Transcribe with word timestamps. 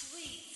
Sweet 0.00 0.49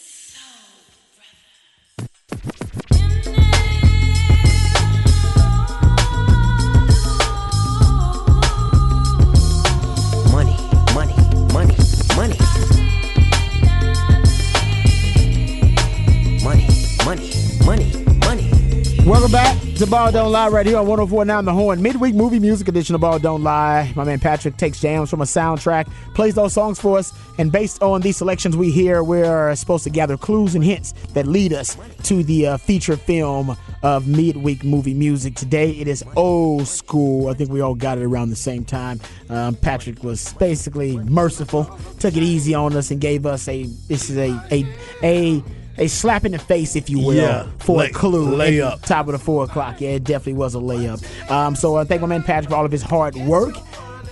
Ball 19.94 20.10
Don't 20.10 20.32
Lie 20.32 20.48
right 20.48 20.66
here 20.66 20.76
on 20.76 20.88
1049 20.88 21.44
The 21.44 21.52
Horn. 21.52 21.80
Midweek 21.80 22.16
movie 22.16 22.40
music 22.40 22.66
edition 22.66 22.96
of 22.96 23.00
Ball 23.00 23.20
Don't 23.20 23.44
Lie. 23.44 23.92
My 23.94 24.02
man 24.02 24.18
Patrick 24.18 24.56
takes 24.56 24.80
jams 24.80 25.08
from 25.08 25.20
a 25.20 25.24
soundtrack, 25.24 25.88
plays 26.14 26.34
those 26.34 26.52
songs 26.52 26.80
for 26.80 26.98
us, 26.98 27.12
and 27.38 27.52
based 27.52 27.80
on 27.80 28.00
these 28.00 28.16
selections 28.16 28.56
we 28.56 28.72
hear, 28.72 29.04
we're 29.04 29.54
supposed 29.54 29.84
to 29.84 29.90
gather 29.90 30.16
clues 30.16 30.56
and 30.56 30.64
hints 30.64 30.94
that 31.12 31.28
lead 31.28 31.52
us 31.52 31.76
to 32.02 32.24
the 32.24 32.44
uh, 32.44 32.56
feature 32.56 32.96
film 32.96 33.56
of 33.84 34.08
midweek 34.08 34.64
movie 34.64 34.94
music. 34.94 35.36
Today 35.36 35.70
it 35.70 35.86
is 35.86 36.02
old 36.16 36.66
school. 36.66 37.28
I 37.28 37.34
think 37.34 37.50
we 37.50 37.60
all 37.60 37.76
got 37.76 37.96
it 37.96 38.02
around 38.02 38.30
the 38.30 38.36
same 38.36 38.64
time. 38.64 38.98
Um, 39.28 39.54
Patrick 39.54 40.02
was 40.02 40.32
basically 40.32 40.96
merciful, 40.96 41.66
took 42.00 42.16
it 42.16 42.22
easy 42.24 42.52
on 42.52 42.74
us, 42.76 42.90
and 42.90 43.00
gave 43.00 43.26
us 43.26 43.46
a 43.46 43.62
this 43.86 44.10
is 44.10 44.16
a 44.18 44.44
a 44.50 44.66
a 45.04 45.44
a 45.78 45.86
slap 45.88 46.24
in 46.24 46.32
the 46.32 46.38
face, 46.38 46.76
if 46.76 46.88
you 46.90 46.98
will, 47.00 47.14
Yeah, 47.14 47.46
for 47.58 47.78
lay- 47.78 47.86
a 47.90 47.92
clue. 47.92 48.36
layup. 48.36 48.82
Top 48.82 49.06
of 49.08 49.12
the 49.12 49.18
four 49.18 49.44
o'clock. 49.44 49.80
Yeah, 49.80 49.90
it 49.90 50.04
definitely 50.04 50.34
was 50.34 50.54
a 50.54 50.58
layup. 50.58 51.02
Um, 51.30 51.56
so 51.56 51.76
I 51.76 51.84
thank 51.84 52.00
my 52.00 52.06
man 52.06 52.22
Patrick 52.22 52.50
for 52.50 52.56
all 52.56 52.64
of 52.64 52.72
his 52.72 52.82
hard 52.82 53.14
work. 53.16 53.54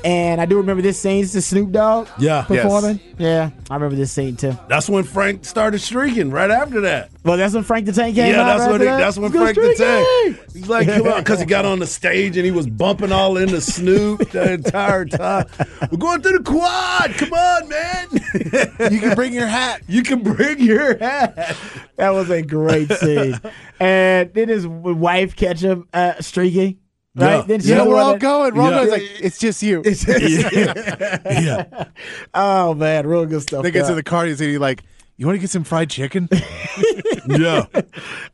And 0.04 0.40
I 0.40 0.46
do 0.46 0.56
remember 0.56 0.82
this 0.82 0.98
scene. 0.98 1.22
It's 1.22 1.32
the 1.32 1.40
Snoop 1.40 1.70
Dogg 1.70 2.08
Yeah. 2.18 2.44
Yes. 2.50 2.62
performing. 2.64 2.98
Yeah, 3.18 3.50
I 3.70 3.74
remember 3.74 3.94
this 3.94 4.10
scene 4.10 4.34
too. 4.34 4.58
That's 4.68 4.88
when 4.88 5.04
Frank 5.04 5.44
started 5.44 5.78
streaking. 5.78 6.32
Right 6.32 6.50
after 6.50 6.80
that. 6.80 7.10
Well, 7.24 7.36
that's 7.36 7.54
when 7.54 7.62
Frank 7.62 7.86
the 7.86 7.92
Tank 7.92 8.16
came 8.16 8.32
yeah, 8.34 8.40
out. 8.40 8.46
that's 8.46 8.60
right 8.62 8.70
when 8.72 8.80
he, 8.80 8.86
that? 8.88 8.96
that's 8.98 9.16
when 9.16 9.30
Frank 9.30 9.54
the! 9.54 9.74
Tank. 10.36 10.50
He's 10.54 10.68
like, 10.68 10.88
come 10.88 11.06
on, 11.06 11.20
because 11.20 11.38
he 11.38 11.46
got 11.46 11.64
on 11.64 11.78
the 11.78 11.86
stage 11.86 12.36
and 12.36 12.44
he 12.44 12.50
was 12.50 12.66
bumping 12.66 13.12
all 13.12 13.36
into 13.36 13.60
Snoop 13.60 14.28
the 14.32 14.54
entire 14.54 15.04
time. 15.04 15.46
We're 15.92 15.98
going 15.98 16.20
through 16.20 16.38
the 16.38 16.44
quad. 16.50 17.14
Come 17.14 17.32
on, 17.32 17.68
man. 17.68 18.08
You 18.34 19.00
can 19.00 19.14
bring 19.14 19.32
your 19.32 19.46
hat. 19.46 19.82
you 19.88 20.02
can 20.02 20.22
bring 20.22 20.60
your 20.60 20.96
hat. 20.98 21.56
That 21.96 22.10
was 22.10 22.30
a 22.30 22.42
great 22.42 22.90
scene. 22.92 23.38
and 23.80 24.32
then 24.34 24.48
his 24.48 24.66
wife 24.66 25.36
catch 25.36 25.60
him 25.60 25.86
uh, 25.92 26.20
streaking. 26.20 26.78
Right? 27.14 27.36
Yeah. 27.36 27.42
Then 27.42 27.60
she 27.60 27.68
You 27.68 27.84
we're 27.88 27.98
all 28.00 28.12
that- 28.12 28.20
going. 28.20 28.54
We're 28.54 28.64
Yeah. 28.64 28.70
going. 28.70 28.82
It's 28.84 28.92
like, 28.92 29.24
it's 29.24 29.38
just 29.38 29.62
you. 29.62 29.82
yeah. 31.26 31.84
Oh 32.34 32.74
man, 32.74 33.06
real 33.06 33.26
good 33.26 33.42
stuff. 33.42 33.62
They 33.62 33.70
get 33.70 33.86
to 33.86 33.94
the 33.94 34.02
car 34.02 34.24
and 34.24 34.38
he 34.38 34.58
like, 34.58 34.82
you 35.16 35.26
want 35.26 35.36
to 35.36 35.40
get 35.40 35.50
some 35.50 35.64
fried 35.64 35.90
chicken? 35.90 36.28
Yeah. 37.26 37.66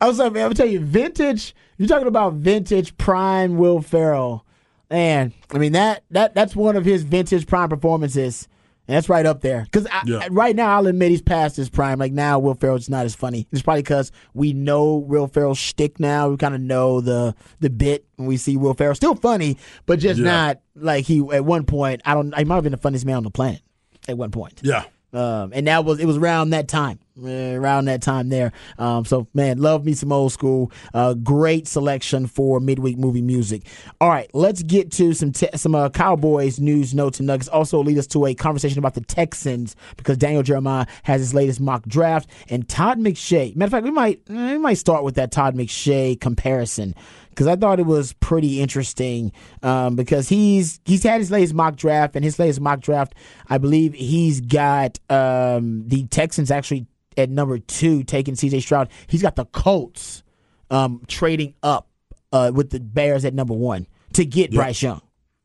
I 0.00 0.08
was 0.08 0.18
like, 0.18 0.32
man, 0.32 0.44
I'm 0.44 0.48
gonna 0.48 0.54
tell 0.54 0.66
you, 0.66 0.80
vintage. 0.80 1.54
You're 1.76 1.88
talking 1.88 2.06
about 2.08 2.34
vintage 2.34 2.96
prime 2.96 3.58
Will 3.58 3.82
Ferrell, 3.82 4.46
man. 4.90 5.34
I 5.52 5.58
mean 5.58 5.72
that 5.72 6.04
that 6.10 6.34
that's 6.34 6.56
one 6.56 6.74
of 6.74 6.86
his 6.86 7.02
vintage 7.02 7.46
prime 7.46 7.68
performances, 7.68 8.48
and 8.88 8.96
that's 8.96 9.08
right 9.08 9.26
up 9.26 9.42
there. 9.42 9.62
Because 9.70 9.86
Yeah. 10.06 10.26
right 10.30 10.56
now, 10.56 10.74
I'll 10.76 10.86
admit 10.86 11.10
he's 11.10 11.22
past 11.22 11.56
his 11.56 11.68
prime. 11.68 11.98
Like 11.98 12.12
now, 12.12 12.38
Will 12.38 12.54
Ferrell's 12.54 12.88
not 12.88 13.04
as 13.04 13.14
funny. 13.14 13.46
It's 13.52 13.62
probably 13.62 13.82
because 13.82 14.10
we 14.34 14.52
know 14.54 14.96
Will 14.96 15.26
Ferrell's 15.28 15.58
shtick 15.58 16.00
now. 16.00 16.30
We 16.30 16.36
kind 16.38 16.54
of 16.54 16.60
know 16.60 17.00
the 17.00 17.34
the 17.60 17.70
bit 17.70 18.06
when 18.16 18.26
we 18.26 18.36
see 18.38 18.56
Will 18.56 18.74
Ferrell. 18.74 18.94
Still 18.94 19.14
funny, 19.14 19.58
but 19.86 19.98
just 19.98 20.18
Yeah. 20.18 20.24
not 20.24 20.60
like 20.74 21.04
he 21.04 21.18
at 21.32 21.44
one 21.44 21.64
point. 21.64 22.00
I 22.04 22.14
don't. 22.14 22.36
He 22.36 22.44
might 22.44 22.56
have 22.56 22.64
been 22.64 22.72
the 22.72 22.78
funniest 22.78 23.04
man 23.06 23.16
on 23.16 23.22
the 23.24 23.30
planet 23.30 23.60
at 24.08 24.16
one 24.16 24.30
point. 24.30 24.60
Yeah. 24.64 24.84
Um, 25.12 25.52
and 25.54 25.66
that 25.66 25.84
was 25.84 26.00
it 26.00 26.06
was 26.06 26.18
around 26.18 26.50
that 26.50 26.68
time, 26.68 26.98
around 27.24 27.86
that 27.86 28.02
time 28.02 28.28
there. 28.28 28.52
Um, 28.78 29.06
so 29.06 29.26
man, 29.32 29.58
love 29.58 29.84
me 29.84 29.94
some 29.94 30.12
old 30.12 30.32
school. 30.32 30.70
Uh, 30.92 31.14
great 31.14 31.66
selection 31.66 32.26
for 32.26 32.60
midweek 32.60 32.98
movie 32.98 33.22
music. 33.22 33.62
All 34.00 34.10
right, 34.10 34.30
let's 34.34 34.62
get 34.62 34.92
to 34.92 35.14
some 35.14 35.32
te- 35.32 35.56
some 35.56 35.74
uh, 35.74 35.88
Cowboys 35.88 36.60
news, 36.60 36.94
notes, 36.94 37.20
and 37.20 37.26
nuggets. 37.26 37.48
Also 37.48 37.82
lead 37.82 37.96
us 37.96 38.06
to 38.08 38.26
a 38.26 38.34
conversation 38.34 38.78
about 38.78 38.94
the 38.94 39.00
Texans 39.00 39.76
because 39.96 40.18
Daniel 40.18 40.42
Jeremiah 40.42 40.86
has 41.04 41.20
his 41.20 41.32
latest 41.32 41.60
mock 41.60 41.86
draft, 41.86 42.28
and 42.50 42.68
Todd 42.68 42.98
McShay. 42.98 43.56
Matter 43.56 43.68
of 43.68 43.72
fact, 43.72 43.84
we 43.84 43.90
might 43.90 44.20
we 44.28 44.58
might 44.58 44.74
start 44.74 45.04
with 45.04 45.14
that 45.14 45.32
Todd 45.32 45.54
McShay 45.54 46.20
comparison 46.20 46.94
because 47.38 47.46
I 47.46 47.54
thought 47.54 47.78
it 47.78 47.86
was 47.86 48.14
pretty 48.14 48.60
interesting 48.60 49.30
um, 49.62 49.94
because 49.94 50.28
he's 50.28 50.80
he's 50.84 51.04
had 51.04 51.20
his 51.20 51.30
latest 51.30 51.54
mock 51.54 51.76
draft 51.76 52.16
and 52.16 52.24
his 52.24 52.36
latest 52.36 52.60
mock 52.60 52.80
draft, 52.80 53.14
I 53.48 53.58
believe 53.58 53.94
he's 53.94 54.40
got 54.40 54.98
um, 55.08 55.86
the 55.86 56.04
Texans 56.08 56.50
actually 56.50 56.88
at 57.16 57.30
number 57.30 57.60
two 57.60 58.02
taking 58.02 58.34
C.J. 58.34 58.58
Stroud. 58.58 58.88
He's 59.06 59.22
got 59.22 59.36
the 59.36 59.44
Colts 59.44 60.24
um, 60.68 61.00
trading 61.06 61.54
up 61.62 61.86
uh, 62.32 62.50
with 62.52 62.70
the 62.70 62.80
Bears 62.80 63.24
at 63.24 63.34
number 63.34 63.54
one 63.54 63.86
to 64.14 64.24
get 64.24 64.50
Bryce 64.50 64.82
Young. 64.82 65.00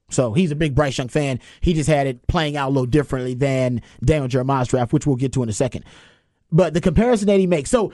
So 0.10 0.34
he's 0.34 0.50
a 0.50 0.56
big 0.56 0.74
Bryce 0.74 0.98
Young 0.98 1.10
fan. 1.10 1.40
He 1.62 1.76
just 1.76 1.90
had 1.90 2.08
it 2.08 2.26
playing 2.26 2.58
out 2.58 2.70
a 2.70 2.72
little 2.72 2.88
differently 2.88 3.36
than 3.36 3.84
Daniel 4.04 4.28
Jeremiah's 4.28 4.68
draft, 4.68 4.94
which 4.94 5.06
we'll 5.06 5.16
get 5.16 5.32
to 5.34 5.44
in 5.44 5.50
a 5.50 5.54
second. 5.54 5.86
But 6.52 6.74
the 6.74 6.82
comparison 6.82 7.28
that 7.28 7.40
he 7.40 7.46
makes. 7.46 7.70
So 7.70 7.94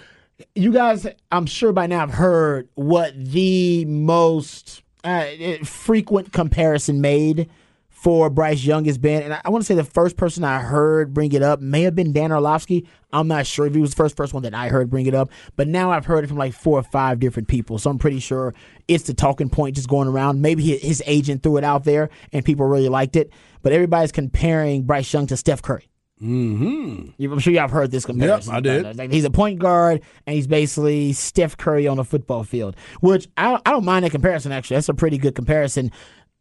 you 0.56 0.72
guys, 0.72 1.08
I'm 1.32 1.46
sure 1.46 1.72
by 1.72 1.88
now 1.88 2.00
have 2.00 2.12
heard 2.12 2.70
what 2.76 3.14
the 3.16 3.86
most 3.86 4.84
uh, 5.04 5.26
frequent 5.64 6.34
comparison 6.34 7.02
made 7.02 7.50
for 7.90 8.30
Bryce 8.30 8.64
Young 8.64 8.86
has 8.86 8.98
been. 8.98 9.24
And 9.24 9.34
I, 9.34 9.42
I 9.44 9.50
want 9.50 9.62
to 9.62 9.66
say 9.66 9.76
the 9.76 9.84
first 9.84 10.16
person 10.16 10.46
I 10.46 10.60
heard 10.60 11.14
bring 11.14 11.34
it 11.34 11.42
up 11.42 11.60
may 11.60 11.82
have 11.82 11.96
been 11.96 12.14
Dan 12.14 12.32
Orlovsky. 12.32 12.88
I'm 13.12 13.28
not 13.28 13.46
sure 13.46 13.66
if 13.66 13.74
he 13.74 13.82
was 13.82 13.90
the 13.90 13.98
first 14.16 14.34
one 14.34 14.44
that 14.44 14.54
I 14.54 14.70
heard 14.70 14.90
bring 14.90 15.06
it 15.06 15.14
up, 15.14 15.30
but 15.58 15.68
now 15.68 15.92
I've 15.92 16.06
heard 16.06 16.24
it 16.24 16.28
from 16.28 16.38
like 16.38 16.54
four 16.54 16.80
or 16.80 16.84
five 16.84 17.20
different 17.20 17.50
people. 17.50 17.78
So 17.78 17.90
I'm 17.90 17.98
pretty 17.98 18.20
sure 18.20 18.54
it's 18.88 19.04
the 19.06 19.14
talking 19.14 19.50
point 19.50 19.76
just 19.76 19.90
going 19.90 20.08
around. 20.08 20.42
Maybe 20.42 20.78
his 20.78 21.04
agent 21.06 21.44
threw 21.44 21.58
it 21.58 21.64
out 21.66 21.84
there 21.84 22.10
and 22.32 22.46
people 22.46 22.66
really 22.68 22.88
liked 22.88 23.18
it. 23.18 23.34
But 23.62 23.74
everybody's 23.74 24.14
comparing 24.14 24.84
Bryce 24.84 25.12
Young 25.12 25.28
to 25.28 25.36
Steph 25.36 25.62
Curry. 25.62 25.90
Mm-hmm. 26.22 27.32
I'm 27.32 27.40
sure 27.40 27.54
y'all 27.54 27.62
have 27.62 27.72
heard 27.72 27.92
this 27.92 28.06
comparison. 28.06 28.54
I 28.54 28.60
did. 28.60 28.98
Like 28.98 29.12
he's 29.12 29.24
a 29.24 29.30
point 29.30 29.60
guard 29.60 30.02
and 30.26 30.36
he's 30.36 30.48
basically 30.48 31.14
Steph 31.14 31.56
Curry 31.56 31.88
on 31.88 31.98
a 31.98 32.04
football 32.04 32.44
field, 32.44 32.76
which 33.00 33.28
I, 33.38 33.60
I 33.66 33.72
don't 33.72 33.86
mind 33.86 34.04
that 34.04 34.12
comparison. 34.12 34.52
Actually, 34.52 34.78
that's 34.78 34.90
a 34.90 34.94
pretty 34.94 35.18
good 35.18 35.36
comparison. 35.36 35.92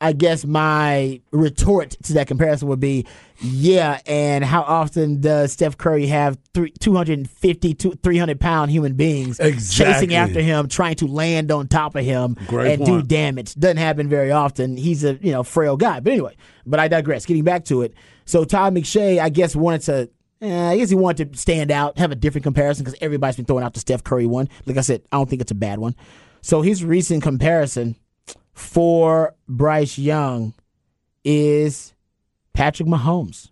I 0.01 0.13
guess 0.13 0.45
my 0.45 1.21
retort 1.33 1.97
to 2.05 2.13
that 2.15 2.29
comparison 2.29 2.69
would 2.69 2.79
be, 2.79 3.05
yeah. 3.41 4.01
And 4.07 4.45
how 4.45 4.63
often 4.63 5.21
does 5.21 5.53
Steph 5.53 5.77
Curry 5.77 6.07
have 6.07 6.39
three, 6.55 6.71
250, 6.79 7.75
two, 7.75 7.93
300 8.03 8.39
pound 8.41 8.71
human 8.71 8.95
beings 8.95 9.41
chasing 9.73 10.11
after 10.15 10.41
him, 10.41 10.69
trying 10.69 10.95
to 10.97 11.07
land 11.07 11.51
on 11.51 11.67
top 11.67 11.97
of 11.97 12.05
him 12.05 12.37
Great 12.47 12.75
and 12.75 12.87
do 12.87 13.03
damage? 13.03 13.55
Doesn't 13.55 13.77
happen 13.79 14.09
very 14.09 14.31
often. 14.31 14.77
He's 14.77 15.03
a 15.03 15.15
you 15.15 15.33
know 15.33 15.43
frail 15.43 15.77
guy. 15.77 15.99
But 16.01 16.13
anyway, 16.13 16.37
but 16.65 16.79
I 16.79 16.87
digress. 16.89 17.27
Getting 17.27 17.45
back 17.45 17.65
to 17.67 17.83
it. 17.83 17.95
So 18.25 18.45
Todd 18.45 18.75
McShay, 18.75 19.19
I 19.19 19.31
guess, 19.31 19.57
wanted 19.57 19.81
to. 19.83 20.11
eh, 20.43 20.69
I 20.71 20.77
guess 20.77 20.91
he 20.91 20.95
wanted 20.95 21.33
to 21.33 21.39
stand 21.39 21.71
out, 21.73 21.99
have 21.99 22.13
a 22.13 22.17
different 22.17 22.45
comparison 22.45 22.85
because 22.85 22.99
everybody's 23.01 23.35
been 23.37 23.47
throwing 23.47 23.65
out 23.65 23.75
the 23.75 23.81
Steph 23.81 24.05
Curry 24.05 24.27
one. 24.27 24.49
Like 24.65 24.77
I 24.77 24.83
said, 24.83 25.03
I 25.11 25.17
don't 25.17 25.29
think 25.29 25.43
it's 25.43 25.51
a 25.51 25.57
bad 25.57 25.81
one. 25.81 25.97
So 26.41 26.63
his 26.63 26.85
recent 26.85 27.23
comparison 27.25 27.97
for 28.59 29.35
Bryce 29.49 29.99
Young 29.99 30.53
is 31.25 31.95
Patrick 32.53 32.89
Mahomes. 32.89 33.51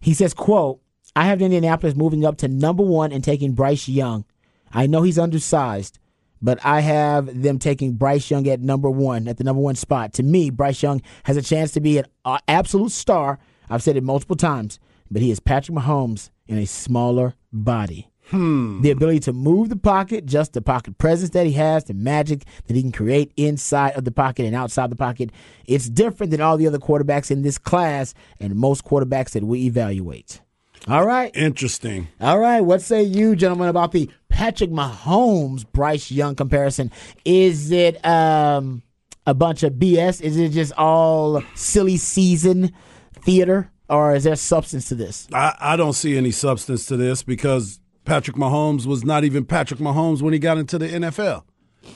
He 0.00 0.14
says, 0.14 0.32
quote, 0.32 0.80
I 1.14 1.26
have 1.26 1.42
Indianapolis 1.42 1.94
moving 1.94 2.24
up 2.24 2.38
to 2.38 2.48
number 2.48 2.82
one 2.82 3.12
and 3.12 3.22
taking 3.22 3.52
Bryce 3.52 3.88
Young. 3.88 4.24
I 4.72 4.86
know 4.86 5.02
he's 5.02 5.18
undersized, 5.18 5.98
but 6.40 6.58
I 6.64 6.80
have 6.80 7.42
them 7.42 7.58
taking 7.58 7.94
Bryce 7.94 8.30
Young 8.30 8.48
at 8.48 8.60
number 8.60 8.90
one, 8.90 9.28
at 9.28 9.36
the 9.36 9.44
number 9.44 9.60
one 9.60 9.74
spot. 9.74 10.14
To 10.14 10.22
me, 10.22 10.50
Bryce 10.50 10.82
Young 10.82 11.02
has 11.24 11.36
a 11.36 11.42
chance 11.42 11.72
to 11.72 11.80
be 11.80 11.98
an 11.98 12.06
uh, 12.24 12.38
absolute 12.48 12.92
star. 12.92 13.38
I've 13.68 13.82
said 13.82 13.96
it 13.96 14.02
multiple 14.02 14.36
times, 14.36 14.80
but 15.10 15.20
he 15.20 15.30
is 15.30 15.40
Patrick 15.40 15.76
Mahomes 15.76 16.30
in 16.46 16.56
a 16.56 16.66
smaller 16.66 17.34
body. 17.52 18.08
The 18.30 18.90
ability 18.90 19.20
to 19.20 19.32
move 19.32 19.68
the 19.68 19.76
pocket, 19.76 20.26
just 20.26 20.52
the 20.52 20.60
pocket 20.60 20.98
presence 20.98 21.30
that 21.30 21.46
he 21.46 21.52
has, 21.52 21.84
the 21.84 21.94
magic 21.94 22.44
that 22.66 22.74
he 22.74 22.82
can 22.82 22.92
create 22.92 23.32
inside 23.36 23.96
of 23.96 24.04
the 24.04 24.12
pocket 24.12 24.44
and 24.44 24.54
outside 24.54 24.90
the 24.90 24.96
pocket. 24.96 25.30
It's 25.66 25.88
different 25.88 26.30
than 26.30 26.40
all 26.40 26.56
the 26.56 26.66
other 26.66 26.78
quarterbacks 26.78 27.30
in 27.30 27.42
this 27.42 27.58
class 27.58 28.14
and 28.38 28.54
most 28.54 28.84
quarterbacks 28.84 29.30
that 29.30 29.44
we 29.44 29.66
evaluate. 29.66 30.40
All 30.86 31.04
right. 31.04 31.34
Interesting. 31.34 32.08
All 32.20 32.38
right. 32.38 32.60
What 32.60 32.82
say 32.82 33.02
you, 33.02 33.34
gentlemen, 33.34 33.68
about 33.68 33.92
the 33.92 34.10
Patrick 34.28 34.70
Mahomes 34.70 35.64
Bryce 35.70 36.10
Young 36.10 36.34
comparison? 36.34 36.90
Is 37.24 37.70
it 37.70 38.04
um, 38.06 38.82
a 39.26 39.34
bunch 39.34 39.62
of 39.62 39.74
BS? 39.74 40.20
Is 40.20 40.36
it 40.36 40.50
just 40.50 40.72
all 40.78 41.42
silly 41.54 41.96
season 41.96 42.72
theater? 43.12 43.70
Or 43.90 44.14
is 44.14 44.24
there 44.24 44.36
substance 44.36 44.88
to 44.88 44.94
this? 44.94 45.26
I, 45.32 45.54
I 45.58 45.76
don't 45.76 45.94
see 45.94 46.16
any 46.16 46.30
substance 46.30 46.86
to 46.86 46.96
this 46.96 47.22
because 47.22 47.80
Patrick 48.08 48.38
Mahomes 48.38 48.86
was 48.86 49.04
not 49.04 49.24
even 49.24 49.44
Patrick 49.44 49.80
Mahomes 49.80 50.22
when 50.22 50.32
he 50.32 50.38
got 50.38 50.56
into 50.56 50.78
the 50.78 50.88
NFL. 50.88 51.42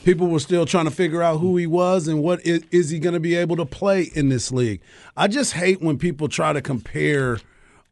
People 0.05 0.27
were 0.27 0.41
still 0.41 0.67
trying 0.67 0.85
to 0.85 0.91
figure 0.91 1.23
out 1.23 1.39
who 1.39 1.57
he 1.57 1.67
was 1.67 2.07
and 2.07 2.23
what 2.23 2.45
is, 2.47 2.63
is 2.71 2.91
he 2.91 2.99
going 2.99 3.15
to 3.15 3.21
be 3.21 3.35
able 3.35 3.57
to 3.57 3.65
play 3.65 4.11
in 4.15 4.29
this 4.29 4.53
league. 4.53 4.83
I 5.17 5.27
just 5.27 5.55
hate 5.55 5.81
when 5.81 5.97
people 5.97 6.29
try 6.29 6.53
to 6.53 6.61
compare 6.61 7.41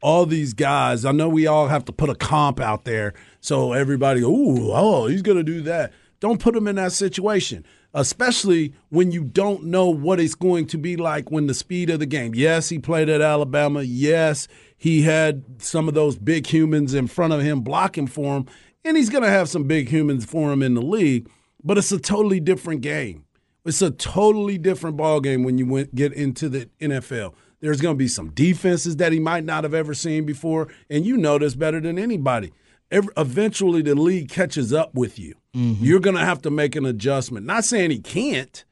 all 0.02 0.26
these 0.26 0.52
guys. 0.52 1.06
I 1.06 1.12
know 1.12 1.30
we 1.30 1.46
all 1.46 1.68
have 1.68 1.86
to 1.86 1.92
put 1.92 2.10
a 2.10 2.14
comp 2.14 2.60
out 2.60 2.84
there 2.84 3.14
so 3.40 3.72
everybody, 3.72 4.20
ooh, 4.20 4.70
oh, 4.70 5.06
he's 5.06 5.22
going 5.22 5.38
to 5.38 5.42
do 5.42 5.62
that. 5.62 5.90
Don't 6.20 6.40
put 6.40 6.54
him 6.54 6.68
in 6.68 6.76
that 6.76 6.92
situation, 6.92 7.64
especially 7.94 8.74
when 8.90 9.12
you 9.12 9.24
don't 9.24 9.64
know 9.64 9.88
what 9.88 10.20
it's 10.20 10.34
going 10.34 10.66
to 10.66 10.76
be 10.76 10.94
like 10.94 11.30
when 11.30 11.46
the 11.46 11.54
speed 11.54 11.88
of 11.88 12.00
the 12.00 12.06
game. 12.06 12.34
Yes, 12.34 12.68
he 12.68 12.78
played 12.78 13.08
at 13.08 13.22
Alabama. 13.22 13.80
Yes, 13.80 14.46
he 14.80 15.02
had 15.02 15.44
some 15.58 15.88
of 15.88 15.94
those 15.94 16.16
big 16.16 16.46
humans 16.46 16.94
in 16.94 17.06
front 17.06 17.34
of 17.34 17.42
him 17.42 17.60
blocking 17.60 18.06
for 18.06 18.38
him, 18.38 18.46
and 18.82 18.96
he's 18.96 19.10
going 19.10 19.22
to 19.22 19.28
have 19.28 19.50
some 19.50 19.64
big 19.64 19.90
humans 19.90 20.24
for 20.24 20.50
him 20.50 20.62
in 20.62 20.72
the 20.72 20.80
league, 20.80 21.28
but 21.62 21.76
it's 21.76 21.92
a 21.92 21.98
totally 21.98 22.40
different 22.40 22.80
game. 22.80 23.26
It's 23.66 23.82
a 23.82 23.90
totally 23.90 24.56
different 24.56 24.96
ball 24.96 25.20
game 25.20 25.44
when 25.44 25.58
you 25.58 25.66
went, 25.66 25.94
get 25.94 26.14
into 26.14 26.48
the 26.48 26.70
NFL. 26.80 27.34
There's 27.60 27.82
going 27.82 27.94
to 27.94 27.98
be 27.98 28.08
some 28.08 28.30
defenses 28.30 28.96
that 28.96 29.12
he 29.12 29.20
might 29.20 29.44
not 29.44 29.64
have 29.64 29.74
ever 29.74 29.92
seen 29.92 30.24
before, 30.24 30.68
and 30.88 31.04
you 31.04 31.18
know 31.18 31.36
this 31.36 31.54
better 31.54 31.78
than 31.78 31.98
anybody. 31.98 32.50
Every, 32.90 33.12
eventually, 33.18 33.82
the 33.82 33.94
league 33.94 34.30
catches 34.30 34.72
up 34.72 34.94
with 34.94 35.18
you. 35.18 35.34
Mm-hmm. 35.54 35.84
You're 35.84 36.00
going 36.00 36.16
to 36.16 36.24
have 36.24 36.40
to 36.40 36.50
make 36.50 36.74
an 36.74 36.86
adjustment. 36.86 37.44
Not 37.44 37.66
saying 37.66 37.90
he 37.90 37.98
can't, 37.98 38.64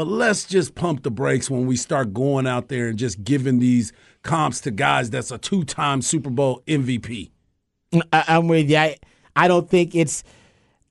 but 0.00 0.08
let's 0.08 0.44
just 0.44 0.74
pump 0.74 1.02
the 1.02 1.10
brakes 1.10 1.50
when 1.50 1.66
we 1.66 1.76
start 1.76 2.14
going 2.14 2.46
out 2.46 2.68
there 2.68 2.88
and 2.88 2.98
just 2.98 3.22
giving 3.22 3.58
these 3.58 3.92
comps 4.22 4.58
to 4.62 4.70
guys 4.70 5.10
that's 5.10 5.30
a 5.30 5.36
two-time 5.36 6.00
Super 6.00 6.30
Bowl 6.30 6.62
MVP. 6.66 7.28
I, 8.10 8.24
I'm 8.28 8.48
with 8.48 8.70
you. 8.70 8.78
I, 8.78 8.96
I 9.36 9.46
don't 9.46 9.68
think 9.68 9.94
it's. 9.94 10.24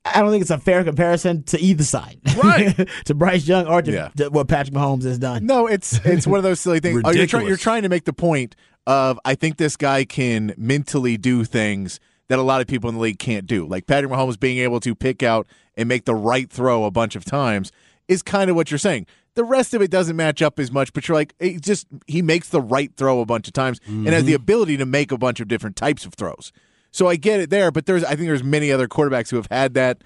I 0.05 0.21
don't 0.21 0.29
think 0.29 0.41
it's 0.41 0.51
a 0.51 0.59
fair 0.59 0.83
comparison 0.83 1.41
to 1.45 1.59
either 1.59 1.83
side, 1.83 2.19
Right. 2.37 2.87
to 3.05 3.15
Bryce 3.15 3.47
Young 3.47 3.65
or 3.65 3.81
to, 3.81 3.91
Yeah. 3.91 4.09
to 4.17 4.29
what 4.29 4.47
Patrick 4.47 4.75
Mahomes 4.75 5.05
has 5.05 5.17
done. 5.17 5.47
No, 5.47 5.65
it's 5.65 5.99
it's 6.05 6.27
one 6.27 6.37
of 6.37 6.43
those 6.43 6.59
silly 6.59 6.79
things. 6.79 7.01
Oh, 7.03 7.09
you're, 7.09 7.25
try, 7.25 7.41
you're 7.41 7.57
trying 7.57 7.81
to 7.81 7.89
make 7.89 8.05
the 8.05 8.13
point 8.13 8.55
of 8.85 9.19
I 9.25 9.33
think 9.33 9.57
this 9.57 9.75
guy 9.75 10.05
can 10.05 10.53
mentally 10.55 11.17
do 11.17 11.45
things 11.45 11.99
that 12.27 12.37
a 12.37 12.43
lot 12.43 12.61
of 12.61 12.67
people 12.67 12.89
in 12.89 12.95
the 12.97 13.01
league 13.01 13.17
can't 13.17 13.47
do. 13.47 13.65
Like 13.65 13.87
Patrick 13.87 14.11
Mahomes 14.11 14.39
being 14.39 14.59
able 14.59 14.79
to 14.81 14.93
pick 14.93 15.23
out 15.23 15.47
and 15.75 15.89
make 15.89 16.05
the 16.05 16.13
right 16.13 16.47
throw 16.47 16.83
a 16.83 16.91
bunch 16.91 17.15
of 17.15 17.25
times 17.25 17.71
is 18.09 18.21
kind 18.21 18.49
of 18.49 18.57
what 18.57 18.69
you're 18.69 18.77
saying. 18.77 19.05
The 19.35 19.43
rest 19.45 19.73
of 19.73 19.81
it 19.81 19.89
doesn't 19.89 20.17
match 20.17 20.41
up 20.41 20.59
as 20.59 20.71
much, 20.71 20.91
but 20.91 21.07
you're 21.07 21.15
like, 21.15 21.33
it 21.39 21.61
just 21.61 21.87
he 22.07 22.21
makes 22.21 22.49
the 22.49 22.59
right 22.59 22.91
throw 22.97 23.21
a 23.21 23.25
bunch 23.25 23.47
of 23.47 23.53
times 23.53 23.79
and 23.87 24.07
has 24.07 24.25
the 24.25 24.33
ability 24.33 24.75
to 24.77 24.85
make 24.85 25.13
a 25.13 25.17
bunch 25.17 25.39
of 25.39 25.47
different 25.47 25.77
types 25.77 26.03
of 26.03 26.15
throws. 26.15 26.51
So 26.91 27.07
I 27.07 27.15
get 27.15 27.39
it 27.39 27.49
there, 27.49 27.71
but 27.71 27.85
there's 27.85 28.03
I 28.03 28.15
think 28.15 28.27
there's 28.27 28.43
many 28.43 28.71
other 28.71 28.87
quarterbacks 28.87 29.29
who 29.29 29.37
have 29.37 29.47
had 29.49 29.75
that 29.75 30.03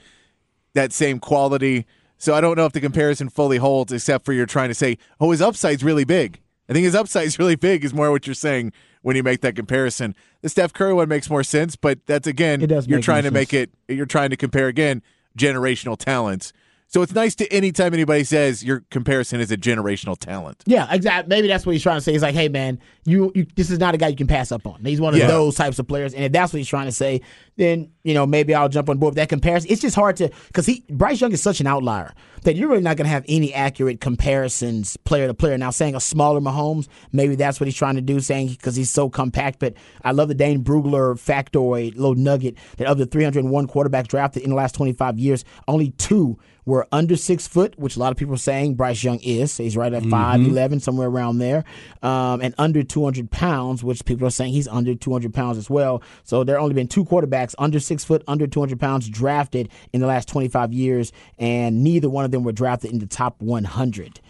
that 0.74 0.92
same 0.92 1.20
quality. 1.20 1.86
So 2.18 2.36
I 2.36 2.42
don't 2.42 2.58
know 2.58 2.66
if 2.66 2.74
the 2.74 2.82
comparison 2.82 3.30
fully 3.30 3.58
holds, 3.58 3.92
except 3.92 4.26
for 4.26 4.34
you're 4.34 4.46
trying 4.46 4.70
to 4.70 4.76
say, 4.76 4.98
oh, 5.20 5.32
his 5.32 5.42
upside's 5.42 5.84
really 5.84 6.04
big. 6.06 6.40
I 6.70 6.74
think 6.74 6.84
his 6.84 6.96
upside's 6.96 7.40
really 7.40 7.56
big 7.56 7.84
is 7.86 7.94
more 7.94 8.12
what 8.12 8.28
you're 8.28 8.34
saying 8.34 8.74
when 9.02 9.16
you 9.16 9.24
make 9.24 9.42
that 9.42 9.56
comparison. 9.56 10.14
The 10.42 10.50
Steph 10.50 10.74
Curry 10.74 10.94
one 10.94 11.10
makes 11.10 11.30
more 11.30 11.44
sense, 11.44 11.76
but 11.76 12.06
that's 12.06 12.28
again, 12.28 12.60
you're 12.90 13.00
trying 13.02 13.24
to 13.24 13.32
make 13.32 13.54
it. 13.54 13.72
You're 13.88 14.06
trying 14.06 14.30
to 14.32 14.38
compare 14.38 14.68
again 14.68 15.02
generational 15.38 15.98
talents. 15.98 16.52
So 16.94 17.02
it's 17.02 17.14
nice 17.14 17.34
to 17.36 17.52
anytime 17.52 17.92
anybody 17.96 18.24
says 18.24 18.64
your 18.64 18.84
comparison 18.92 19.40
is 19.42 19.50
a 19.52 19.58
generational 19.58 20.16
talent. 20.16 20.62
Yeah, 20.68 20.88
exactly. 20.94 21.28
Maybe 21.28 21.48
that's 21.48 21.66
what 21.66 21.72
he's 21.72 21.82
trying 21.82 21.98
to 21.98 22.02
say. 22.02 22.12
He's 22.12 22.22
like, 22.22 22.36
hey, 22.36 22.50
man, 22.50 22.80
you, 23.06 23.32
you 23.34 23.48
this 23.56 23.72
is 23.72 23.80
not 23.80 23.96
a 23.96 23.98
guy 23.98 24.10
you 24.10 24.16
can 24.16 24.28
pass 24.28 24.52
up 24.52 24.68
on. 24.68 24.86
He's 24.86 25.02
one 25.02 25.16
of 25.16 25.20
Yeah. 25.20 25.26
those 25.26 25.56
types 25.56 25.80
of 25.80 25.88
players, 25.88 26.14
and 26.14 26.24
if 26.24 26.32
that's 26.32 26.54
what 26.54 26.60
he's 26.60 26.68
trying 26.68 26.86
to 26.86 26.92
say, 26.92 27.22
then 27.58 27.90
you 28.04 28.14
know 28.14 28.26
maybe 28.26 28.54
I'll 28.54 28.70
jump 28.70 28.90
on 28.90 28.98
board 28.98 29.12
with 29.12 29.18
that 29.18 29.30
comparison. 29.30 29.72
It's 29.72 29.82
just 29.82 29.96
hard 29.96 30.18
to 30.18 30.30
because 30.48 30.66
he 30.66 30.84
Bryce 30.90 31.22
Young 31.22 31.32
is 31.32 31.42
such 31.42 31.60
an 31.60 31.68
outlier 31.68 32.14
that 32.44 32.56
you're 32.56 32.70
really 32.70 32.82
not 32.82 32.98
going 32.98 33.06
to 33.06 33.12
have 33.12 33.26
any 33.28 33.54
accurate 33.54 34.02
comparisons 34.02 34.98
player 34.98 35.28
to 35.28 35.34
player. 35.34 35.58
Now, 35.58 35.70
saying 35.70 35.96
a 35.96 36.00
smaller 36.00 36.42
Mahomes, 36.42 36.88
maybe 37.12 37.36
that's 37.36 37.60
what 37.60 37.68
he's 37.68 37.76
trying 37.76 37.96
to 37.96 38.02
do, 38.02 38.20
saying 38.20 38.50
because 38.50 38.76
he's 38.76 38.90
so 38.90 39.10
compact. 39.10 39.60
But 39.60 39.74
I 40.04 40.12
love 40.12 40.28
the 40.28 40.36
Dane 40.36 40.64
Brugler 40.64 41.16
factoid, 41.16 41.96
little 41.96 42.16
nugget 42.16 42.56
that 42.78 42.88
of 42.88 42.98
the 42.98 43.06
301 43.06 43.68
quarterbacks 43.68 44.08
drafted 44.08 44.44
in 44.44 44.50
the 44.50 44.56
last 44.56 44.76
25 44.76 45.20
years, 45.20 45.46
only 45.68 45.92
two 45.92 46.38
were 46.66 46.88
under 46.94 47.18
six 47.18 47.46
foot, 47.46 47.78
which 47.78 47.98
a 47.98 48.00
lot 48.00 48.12
of 48.12 48.18
people 48.18 48.34
are 48.34 48.38
saying 48.38 48.76
Bryce 48.76 49.04
Young 49.04 49.20
is. 49.20 49.58
He's 49.58 49.76
right 49.76 49.94
at 49.94 50.04
5'11, 50.04 50.82
somewhere 50.82 51.10
around 51.10 51.40
there, 51.40 51.66
um, 52.02 52.40
and 52.40 52.56
under 52.58 52.84
200 52.84 53.30
pounds, 53.30 53.84
which 53.84 54.06
people 54.06 54.26
are 54.26 54.32
saying 54.32 54.54
he's 54.54 54.70
under 54.70 54.96
200 54.96 55.34
pounds 55.34 55.58
as 55.58 55.70
well. 55.70 56.02
So 56.24 56.46
there 56.46 56.56
have 56.56 56.64
only 56.64 56.74
been 56.74 56.88
two 56.88 57.04
quarterbacks 57.04 57.54
under 57.58 57.82
six 57.82 57.93
foot, 58.02 58.24
under 58.28 58.48
200 58.48 58.80
pounds 58.80 59.10
drafted 59.10 59.70
in 59.92 60.00
the 60.00 60.08
last 60.08 60.30
25 60.30 60.72
years, 60.72 61.12
and 61.38 61.84
neither 61.84 62.10
one 62.10 62.24
of 62.24 62.32
them 62.32 62.44
were 62.44 62.54
drafted 62.54 62.92
in 62.92 63.00
the 63.00 63.06
top 63.06 63.42
100. 63.42 64.22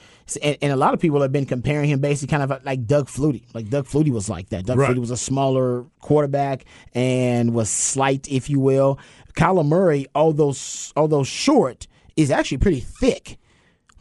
And, 0.41 0.57
and 0.61 0.71
a 0.71 0.75
lot 0.75 0.93
of 0.93 0.99
people 0.99 1.21
have 1.21 1.31
been 1.31 1.45
comparing 1.45 1.89
him 1.89 1.99
basically 1.99 2.31
kind 2.31 2.51
of 2.51 2.65
like 2.65 2.87
Doug 2.87 3.07
Flutie. 3.07 3.43
Like 3.53 3.69
Doug 3.69 3.85
Flutie 3.85 4.11
was 4.11 4.29
like 4.29 4.49
that. 4.49 4.65
Doug 4.65 4.77
Right. 4.77 4.89
Flutie 4.89 4.99
was 4.99 5.11
a 5.11 5.17
smaller 5.17 5.85
quarterback 6.01 6.65
and 6.93 7.53
was 7.53 7.69
slight, 7.69 8.27
if 8.31 8.49
you 8.49 8.59
will. 8.59 8.97
Kyler 9.35 9.65
Murray, 9.65 10.07
although 10.15 10.53
although 10.95 11.23
short, 11.23 11.87
is 12.15 12.31
actually 12.31 12.57
pretty 12.57 12.79
thick. 12.79 13.37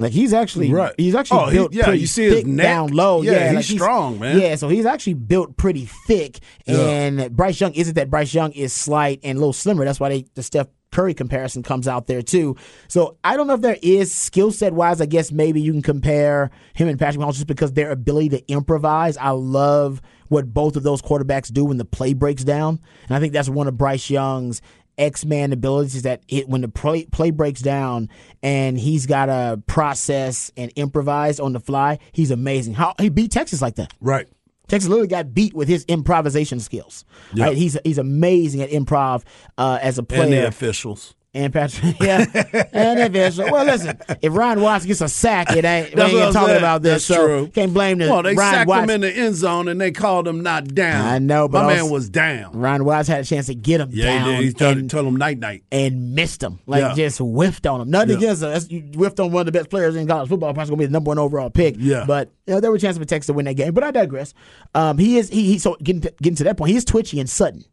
Like 0.02 0.12
he's 0.12 0.32
actually 0.32 0.72
Right. 0.72 0.92
he's 0.98 1.14
actually 1.14 1.40
Oh, 1.40 1.46
he- 1.46 1.56
built 1.58 1.72
yeah, 1.72 1.84
pretty 1.84 2.00
you 2.00 2.06
see 2.06 2.24
his 2.24 2.34
thick 2.34 2.46
neck? 2.46 2.64
down 2.66 2.88
low. 2.92 3.22
Yeah, 3.22 3.32
Yeah, 3.32 3.46
he's 3.48 3.70
like 3.70 3.78
strong, 3.80 4.18
man. 4.18 4.38
Yeah, 4.40 4.56
so 4.56 4.68
he's 4.68 4.84
actually 4.86 5.14
built 5.14 5.56
pretty 5.56 5.88
thick. 6.06 6.40
And 6.66 7.34
Bryce 7.34 7.60
Young 7.60 7.72
isn't 7.74 7.94
that 7.94 8.10
Bryce 8.10 8.34
Young 8.34 8.52
is 8.52 8.72
slight 8.72 9.20
and 9.22 9.36
a 9.36 9.40
little 9.40 9.52
slimmer. 9.52 9.84
That's 9.84 10.00
why 10.00 10.08
they, 10.10 10.24
the 10.34 10.42
Steph 10.42 10.66
Curry 10.90 11.14
comparison 11.14 11.62
comes 11.62 11.88
out 11.88 12.06
there 12.06 12.20
too. 12.20 12.54
So 12.88 13.16
I 13.24 13.36
don't 13.38 13.46
know 13.46 13.54
if 13.54 13.62
there 13.62 13.78
is 13.82 14.12
skill 14.12 14.50
set 14.52 14.74
wise. 14.74 15.00
I 15.00 15.06
guess 15.06 15.32
maybe 15.32 15.58
you 15.60 15.72
can 15.72 15.80
compare 15.80 16.50
him 16.74 16.86
and 16.88 16.98
Patrick 16.98 17.24
Mahomes 17.24 17.34
just 17.34 17.46
because 17.46 17.72
their 17.72 17.90
ability 17.90 18.28
to 18.30 18.52
improvise. 18.52 19.16
I 19.16 19.30
love 19.30 20.02
what 20.28 20.52
both 20.52 20.76
of 20.76 20.82
those 20.82 21.00
quarterbacks 21.00 21.50
do 21.52 21.64
when 21.64 21.76
the 21.78 21.84
play 21.84 22.12
breaks 22.14 22.42
down, 22.44 22.78
and 23.08 23.16
I 23.16 23.20
think 23.20 23.32
that's 23.34 23.48
one 23.50 23.68
of 23.68 23.76
Bryce 23.76 24.08
Young's 24.10 24.60
X-Man 24.98 25.52
abilities 25.52 25.94
is 25.94 26.02
that 26.02 26.22
it, 26.28 26.48
when 26.48 26.60
the 26.60 26.68
play, 26.68 27.04
play 27.06 27.30
breaks 27.30 27.60
down 27.60 28.08
and 28.42 28.78
he's 28.78 29.06
got 29.06 29.26
to 29.26 29.62
process 29.66 30.50
and 30.56 30.70
improvise 30.76 31.40
on 31.40 31.52
the 31.52 31.60
fly, 31.60 31.98
he's 32.12 32.30
amazing. 32.30 32.74
How 32.74 32.94
he 32.98 33.08
beat 33.08 33.30
Texas 33.30 33.62
like 33.62 33.76
that. 33.76 33.92
Right. 34.00 34.28
Texas 34.68 34.88
literally 34.88 35.08
got 35.08 35.34
beat 35.34 35.54
with 35.54 35.68
his 35.68 35.84
improvisation 35.84 36.60
skills. 36.60 37.04
Right? 37.36 37.56
He's 37.56 37.76
he's 37.84 37.98
amazing 37.98 38.62
at 38.62 38.70
improv 38.70 39.22
uh, 39.58 39.78
as 39.82 39.98
a 39.98 40.02
player. 40.02 40.22
And 40.22 40.32
the 40.32 40.46
officials. 40.46 41.14
And 41.34 41.50
Patrick, 41.50 41.96
yeah, 42.00 42.26
and 42.74 43.00
if 43.00 43.14
it's 43.14 43.38
well, 43.38 43.64
listen, 43.64 43.98
if 44.20 44.34
Ryan 44.34 44.60
Watts 44.60 44.84
gets 44.84 45.00
a 45.00 45.08
sack, 45.08 45.50
it 45.56 45.64
ain't. 45.64 45.88
We 45.88 45.94
That's 45.94 46.10
ain't 46.10 46.18
what 46.18 46.26
I'm 46.26 46.32
talking 46.34 46.48
saying. 46.48 46.58
about 46.58 46.82
this, 46.82 46.92
That's 46.92 47.04
so 47.20 47.26
true. 47.26 47.48
can't 47.48 47.72
blame 47.72 47.96
the 47.98 48.10
Well, 48.10 48.22
they 48.22 48.34
Ryan 48.34 48.54
sacked 48.54 48.68
Watts. 48.68 48.84
him 48.84 48.90
in 48.90 49.00
the 49.00 49.10
end 49.10 49.34
zone 49.36 49.68
and 49.68 49.80
they 49.80 49.92
called 49.92 50.28
him 50.28 50.42
not 50.42 50.74
down. 50.74 51.06
I 51.06 51.18
know, 51.20 51.48
but 51.48 51.62
my 51.64 51.72
man 51.76 51.88
was 51.90 52.10
down. 52.10 52.52
Ryan 52.52 52.84
Watts 52.84 53.08
had 53.08 53.20
a 53.20 53.24
chance 53.24 53.46
to 53.46 53.54
get 53.54 53.80
him 53.80 53.88
Yeah, 53.92 54.18
down 54.18 54.28
he 54.28 54.36
did. 54.36 54.44
He 54.44 54.52
told, 54.52 54.76
and, 54.76 54.90
told 54.90 55.06
him 55.06 55.16
night 55.16 55.38
night. 55.38 55.64
and 55.72 56.14
missed 56.14 56.42
him, 56.42 56.58
like 56.66 56.82
Yeah. 56.82 56.94
just 56.94 57.16
whiffed 57.18 57.66
on 57.66 57.80
him. 57.80 57.88
Nothing 57.90 58.10
Yeah. 58.20 58.32
against 58.32 58.70
him. 58.70 58.76
You 58.92 58.98
whiffed 58.98 59.18
on 59.18 59.32
one 59.32 59.40
of 59.40 59.46
the 59.46 59.52
best 59.58 59.70
players 59.70 59.96
in 59.96 60.06
college 60.06 60.28
football. 60.28 60.52
Probably 60.52 60.68
gonna 60.68 60.80
be 60.80 60.84
the 60.86 60.92
number 60.92 61.08
one 61.08 61.18
overall 61.18 61.48
pick. 61.48 61.76
Yeah. 61.78 62.04
but 62.06 62.30
you 62.46 62.52
know, 62.52 62.60
there 62.60 62.70
were 62.70 62.76
chances 62.76 62.98
for 62.98 63.06
Texas 63.06 63.28
to 63.28 63.32
win 63.32 63.46
that 63.46 63.54
game. 63.54 63.72
But 63.72 63.84
I 63.84 63.90
digress. 63.90 64.34
Um, 64.74 64.98
he 64.98 65.16
is 65.16 65.30
he, 65.30 65.44
he 65.46 65.58
so 65.58 65.78
getting 65.82 66.02
to, 66.02 66.12
getting 66.20 66.36
to 66.36 66.44
that 66.44 66.58
point. 66.58 66.72
He 66.72 66.76
is 66.76 66.84
twitchy 66.84 67.20
and 67.20 67.30
sudden. 67.30 67.64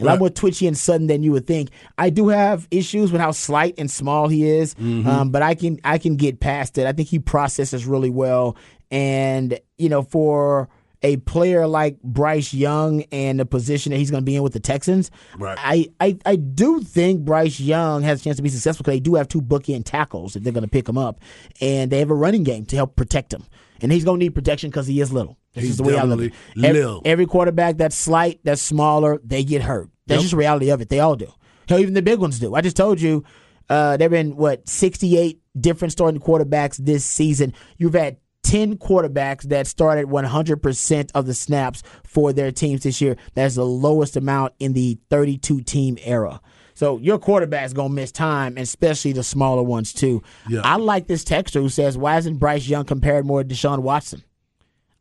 A 0.00 0.04
lot 0.04 0.18
more 0.18 0.28
twitchy 0.30 0.66
and 0.66 0.76
sudden 0.76 1.06
than 1.06 1.22
you 1.22 1.32
would 1.32 1.46
think. 1.46 1.70
I 1.96 2.10
do 2.10 2.28
have 2.28 2.68
issues 2.70 3.10
with 3.12 3.20
how 3.20 3.30
slight 3.30 3.74
and 3.78 3.90
small 3.90 4.28
he 4.28 4.44
is, 4.48 4.74
Mm-hmm. 4.74 5.08
um, 5.08 5.30
but 5.30 5.42
I 5.42 5.54
can 5.54 5.78
I 5.84 5.98
can 5.98 6.16
get 6.16 6.38
past 6.40 6.76
it. 6.78 6.86
I 6.86 6.92
think 6.92 7.08
he 7.08 7.18
processes 7.18 7.86
really 7.86 8.10
well, 8.10 8.56
and 8.90 9.58
you 9.78 9.88
know 9.88 10.02
for 10.02 10.68
a 11.02 11.18
player 11.18 11.66
like 11.66 12.00
Bryce 12.02 12.54
Young 12.54 13.02
and 13.12 13.38
the 13.38 13.44
position 13.46 13.92
that 13.92 13.98
he's 13.98 14.10
going 14.10 14.22
to 14.22 14.24
be 14.24 14.34
in 14.34 14.42
with 14.42 14.54
the 14.54 14.60
Texans, 14.60 15.10
Right. 15.38 15.56
I, 15.60 15.88
I 16.00 16.18
I 16.24 16.36
do 16.36 16.80
think 16.80 17.20
Bryce 17.24 17.60
Young 17.60 18.02
has 18.02 18.20
a 18.20 18.24
chance 18.24 18.36
to 18.38 18.42
be 18.42 18.48
successful 18.48 18.82
because 18.82 18.96
they 18.96 19.00
do 19.00 19.14
have 19.14 19.28
two 19.28 19.42
bookend 19.42 19.84
tackles 19.84 20.36
if 20.36 20.42
they're 20.42 20.52
going 20.54 20.64
to 20.64 20.70
pick 20.70 20.88
him 20.88 20.98
up, 20.98 21.20
and 21.60 21.90
they 21.90 21.98
have 22.00 22.10
a 22.10 22.14
running 22.14 22.42
game 22.44 22.64
to 22.66 22.76
help 22.76 22.96
protect 22.96 23.32
him. 23.32 23.44
And 23.82 23.92
he's 23.92 24.04
going 24.04 24.18
to 24.18 24.24
need 24.24 24.34
protection 24.34 24.70
because 24.70 24.86
he 24.86 25.00
is 25.02 25.12
little. 25.12 25.36
He's 25.62 25.70
is 25.70 25.76
the 25.78 25.82
way 25.84 25.96
I 25.96 26.02
look 26.04 26.32
Every, 26.62 27.00
every 27.04 27.26
quarterback 27.26 27.76
that's 27.76 27.96
slight, 27.96 28.40
that's 28.44 28.62
smaller, 28.62 29.20
they 29.24 29.44
get 29.44 29.62
hurt. 29.62 29.90
That's 30.06 30.18
Yep. 30.18 30.22
just 30.22 30.30
the 30.32 30.36
reality 30.36 30.70
of 30.70 30.80
it. 30.80 30.88
They 30.88 31.00
all 31.00 31.16
do. 31.16 31.32
Hell, 31.68 31.78
even 31.80 31.94
the 31.94 32.02
big 32.02 32.18
ones 32.20 32.38
do. 32.38 32.54
I 32.54 32.60
just 32.60 32.76
told 32.76 33.00
you 33.00 33.24
uh, 33.68 33.96
there 33.96 34.04
have 34.04 34.12
been, 34.12 34.36
what, 34.36 34.68
68 34.68 35.40
different 35.60 35.90
starting 35.92 36.20
quarterbacks 36.20 36.76
this 36.76 37.04
season. 37.04 37.52
You've 37.78 37.94
had 37.94 38.18
10 38.44 38.76
quarterbacks 38.78 39.42
that 39.48 39.66
started 39.66 40.06
100% 40.06 41.10
of 41.14 41.26
the 41.26 41.34
snaps 41.34 41.82
for 42.04 42.32
their 42.32 42.52
teams 42.52 42.84
this 42.84 43.00
year. 43.00 43.16
That's 43.34 43.56
the 43.56 43.64
lowest 43.66 44.16
amount 44.16 44.52
in 44.60 44.72
the 44.72 44.98
32 45.10 45.62
team 45.62 45.98
era. 46.04 46.40
So 46.74 46.98
your 46.98 47.18
quarterback's 47.18 47.72
gonna 47.72 47.88
miss 47.88 48.12
time, 48.12 48.58
especially 48.58 49.12
the 49.12 49.22
smaller 49.24 49.62
ones 49.62 49.94
too. 49.94 50.22
Yeah. 50.48 50.60
I 50.62 50.76
like 50.76 51.06
this 51.06 51.24
texter 51.24 51.54
who 51.62 51.70
says, 51.70 51.96
"Why 51.96 52.18
isn't 52.18 52.36
Bryce 52.36 52.68
Young 52.68 52.84
compared 52.84 53.24
more 53.24 53.42
to 53.42 53.48
Deshaun 53.48 53.78
Watson?" 53.78 54.22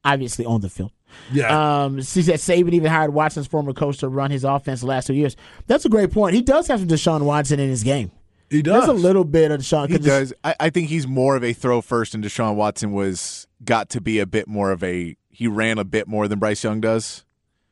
Obviously 0.06 0.46
on 0.46 0.62
the 0.62 0.70
field. 0.70 0.92
Yeah. 1.34 1.84
Um, 1.86 2.02
she 2.02 2.22
said 2.22 2.36
Saban 2.36 2.74
even 2.74 2.92
hired 2.92 3.14
Watson's 3.14 3.48
former 3.48 3.74
coach 3.74 3.98
to 4.00 4.08
run 4.10 4.32
his 4.32 4.44
offense 4.44 4.82
the 4.82 4.86
last 4.88 5.08
two 5.08 5.14
years. 5.14 5.36
That's 5.68 5.84
a 5.86 5.90
great 5.90 6.12
point. 6.12 6.36
He 6.36 6.42
does 6.42 6.68
have 6.68 6.80
some 6.80 6.88
Deshaun 6.90 7.22
Watson 7.24 7.60
in 7.60 7.70
his 7.70 7.84
game. 7.84 8.12
he 8.50 8.62
does. 8.62 8.86
There's 8.86 9.00
a 9.00 9.02
little 9.02 9.24
bit 9.24 9.50
of 9.52 9.62
Deshaun. 9.62 9.88
He 9.90 9.98
'cause 9.98 10.06
does. 10.06 10.34
I, 10.44 10.56
I 10.60 10.70
think 10.70 10.90
he's 10.90 11.08
more 11.08 11.36
of 11.36 11.44
a 11.44 11.54
throw 11.54 11.82
first, 11.82 12.14
and 12.16 12.24
Deshaun 12.24 12.56
Watson 12.56 12.92
was 12.92 13.48
got 13.64 13.90
to 13.92 14.02
be 14.02 14.20
a 14.20 14.26
bit 14.26 14.48
more 14.48 14.72
of 14.72 14.84
a. 14.84 15.16
He 15.30 15.48
ran 15.48 15.78
a 15.80 15.84
bit 15.84 16.08
more 16.08 16.28
than 16.28 16.40
Bryce 16.40 16.64
Young 16.64 16.80
does. 16.82 17.26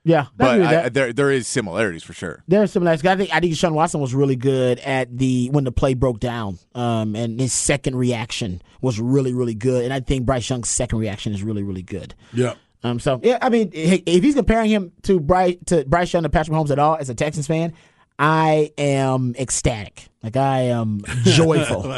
Yeah, 0.05 0.25
but 0.35 0.61
I, 0.61 0.89
there 0.89 1.13
there 1.13 1.31
is 1.31 1.47
similarities 1.47 2.03
for 2.03 2.13
sure. 2.13 2.43
There 2.47 2.61
are 2.61 2.67
similarities. 2.67 3.05
I 3.05 3.15
think 3.15 3.33
I 3.33 3.39
think 3.39 3.55
Sean 3.55 3.73
Watson 3.73 4.01
was 4.01 4.13
really 4.13 4.35
good 4.35 4.79
at 4.79 5.17
the 5.17 5.49
when 5.51 5.63
the 5.63 5.71
play 5.71 5.93
broke 5.93 6.19
down, 6.19 6.59
um, 6.75 7.15
and 7.15 7.39
his 7.39 7.53
second 7.53 7.95
reaction 7.95 8.61
was 8.81 8.99
really 8.99 9.33
really 9.33 9.55
good. 9.55 9.85
And 9.85 9.93
I 9.93 10.01
think 10.01 10.25
Bryce 10.25 10.49
Young's 10.49 10.69
second 10.69 10.99
reaction 10.99 11.33
is 11.33 11.41
really 11.41 11.63
really 11.63 11.83
good. 11.83 12.15
Yeah. 12.33 12.55
Um, 12.83 12.99
so 12.99 13.21
yeah, 13.23 13.37
I 13.41 13.47
mean, 13.47 13.69
if 13.73 14.23
he's 14.23 14.35
comparing 14.35 14.69
him 14.69 14.91
to 15.03 15.21
Bryce 15.21 15.55
to 15.67 15.85
Bryce 15.85 16.11
Young 16.11 16.23
to 16.23 16.29
Patrick 16.29 16.53
Mahomes 16.55 16.71
at 16.71 16.79
all 16.79 16.97
as 16.97 17.09
a 17.09 17.15
Texans 17.15 17.47
fan, 17.47 17.71
I 18.19 18.71
am 18.77 19.35
ecstatic. 19.39 20.09
Like 20.21 20.35
I 20.35 20.63
am 20.63 21.01
joyful 21.23 21.93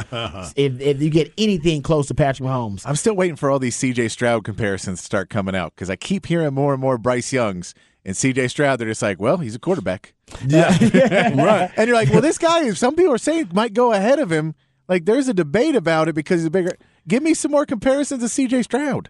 if 0.55 0.79
if 0.79 1.01
you 1.01 1.09
get 1.09 1.33
anything 1.39 1.81
close 1.81 2.07
to 2.07 2.13
Patrick 2.13 2.47
Mahomes. 2.47 2.83
I'm 2.85 2.95
still 2.95 3.15
waiting 3.15 3.35
for 3.35 3.49
all 3.49 3.57
these 3.57 3.75
CJ 3.77 4.11
Stroud 4.11 4.43
comparisons 4.43 4.99
to 4.99 5.05
start 5.05 5.31
coming 5.31 5.55
out 5.55 5.73
because 5.75 5.89
I 5.89 5.95
keep 5.95 6.27
hearing 6.27 6.53
more 6.53 6.73
and 6.73 6.81
more 6.81 6.99
Bryce 6.99 7.33
Youngs 7.33 7.73
and 8.05 8.15
CJ 8.15 8.49
Stroud. 8.49 8.79
They're 8.79 8.87
just 8.87 9.01
like, 9.01 9.19
well, 9.19 9.37
he's 9.37 9.55
a 9.55 9.59
quarterback. 9.59 10.13
Yeah. 10.45 10.77
Uh, 10.79 11.31
right. 11.35 11.71
And 11.75 11.87
you're 11.87 11.95
like, 11.95 12.09
well, 12.09 12.21
this 12.21 12.37
guy, 12.37 12.69
some 12.71 12.95
people 12.95 13.13
are 13.13 13.17
saying 13.17 13.49
might 13.53 13.73
go 13.73 13.91
ahead 13.91 14.19
of 14.19 14.31
him. 14.31 14.55
Like, 14.87 15.05
there's 15.05 15.27
a 15.27 15.33
debate 15.33 15.75
about 15.75 16.07
it 16.07 16.13
because 16.13 16.41
he's 16.41 16.47
a 16.47 16.51
bigger. 16.51 16.77
Give 17.07 17.23
me 17.23 17.33
some 17.33 17.51
more 17.51 17.65
comparisons 17.65 18.21
to 18.21 18.47
CJ 18.47 18.63
Stroud. 18.65 19.09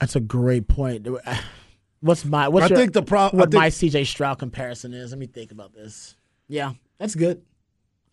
That's 0.00 0.16
a 0.16 0.20
great 0.20 0.66
point. 0.66 1.06
What's 2.02 2.24
my 2.24 2.48
what's 2.48 2.64
I 2.64 2.68
your, 2.70 2.78
think 2.78 2.94
the 2.94 3.02
pro- 3.02 3.26
I 3.26 3.28
what 3.28 3.50
think- 3.50 3.60
my 3.60 3.68
CJ 3.68 4.06
Stroud 4.06 4.38
comparison 4.38 4.94
is? 4.94 5.10
Let 5.10 5.18
me 5.18 5.26
think 5.26 5.52
about 5.52 5.74
this. 5.74 6.16
Yeah, 6.48 6.72
that's 6.96 7.14
good. 7.14 7.42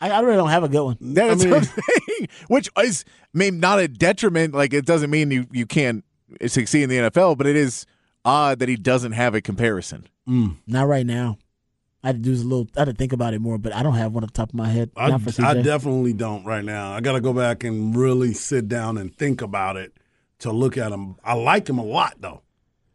I, 0.01 0.11
I 0.11 0.19
really 0.19 0.35
don't 0.35 0.49
have 0.49 0.65
a 0.65 0.67
good 0.67 0.83
one. 0.83 0.97
That's 0.99 1.45
mean- 1.45 1.53
I'm 1.53 1.63
saying. 1.63 2.27
Which 2.49 2.69
is 2.83 3.05
maybe 3.33 3.55
not 3.55 3.79
a 3.79 3.87
detriment. 3.87 4.53
Like, 4.53 4.73
it 4.73 4.85
doesn't 4.85 5.09
mean 5.09 5.31
you, 5.31 5.47
you 5.53 5.65
can't 5.65 6.03
succeed 6.47 6.83
in 6.83 6.89
the 6.89 6.97
NFL, 6.97 7.37
but 7.37 7.47
it 7.47 7.55
is 7.55 7.85
odd 8.27 8.59
that 8.59 8.69
he 8.69 8.75
doesn't 8.75 9.13
have 9.13 9.33
a 9.33 9.41
comparison. 9.41 10.07
Not 10.27 10.87
right 10.87 11.05
now. 11.05 11.37
I 12.03 12.07
had 12.09 12.23
to 12.23 12.29
do 12.29 12.33
a 12.33 12.43
little. 12.43 12.67
I 12.75 12.81
had 12.81 12.85
to 12.85 12.93
think 12.93 13.11
about 13.13 13.33
it 13.33 13.39
more, 13.41 13.57
but 13.57 13.73
I 13.73 13.81
don't 13.81 13.95
have 13.95 14.11
one 14.13 14.23
on 14.23 14.27
the 14.27 14.33
top 14.33 14.49
of 14.49 14.55
my 14.55 14.67
head. 14.69 14.91
I, 14.95 15.09
Not 15.09 15.21
for 15.21 15.31
CJ. 15.31 15.43
I 15.45 15.61
definitely 15.61 16.13
don't 16.13 16.45
right 16.45 16.63
now. 16.63 16.91
I 16.93 17.01
got 17.01 17.13
to 17.13 17.21
go 17.21 17.33
back 17.33 17.63
and 17.63 17.95
really 17.95 18.33
sit 18.33 18.67
down 18.67 18.97
and 18.97 19.13
think 19.15 19.41
about 19.41 19.77
it 19.77 19.93
to 20.39 20.51
look 20.51 20.77
at 20.77 20.91
him. 20.91 21.15
I 21.23 21.33
like 21.33 21.67
him 21.67 21.77
a 21.79 21.83
lot, 21.83 22.15
though. 22.19 22.41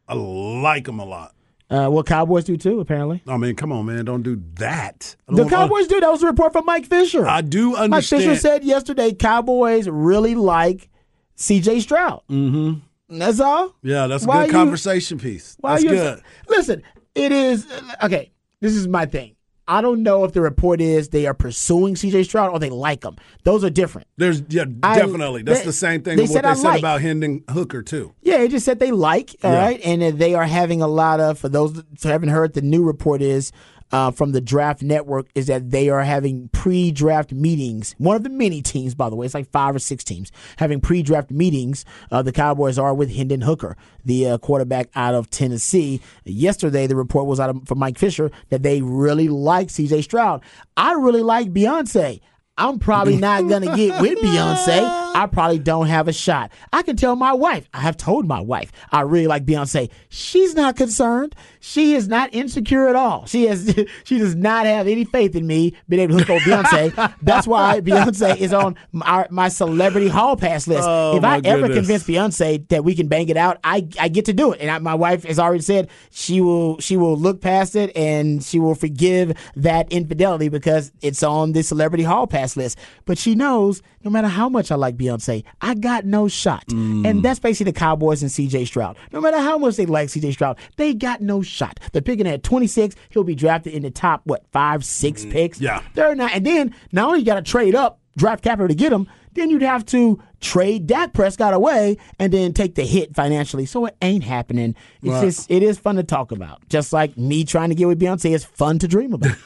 I 0.07 0.15
like 0.15 0.87
him 0.87 0.99
a 1.01 1.05
lot. 1.05 1.35
uh, 1.71 1.89
well, 1.91 2.03
Cowboys 2.05 2.45
do 2.45 2.57
too. 2.57 2.81
Apparently, 2.81 3.23
I 3.27 3.37
mean, 3.39 3.57
come 3.57 3.73
on, 3.73 3.87
man, 3.87 4.05
don't 4.05 4.23
do 4.23 4.41
that. 4.57 5.17
The 5.27 5.37
don't- 5.37 5.49
Cowboys 5.51 5.89
do. 5.89 6.01
That 6.01 6.11
was 6.11 6.23
a 6.23 6.27
report 6.27 6.53
from 6.53 6.65
Mike 6.67 6.87
Fisher. 6.87 7.27
I 7.27 7.41
do 7.41 7.71
Mike 7.73 7.81
understand. 7.81 8.23
Fisher 8.25 8.37
said 8.37 8.63
yesterday, 8.65 9.13
Cowboys 9.15 9.89
really 9.89 10.35
like 10.35 10.89
C.J. 11.37 11.81
Stroud. 11.81 12.23
Mm-hmm. 12.31 12.81
That's 13.19 13.41
all. 13.41 13.75
yeah, 13.83 14.07
that's 14.07 14.25
a 14.25 14.27
Why 14.27 14.43
good 14.47 14.53
you- 14.53 14.59
conversation 14.59 15.19
piece. 15.19 15.57
Why 15.61 15.73
That's 15.73 15.85
good. 15.85 16.23
Listen, 16.49 16.83
it 17.15 17.33
is 17.33 17.67
okay. 18.03 18.33
This 18.61 18.75
is 18.75 18.87
my 18.89 19.07
thing. 19.07 19.37
I 19.69 19.81
don't 19.81 20.03
know 20.03 20.25
if 20.25 20.33
the 20.33 20.41
report 20.41 20.81
is 20.81 21.11
they 21.11 21.25
are 21.27 21.35
pursuing 21.35 21.95
C.J. 21.95 22.25
Stroud 22.25 22.51
or 22.51 22.59
they 22.59 22.69
like 22.69 23.05
him. 23.05 23.17
Those 23.45 23.63
are 23.65 23.71
different. 23.71 24.09
There's 24.17 24.43
yeah, 24.49 24.65
I- 24.83 24.99
definitely. 24.99 25.43
That's 25.43 25.61
they- 25.61 25.67
the 25.67 25.73
same 25.73 26.03
thing 26.03 26.17
they 26.17 26.23
what 26.25 26.33
said 26.33 26.45
they 26.45 26.49
I 26.49 26.55
said 26.55 26.65
like. 26.65 26.79
about 26.81 27.01
Hendon 27.01 27.45
Hooker 27.49 27.83
too. 27.83 28.13
Yeah, 28.23 28.39
it 28.39 28.49
just 28.51 28.65
said 28.65 28.81
they 28.81 28.91
like, 28.91 29.37
all 29.45 29.53
Yeah. 29.53 29.65
right, 29.65 29.81
and 29.85 30.19
they 30.19 30.35
are 30.35 30.45
having 30.47 30.83
a 30.83 30.89
lot 30.89 31.21
of. 31.21 31.39
For 31.39 31.49
those 31.49 31.75
that 31.75 31.85
haven't 32.05 32.31
heard, 32.31 32.55
the 32.55 32.61
new 32.63 32.83
report 32.83 33.23
is 33.23 33.53
uh, 33.93 34.11
from 34.11 34.33
the 34.33 34.41
Draft 34.41 34.83
Network 34.83 35.27
is 35.35 35.47
that 35.47 35.71
they 35.71 35.89
are 35.91 36.03
having 36.03 36.49
pre-draft 36.49 37.33
meetings. 37.33 37.95
One 37.99 38.17
of 38.17 38.23
the 38.23 38.31
many 38.31 38.63
teams, 38.63 38.95
by 38.95 39.11
the 39.11 39.17
way, 39.17 39.27
it's 39.27 39.35
like 39.35 39.51
five 39.51 39.77
or 39.77 39.79
six 39.79 40.03
teams 40.03 40.33
having 40.57 40.81
pre-draft 40.81 41.31
meetings. 41.31 41.85
Uh, 42.11 42.23
the 42.23 42.33
Cowboys 42.33 42.79
are 42.79 42.95
with 42.95 43.15
Hendon 43.15 43.43
Hooker, 43.43 43.77
the 44.05 44.31
uh, 44.31 44.39
quarterback 44.39 44.89
out 44.95 45.15
of 45.15 45.31
Tennessee. 45.31 46.01
Yesterday, 46.25 46.87
the 46.87 46.97
report 46.97 47.27
was 47.27 47.39
out 47.39 47.51
of, 47.51 47.67
from 47.67 47.79
Mike 47.79 47.99
Fisher 47.99 48.31
that 48.49 48.63
they 48.63 48.81
really 48.83 49.29
like 49.29 49.71
C.J. 49.71 50.03
Stroud. 50.03 50.43
I 50.77 50.93
really 50.93 51.23
like 51.23 51.53
Beyonce. 51.53 52.21
I'm 52.57 52.79
probably 52.79 53.17
not 53.19 53.49
gonna 53.49 53.77
get 53.77 54.01
with 54.01 54.19
Beyonce. 54.19 55.02
I 55.15 55.27
probably 55.27 55.59
don't 55.59 55.87
have 55.87 56.09
a 56.09 56.13
shot. 56.13 56.53
I 56.73 56.83
can 56.83 56.97
tell 56.97 57.17
my 57.17 57.33
wife. 57.33 57.69
I 57.75 57.81
have 57.81 57.97
told 57.97 58.27
my 58.27 58.41
wife 58.41 58.73
I 58.91 59.03
really 59.03 59.27
like 59.27 59.45
Beyonce. 59.45 59.91
She's 60.09 60.55
not 60.55 60.77
concerned. 60.77 61.35
She 61.61 61.95
is 61.95 62.09
not 62.09 62.35
insecure 62.35 62.89
at 62.89 62.97
all. 62.97 63.27
She 63.27 63.45
has. 63.47 63.75
She 64.05 64.19
does 64.19 64.35
not 64.35 64.67
have 64.67 64.89
any 64.89 65.05
faith 65.05 65.37
in 65.37 65.47
me 65.47 65.75
being 65.89 66.03
able 66.03 66.19
to 66.19 66.25
hook 66.25 66.31
up 66.31 66.43
Beyonce. 66.43 67.15
That's 67.23 67.47
why 67.47 67.81
Beyonce 67.81 68.37
is 68.37 68.53
on 68.53 68.77
my, 68.91 69.27
my 69.31 69.49
celebrity 69.49 70.09
hall 70.09 70.37
pass 70.37 70.67
list. 70.67 70.85
Oh, 70.87 71.17
if 71.17 71.25
I 71.25 71.41
ever 71.45 71.69
goodness. 71.69 71.77
convince 71.77 72.05
Beyonce 72.05 72.69
that 72.69 72.85
we 72.85 72.95
can 72.95 73.09
bang 73.09 73.29
it 73.29 73.37
out, 73.37 73.59
I 73.65 73.87
I 74.01 74.09
get 74.09 74.25
to 74.27 74.33
do 74.33 74.53
it. 74.53 74.61
And 74.61 74.71
I, 74.71 74.79
my 74.79 74.95
wife 74.95 75.25
has 75.25 75.39
already 75.39 75.63
said 75.63 75.89
she 76.11 76.41
will 76.41 76.79
she 76.81 76.97
will 76.97 77.17
look 77.17 77.41
past 77.41 77.77
it 77.77 77.95
and 77.97 78.43
she 78.43 78.59
will 78.59 78.75
forgive 78.75 79.37
that 79.57 79.91
infidelity 79.93 80.49
because 80.49 80.93
it's 81.01 81.23
on 81.23 81.53
the 81.53 81.63
celebrity 81.63 82.05
hall 82.05 82.27
pass 82.27 82.57
list. 82.57 82.79
But 83.05 83.19
she 83.19 83.35
knows 83.35 83.83
no 84.05 84.11
matter 84.11 84.29
how 84.29 84.49
much 84.49 84.71
I 84.71 84.75
like 84.77 84.97
Beyonce, 85.03 85.45
I 85.61 85.75
got 85.75 86.05
no 86.05 86.29
shot. 86.29 86.65
And 86.71 87.05
mm. 87.05 87.23
that's 87.23 87.41
basically 87.41 87.73
the 87.73 87.79
Cowboys 87.79 88.23
and 88.23 88.31
CJ 88.31 88.67
Stroud. 88.67 88.97
No 89.13 89.21
matter 89.21 89.39
how 89.39 89.59
much 89.59 89.77
they 89.77 89.87
like 89.87 90.09
CJ 90.09 90.33
Stroud, 90.35 90.59
they 90.77 90.95
got 90.95 91.21
no 91.21 91.43
shot. 91.43 91.81
They're 91.93 92.03
picking 92.03 92.27
at 92.27 92.43
26. 92.43 92.95
He'll 93.11 93.25
be 93.25 93.35
drafted 93.35 93.75
in 93.75 93.83
the 93.83 93.91
top 93.91 94.23
what 94.25 94.47
five 94.53 94.85
six 94.85 95.25
mm, 95.25 95.33
picks. 95.33 95.61
yeah. 95.61 95.83
They're 95.95 96.15
not, 96.15 96.33
and 96.33 96.47
then 96.47 96.75
not 96.93 97.09
only 97.09 97.21
you 97.21 97.27
got 97.27 97.35
to 97.37 97.43
trade 97.43 97.75
up 97.75 97.99
draft 98.17 98.45
capital 98.45 98.69
to 98.69 98.75
get 98.75 98.93
him, 98.93 99.09
then 99.35 99.49
you'd 99.49 99.63
have 99.63 99.87
to 99.87 100.23
trade 100.41 100.87
Dak 100.87 101.15
Prescott 101.15 101.55
away 101.55 101.97
and 102.19 102.31
then 102.33 102.53
take 102.53 102.75
the 102.75 102.85
hit 102.85 103.15
financially. 103.15 103.65
So 103.65 103.87
it 103.87 103.97
ain't 104.03 104.25
happening. 104.25 104.75
It's 105.01 105.11
Right. 105.11 105.25
just 105.25 105.51
it 105.51 105.63
is 105.63 105.79
fun 105.79 105.97
to 105.97 106.03
talk 106.03 106.33
about. 106.33 106.69
Just 106.69 106.93
like 106.93 107.17
me 107.17 107.45
trying 107.45 107.71
to 107.71 107.75
get 107.75 107.89
with 107.89 107.99
Beyonce 107.99 108.35
is 108.35 108.45
fun 108.45 108.79
to 108.81 108.89
dream 108.89 109.15
about. 109.15 109.37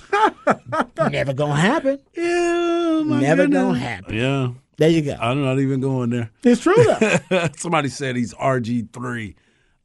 Never 1.12 1.32
gonna 1.34 1.54
happen. 1.54 2.00
Yeah, 2.16 3.02
Never 3.04 3.42
goodness. 3.42 3.62
gonna 3.62 3.78
happen. 3.78 4.14
Yeah, 4.16 4.48
There 4.78 4.88
you 4.90 5.02
go. 5.02 5.16
I'm 5.20 5.42
not 5.42 5.58
even 5.58 5.80
going 5.80 6.10
there. 6.10 6.30
It's 6.44 6.60
true 6.62 6.74
though. 6.76 7.48
Somebody 7.56 7.88
said 7.88 8.16
he's 8.16 8.34
RG 8.34 8.92
three. 8.92 9.36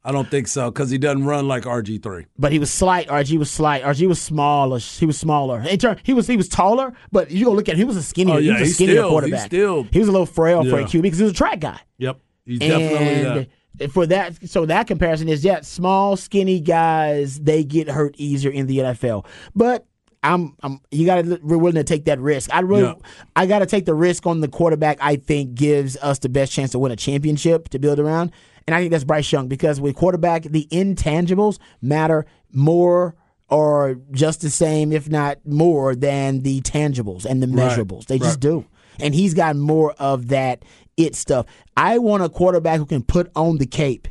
I 0.04 0.10
don't 0.10 0.28
think 0.28 0.48
so 0.48 0.68
because 0.70 0.90
he 0.90 0.98
doesn't 0.98 1.24
run 1.24 1.46
like 1.46 1.62
RG 1.62 2.02
three. 2.02 2.26
but 2.38 2.50
he 2.52 2.58
was 2.58 2.70
slight. 2.72 3.06
RG 3.08 3.38
was 3.38 3.50
slight. 3.50 3.82
RG 3.84 4.06
was 4.08 4.20
smaller. 4.20 4.78
He 4.78 5.06
was 5.06 5.16
smaller. 5.18 5.60
In 5.62 5.78
turn, 5.78 5.98
he 6.02 6.12
was 6.12 6.26
he 6.26 6.36
was 6.36 6.48
taller. 6.48 6.92
But 7.12 7.30
you 7.30 7.44
go 7.44 7.52
look 7.52 7.68
at 7.68 7.74
him. 7.74 7.78
He 7.78 7.84
was 7.84 7.96
a 7.96 8.02
skinnier. 8.02 8.34
Oh, 8.34 8.38
yeah, 8.38 8.54
he 8.56 8.60
was 8.62 8.70
a 8.70 8.74
skinnier 8.74 8.94
still- 8.96 9.04
he's 9.04 9.10
quarterback. 9.10 9.46
still- 9.46 9.82
he 9.92 9.98
was 10.00 10.08
a 10.08 10.12
little 10.12 10.26
frail 10.26 10.64
for 10.64 10.80
a 10.80 10.84
QB 10.84 11.02
because 11.02 11.18
he 11.18 11.24
was 11.24 11.32
a 11.32 11.36
track 11.36 11.60
guy. 11.60 11.80
Yep, 11.98 12.18
he's 12.44 12.58
definitely 12.58 13.48
for 13.90 14.06
that, 14.06 14.48
so 14.50 14.66
that 14.66 14.86
comparison 14.86 15.28
is 15.28 15.44
yeah, 15.44 15.60
small, 15.62 16.16
skinny 16.16 16.60
guys 16.60 17.40
they 17.40 17.64
get 17.64 17.88
hurt 17.88 18.14
easier 18.18 18.50
in 18.50 18.66
the 18.66 18.78
NFL. 18.78 19.24
But 19.54 19.86
I'm, 20.22 20.56
I'm 20.62 20.80
you 20.90 21.04
got 21.06 21.24
to 21.24 21.40
we're 21.42 21.58
willing 21.58 21.74
to 21.74 21.84
take 21.84 22.04
that 22.04 22.20
risk. 22.20 22.54
I 22.54 22.60
really, 22.60 22.84
Yeah. 22.84 22.94
I 23.34 23.46
got 23.46 23.58
to 23.60 23.66
take 23.66 23.86
the 23.86 23.94
risk 23.94 24.26
on 24.26 24.40
the 24.40 24.48
quarterback. 24.48 24.98
I 25.00 25.16
think 25.16 25.54
gives 25.54 25.96
us 25.96 26.18
the 26.20 26.28
best 26.28 26.52
chance 26.52 26.70
to 26.72 26.78
win 26.78 26.92
a 26.92 26.96
championship 26.96 27.68
to 27.70 27.78
build 27.78 27.98
around, 27.98 28.30
and 28.66 28.74
I 28.74 28.80
think 28.80 28.92
that's 28.92 29.04
Bryce 29.04 29.30
Young 29.32 29.48
because 29.48 29.80
with 29.80 29.96
quarterback 29.96 30.44
the 30.44 30.66
intangibles 30.70 31.58
matter 31.80 32.26
more. 32.52 33.16
Or 33.48 33.98
just 34.12 34.40
the 34.40 34.48
same, 34.48 34.92
if 34.92 35.10
not 35.10 35.44
more, 35.44 35.94
than 35.94 36.40
the 36.40 36.62
tangibles 36.62 37.26
and 37.26 37.42
the 37.42 37.46
measurables. 37.46 38.06
They 38.06 38.18
just 38.18 38.40
do. 38.40 38.64
And 38.98 39.14
he's 39.14 39.34
got 39.34 39.56
more 39.56 39.92
of 39.98 40.28
that 40.28 40.64
it 40.96 41.14
stuff. 41.14 41.44
I 41.76 41.98
want 41.98 42.22
a 42.22 42.30
quarterback 42.30 42.78
who 42.78 42.86
can 42.86 43.02
put 43.02 43.30
on 43.36 43.58
the 43.58 43.66
cape. 43.66 44.08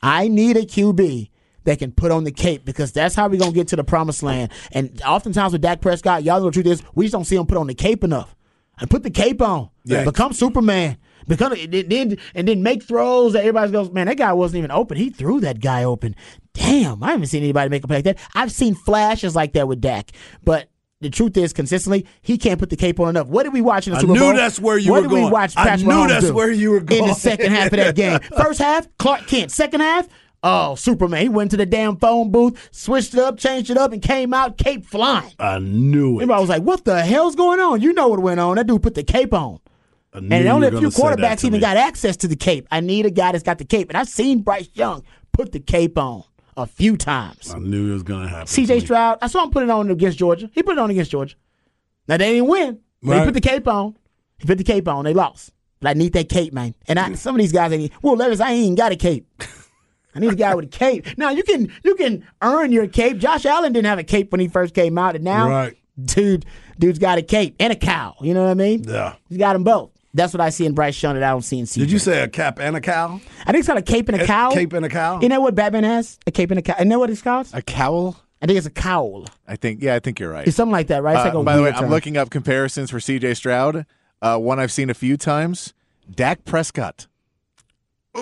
I 0.00 0.28
need 0.28 0.56
a 0.56 0.62
QB 0.62 1.28
that 1.70 1.78
can 1.78 1.92
put 1.92 2.10
on 2.10 2.24
the 2.24 2.32
cape 2.32 2.64
because 2.64 2.90
that's 2.90 3.14
how 3.14 3.28
we're 3.28 3.38
going 3.38 3.52
to 3.52 3.54
get 3.54 3.68
to 3.68 3.76
the 3.76 3.84
promised 3.84 4.24
land. 4.24 4.50
And 4.72 5.00
oftentimes 5.02 5.52
with 5.52 5.62
Dak 5.62 5.80
Prescott, 5.80 6.24
y'all 6.24 6.40
know 6.40 6.46
the 6.46 6.50
truth 6.50 6.66
is 6.66 6.82
we 6.96 7.04
just 7.04 7.12
don't 7.12 7.24
see 7.24 7.36
him 7.36 7.46
put 7.46 7.56
on 7.58 7.68
the 7.68 7.74
cape 7.74 8.02
enough. 8.02 8.34
And 8.80 8.90
put 8.90 9.04
the 9.04 9.10
cape 9.10 9.40
on. 9.40 9.70
Yeah. 9.84 10.04
Become 10.04 10.32
Superman. 10.32 10.96
Become 11.28 11.52
and 11.52 11.72
then 11.72 12.16
and 12.34 12.48
then 12.48 12.62
make 12.64 12.82
throws 12.82 13.34
that 13.34 13.40
everybody 13.40 13.70
goes, 13.70 13.90
man, 13.92 14.06
that 14.08 14.16
guy 14.16 14.32
wasn't 14.32 14.58
even 14.58 14.72
open. 14.72 14.96
He 14.96 15.10
threw 15.10 15.38
that 15.40 15.60
guy 15.60 15.84
open. 15.84 16.16
Damn, 16.54 17.02
I 17.04 17.12
haven't 17.12 17.26
seen 17.26 17.44
anybody 17.44 17.68
make 17.70 17.84
a 17.84 17.86
play 17.86 17.98
like 17.98 18.04
that. 18.06 18.18
I've 18.34 18.50
seen 18.50 18.74
flashes 18.74 19.36
like 19.36 19.52
that 19.52 19.68
with 19.68 19.80
Dak, 19.80 20.10
but 20.42 20.70
the 21.00 21.08
truth 21.10 21.36
is, 21.36 21.52
consistently, 21.52 22.06
he 22.20 22.36
can't 22.36 22.58
put 22.58 22.68
the 22.68 22.76
cape 22.76 22.98
on 23.00 23.08
enough. 23.10 23.26
What 23.28 23.44
did 23.44 23.52
we 23.52 23.60
watch 23.60 23.86
in 23.86 23.92
the 23.92 23.98
I 23.98 24.00
Super 24.00 24.12
knew 24.14 24.32
that's 24.34 24.58
where 24.58 24.76
you 24.76 24.90
what 24.90 25.02
were 25.02 25.08
did 25.08 25.14
we 25.14 25.20
going. 25.20 25.32
watch 25.32 25.54
I 25.56 25.76
knew 25.76 25.84
Mahomes 25.86 26.08
that's 26.08 26.26
do 26.26 26.34
where 26.34 26.50
you 26.50 26.70
were 26.72 26.80
going. 26.80 27.02
in 27.02 27.08
the 27.08 27.14
second 27.14 27.52
half 27.52 27.66
of 27.66 27.78
that 27.78 27.94
game. 27.96 28.18
First 28.36 28.58
half, 28.58 28.86
Clark 28.98 29.26
Kent. 29.26 29.50
Second 29.52 29.80
half, 29.80 30.08
oh 30.42 30.74
Superman. 30.74 31.22
He 31.22 31.28
went 31.28 31.50
to 31.52 31.56
the 31.56 31.66
damn 31.66 31.96
phone 31.96 32.30
booth, 32.30 32.68
switched 32.70 33.14
it 33.14 33.20
up, 33.20 33.38
changed 33.38 33.70
it 33.70 33.76
up, 33.76 33.92
and 33.92 34.02
came 34.02 34.32
out 34.34 34.56
cape 34.58 34.84
flying. 34.84 35.32
I 35.38 35.58
knew 35.58 36.14
it. 36.14 36.22
Everybody 36.22 36.40
was 36.40 36.48
like, 36.50 36.62
"What 36.62 36.84
the 36.84 37.02
hell's 37.02 37.36
going 37.36 37.60
on?" 37.60 37.80
You 37.80 37.92
know 37.92 38.08
what 38.08 38.20
went 38.20 38.40
on. 38.40 38.56
That 38.56 38.66
dude 38.66 38.82
put 38.82 38.94
the 38.94 39.02
cape 39.02 39.34
on. 39.34 39.60
And 40.12 40.32
only 40.48 40.66
a 40.66 40.70
few 40.70 40.80
gonna 40.80 40.90
say 40.90 41.02
that 41.02 41.18
quarterbacks 41.18 41.44
even 41.44 41.58
me. 41.58 41.60
got 41.60 41.76
access 41.76 42.16
to 42.18 42.28
the 42.28 42.36
cape. 42.36 42.66
I 42.70 42.80
need 42.80 43.06
a 43.06 43.10
guy 43.10 43.32
that's 43.32 43.44
got 43.44 43.58
the 43.58 43.64
cape. 43.64 43.88
And 43.90 43.96
I've 43.96 44.08
seen 44.08 44.40
Bryce 44.40 44.68
Young 44.74 45.04
put 45.32 45.52
the 45.52 45.60
cape 45.60 45.96
on 45.96 46.24
a 46.56 46.66
few 46.66 46.96
times. 46.96 47.54
I 47.54 47.58
knew 47.58 47.90
it 47.90 47.94
was 47.94 48.02
going 48.02 48.22
to 48.22 48.28
happen. 48.28 48.46
CJ. 48.46 48.80
Stroud, 48.82 49.18
I 49.22 49.28
saw 49.28 49.44
him 49.44 49.50
put 49.50 49.62
it 49.62 49.70
on 49.70 49.88
against 49.90 50.18
Georgia. 50.18 50.50
He 50.52 50.62
put 50.64 50.72
it 50.72 50.78
on 50.78 50.90
against 50.90 51.12
Georgia. 51.12 51.36
Now 52.08 52.16
they 52.16 52.34
didn't 52.34 52.48
win. 52.48 52.80
But 53.02 53.10
Right. 53.10 53.18
He 53.20 53.24
put 53.26 53.34
the 53.34 53.40
cape 53.40 53.68
on. 53.68 53.96
He 54.38 54.46
put 54.46 54.58
the 54.58 54.64
cape 54.64 54.88
on. 54.88 55.04
They 55.04 55.14
lost. 55.14 55.52
But 55.80 55.90
I 55.90 55.92
need 55.94 56.12
that 56.14 56.28
cape, 56.28 56.52
man. 56.52 56.74
And 56.88 56.98
I, 56.98 57.14
some 57.14 57.34
of 57.36 57.38
these 57.38 57.52
guys, 57.52 57.70
they 57.70 57.78
need, 57.78 57.92
well, 58.02 58.16
Levis, 58.16 58.40
I 58.40 58.50
ain't 58.50 58.62
even 58.64 58.74
got 58.74 58.92
a 58.92 58.96
cape. 58.96 59.26
I 60.14 60.18
need 60.20 60.32
a 60.32 60.36
guy 60.36 60.54
with 60.54 60.64
a 60.66 60.68
cape. 60.68 61.06
Now 61.18 61.30
you 61.30 61.42
can 61.42 61.70
you 61.84 61.94
can 61.94 62.26
earn 62.42 62.72
your 62.72 62.86
cape. 62.88 63.18
Josh 63.18 63.44
Allen 63.46 63.72
didn't 63.72 63.86
have 63.86 63.98
a 63.98 64.04
cape 64.04 64.32
when 64.32 64.40
he 64.40 64.48
first 64.48 64.74
came 64.74 64.98
out, 64.98 65.14
and 65.14 65.24
now, 65.24 65.48
Right. 65.48 65.76
dude, 66.02 66.44
dude's 66.78 66.98
got 66.98 67.18
a 67.18 67.22
cape 67.22 67.56
and 67.60 67.72
a 67.72 67.76
cow. 67.76 68.14
You 68.20 68.34
know 68.34 68.42
what 68.42 68.50
I 68.50 68.54
mean? 68.54 68.84
Yeah. 68.84 69.14
He's 69.28 69.38
got 69.38 69.52
them 69.54 69.64
both. 69.64 69.90
That's 70.12 70.34
what 70.34 70.40
I 70.40 70.50
see 70.50 70.66
in 70.66 70.74
Bryce 70.74 71.00
Young 71.00 71.14
that 71.14 71.22
I 71.22 71.30
don't 71.30 71.42
see 71.42 71.60
in 71.60 71.66
CJ. 71.66 71.78
Did 71.82 71.92
you 71.92 72.00
say 72.00 72.22
a 72.24 72.28
cap 72.28 72.58
and 72.58 72.76
a 72.76 72.80
cow? 72.80 73.20
I 73.42 73.52
think 73.52 73.58
it's 73.58 73.68
got 73.68 73.76
a 73.76 73.82
cape 73.82 74.08
and 74.08 74.20
a 74.20 74.26
cowl. 74.26 74.50
Cape 74.52 74.72
and 74.72 74.84
a 74.84 74.88
cow? 74.88 75.20
You 75.20 75.28
know 75.28 75.40
what 75.40 75.54
Batman 75.54 75.84
has? 75.84 76.18
A 76.26 76.32
cape 76.32 76.50
and 76.50 76.58
a 76.58 76.62
cowl. 76.62 76.76
You 76.80 76.86
know 76.86 76.98
what 76.98 77.10
it's 77.10 77.22
called? 77.22 77.48
A 77.52 77.62
cowl? 77.62 78.16
I 78.42 78.46
think 78.46 78.56
it's 78.58 78.66
a 78.66 78.70
cowl. 78.70 79.26
I 79.46 79.54
think. 79.54 79.80
Yeah, 79.82 79.94
I 79.94 80.00
think 80.00 80.18
you're 80.18 80.32
right. 80.32 80.48
It's 80.48 80.56
something 80.56 80.72
like 80.72 80.88
that, 80.88 81.02
right? 81.04 81.14
It's 81.14 81.24
like 81.26 81.34
Uh, 81.34 81.38
a 81.38 81.44
by 81.44 81.54
the 81.54 81.62
way, 81.62 81.70
weird 81.70 81.76
I'm 81.84 81.90
looking 81.90 82.16
up 82.16 82.30
comparisons 82.30 82.90
for 82.90 82.98
C.J. 82.98 83.34
Stroud. 83.34 83.86
Uh, 84.20 84.36
one 84.38 84.58
I've 84.58 84.72
seen 84.72 84.90
a 84.90 84.94
few 84.94 85.16
times. 85.16 85.74
Dak 86.12 86.44
Prescott. 86.44 87.06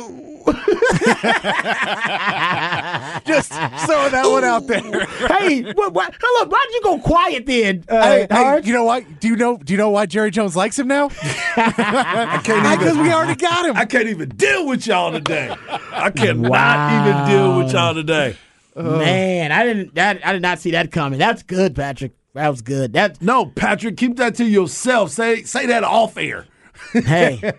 Just 3.24 3.52
throwing 3.52 4.12
that 4.12 4.24
one 4.26 4.44
out 4.44 4.66
there. 4.66 4.82
hey, 5.28 5.62
what, 5.72 5.94
what, 5.94 6.14
hello, 6.20 6.48
why'd 6.50 6.66
you 6.72 6.80
go 6.82 6.98
quiet 6.98 7.46
then? 7.46 7.84
Uh, 7.88 8.02
Hey, 8.02 8.26
hey, 8.30 8.60
you 8.64 8.72
know 8.74 8.84
what? 8.84 9.20
Do 9.20 9.28
you 9.28 9.36
know? 9.36 9.56
Do 9.56 9.72
you 9.72 9.78
know 9.78 9.88
why 9.90 10.04
Jerry 10.06 10.30
Jones 10.30 10.54
likes 10.56 10.78
him 10.78 10.88
now? 10.88 11.06
I 11.56 12.40
can't 12.44 12.78
Because 12.78 12.94
even. 12.94 13.02
we 13.06 13.12
already 13.12 13.34
got 13.34 13.64
him. 13.66 13.76
I 13.76 13.84
can't 13.86 14.08
even 14.08 14.28
deal 14.30 14.66
with 14.66 14.86
y'all 14.86 15.10
today. 15.12 15.54
I 15.92 16.10
cannot 16.10 16.50
Wow. 16.50 17.00
even 17.00 17.24
deal 17.34 17.56
with 17.56 17.72
y'all 17.72 17.94
today. 17.94 18.36
Man, 18.76 19.52
I 19.52 19.64
didn't. 19.64 19.94
That, 19.94 20.24
I 20.26 20.32
did 20.34 20.42
not 20.42 20.58
see 20.60 20.70
that 20.72 20.92
coming. 20.92 21.18
That's 21.18 21.42
good, 21.42 21.74
Patrick. 21.74 22.12
That 22.34 22.48
was 22.48 22.60
good. 22.62 22.92
That 22.92 23.20
No, 23.22 23.46
Patrick, 23.46 23.96
keep 23.96 24.16
that 24.18 24.34
to 24.36 24.44
yourself. 24.44 25.10
Say 25.10 25.42
say 25.44 25.66
that 25.66 25.82
off 25.82 26.16
air. 26.18 26.46
Hey, 26.92 27.52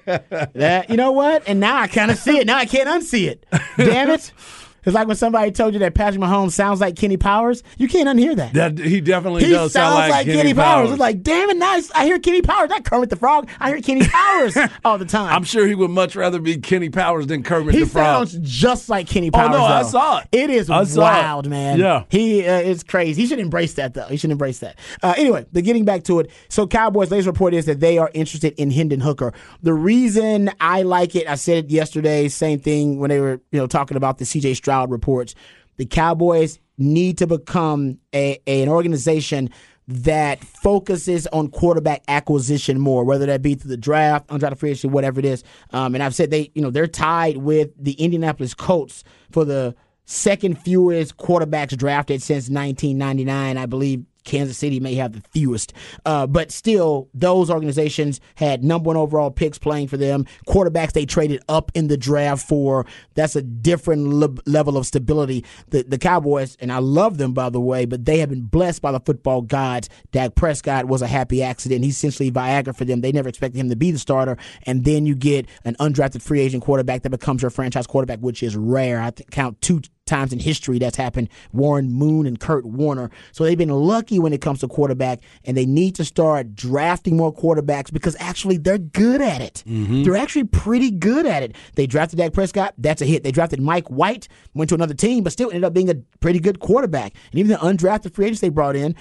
that 0.53 0.89
you 0.89 0.97
know 0.97 1.11
what? 1.11 1.43
And 1.47 1.59
now 1.59 1.77
I 1.77 1.87
kind 1.87 2.11
of 2.11 2.17
see 2.17 2.37
it. 2.37 2.47
Now 2.47 2.57
I 2.57 2.65
can't 2.65 2.89
unsee 2.89 3.27
it. 3.27 3.45
Damn 3.77 4.09
it! 4.09 4.31
It's 4.89 4.95
like 4.95 5.05
when 5.05 5.17
somebody 5.17 5.51
told 5.51 5.73
you 5.73 5.79
that 5.81 5.93
Patrick 5.93 6.19
Mahomes 6.19 6.53
sounds 6.53 6.81
like 6.81 6.95
Kenny 6.95 7.15
Powers. 7.15 7.61
You 7.77 7.87
can't 7.87 8.09
unhear 8.09 8.35
that. 8.35 8.53
That 8.53 8.79
he 8.79 9.01
definitely 9.01 9.43
he 9.43 9.51
does 9.51 9.71
sounds 9.71 9.97
sound 9.97 10.09
like, 10.09 10.25
Kenny, 10.25 10.51
Powers. 10.51 10.89
It's 10.89 10.99
like, 10.99 11.21
damn 11.21 11.47
it, 11.51 11.57
nice. 11.57 11.91
I 11.91 12.05
hear 12.05 12.17
Kenny 12.17 12.41
Powers. 12.41 12.71
Not 12.71 12.85
Kermit 12.85 13.11
the 13.11 13.15
Frog. 13.15 13.47
I 13.59 13.69
hear 13.69 13.81
Kenny 13.81 14.07
Powers 14.07 14.57
all 14.83 14.97
the 14.97 15.05
time. 15.05 15.31
I'm 15.31 15.43
sure 15.43 15.67
he 15.67 15.75
would 15.75 15.91
much 15.91 16.15
rather 16.15 16.39
be 16.39 16.57
Kenny 16.57 16.89
Powers 16.89 17.27
than 17.27 17.43
Kermit 17.43 17.75
he 17.75 17.81
the 17.81 17.85
Frog. 17.85 18.29
sounds 18.29 18.39
just 18.41 18.89
like 18.89 19.05
Kenny 19.05 19.29
Powers. 19.29 19.49
Oh, 19.53 19.57
no, 19.59 19.63
I 19.63 19.83
saw 19.83 20.17
it. 20.21 20.27
It 20.31 20.49
is 20.49 20.69
wild, 20.69 21.45
it. 21.45 21.49
man. 21.49 21.77
Yeah. 21.77 22.05
he 22.09 22.47
uh, 22.47 22.59
is 22.59 22.81
crazy. 22.81 23.21
He 23.21 23.27
should 23.27 23.37
embrace 23.37 23.75
that 23.75 23.93
though. 23.93 24.07
He 24.07 24.17
should 24.17 24.31
embrace 24.31 24.57
that. 24.57 24.79
Uh, 25.03 25.13
anyway, 25.17 25.45
the 25.51 25.61
getting 25.61 25.85
back 25.85 26.03
to 26.05 26.19
it. 26.19 26.31
So, 26.47 26.65
Cowboys' 26.65 27.11
latest 27.11 27.27
report 27.27 27.53
is 27.53 27.67
that 27.67 27.79
they 27.79 27.99
are 27.99 28.09
interested 28.15 28.55
in 28.57 28.71
Hendon 28.71 29.01
Hooker. 29.01 29.33
The 29.61 29.73
reason 29.75 30.49
I 30.59 30.81
like 30.81 31.15
it, 31.15 31.27
I 31.27 31.35
said 31.35 31.65
it 31.65 31.69
yesterday. 31.69 32.27
Same 32.27 32.57
thing 32.57 32.97
when 32.97 33.09
they 33.09 33.19
were 33.19 33.39
you 33.51 33.59
know 33.59 33.67
talking 33.67 33.97
about 33.97 34.17
the 34.17 34.25
C.J. 34.25 34.55
Stroud 34.55 34.78
reports. 34.87 35.35
The 35.77 35.85
Cowboys 35.85 36.59
need 36.77 37.17
to 37.19 37.27
become 37.27 37.99
a, 38.13 38.39
a- 38.47 38.63
an 38.63 38.69
organization 38.69 39.49
that 39.87 40.43
focuses 40.43 41.25
on 41.27 41.49
quarterback 41.49 42.03
acquisition 42.07 42.79
more, 42.79 43.03
whether 43.03 43.25
that 43.25 43.41
be 43.41 43.55
through 43.55 43.69
the 43.69 43.77
draft, 43.77 44.27
undrafted 44.27 44.57
free 44.59 44.69
agency, 44.69 44.87
whatever 44.87 45.19
it 45.19 45.25
is. 45.25 45.43
Um, 45.71 45.95
and 45.95 46.03
I've 46.03 46.13
said 46.13 46.29
they, 46.29 46.51
you 46.53 46.61
know, 46.61 46.69
they're 46.69 46.85
tied 46.85 47.37
with 47.37 47.71
the 47.75 47.93
Indianapolis 47.93 48.53
Colts 48.53 49.03
for 49.31 49.43
the 49.45 49.73
second 50.05 50.59
fewest 50.61 51.17
quarterbacks 51.17 51.75
drafted 51.75 52.21
since 52.21 52.49
1999. 52.49 53.57
I 53.57 53.65
believe 53.65 54.03
Kansas 54.23 54.57
City 54.57 54.79
may 54.79 54.95
have 54.95 55.13
the 55.13 55.21
fewest, 55.31 55.73
uh, 56.05 56.27
but 56.27 56.51
still, 56.51 57.09
those 57.13 57.49
organizations 57.49 58.19
had 58.35 58.63
number 58.63 58.87
one 58.87 58.97
overall 58.97 59.31
picks 59.31 59.57
playing 59.57 59.87
for 59.87 59.97
them. 59.97 60.25
Quarterbacks 60.47 60.93
they 60.93 61.05
traded 61.05 61.41
up 61.49 61.71
in 61.73 61.87
the 61.87 61.97
draft 61.97 62.47
for. 62.47 62.85
That's 63.15 63.35
a 63.35 63.41
different 63.41 64.07
le- 64.07 64.35
level 64.45 64.77
of 64.77 64.85
stability. 64.85 65.45
The 65.69 65.83
the 65.83 65.97
Cowboys, 65.97 66.57
and 66.59 66.71
I 66.71 66.79
love 66.79 67.17
them 67.17 67.33
by 67.33 67.49
the 67.49 67.59
way, 67.59 67.85
but 67.85 68.05
they 68.05 68.19
have 68.19 68.29
been 68.29 68.43
blessed 68.43 68.81
by 68.81 68.91
the 68.91 68.99
football 68.99 69.41
gods. 69.41 69.89
Dak 70.11 70.35
Prescott 70.35 70.85
was 70.85 71.01
a 71.01 71.07
happy 71.07 71.41
accident. 71.43 71.83
He's 71.83 71.95
essentially 71.97 72.31
Viagra 72.31 72.75
for 72.75 72.85
them. 72.85 73.01
They 73.01 73.11
never 73.11 73.29
expected 73.29 73.59
him 73.59 73.69
to 73.69 73.75
be 73.75 73.91
the 73.91 73.99
starter, 73.99 74.37
and 74.63 74.85
then 74.85 75.05
you 75.05 75.15
get 75.15 75.47
an 75.65 75.75
undrafted 75.79 76.21
free 76.21 76.41
agent 76.41 76.63
quarterback 76.63 77.03
that 77.03 77.09
becomes 77.09 77.41
your 77.41 77.51
franchise 77.51 77.87
quarterback, 77.87 78.19
which 78.19 78.43
is 78.43 78.55
rare. 78.55 79.01
I 79.01 79.11
count 79.11 79.61
two 79.61 79.81
times 80.09 80.33
in 80.33 80.39
history 80.39 80.79
that's 80.79 80.97
happened. 80.97 81.29
Warren 81.53 81.91
Moon 81.91 82.25
and 82.25 82.39
Kurt 82.39 82.65
Warner. 82.65 83.09
So 83.31 83.43
they've 83.43 83.57
been 83.57 83.69
lucky 83.69 84.19
when 84.19 84.33
it 84.33 84.41
comes 84.41 84.59
to 84.59 84.67
quarterback, 84.67 85.21
and 85.45 85.55
they 85.55 85.65
need 85.65 85.95
to 85.95 86.05
start 86.05 86.55
drafting 86.55 87.15
more 87.15 87.33
quarterbacks 87.33 87.93
because 87.93 88.15
actually 88.19 88.57
they're 88.57 88.77
good 88.77 89.21
at 89.21 89.41
it. 89.41 89.63
Mm-hmm. 89.67 90.03
They're 90.03 90.17
actually 90.17 90.45
pretty 90.45 90.91
good 90.91 91.25
at 91.25 91.43
it. 91.43 91.55
They 91.75 91.87
drafted 91.87 92.19
Dak 92.19 92.33
Prescott, 92.33 92.73
that's 92.77 93.01
a 93.01 93.05
hit. 93.05 93.23
They 93.23 93.31
drafted 93.31 93.61
Mike 93.61 93.87
White, 93.87 94.27
went 94.53 94.69
to 94.69 94.75
another 94.75 94.93
team, 94.93 95.23
but 95.23 95.31
still 95.31 95.49
ended 95.49 95.63
up 95.63 95.73
being 95.73 95.89
a 95.89 95.95
pretty 96.19 96.39
good 96.39 96.59
quarterback. 96.59 97.13
And 97.31 97.39
even 97.39 97.51
the 97.51 97.57
undrafted 97.57 98.13
free 98.13 98.25
agents 98.25 98.41
they 98.41 98.49
brought 98.49 98.75
in, 98.75 98.95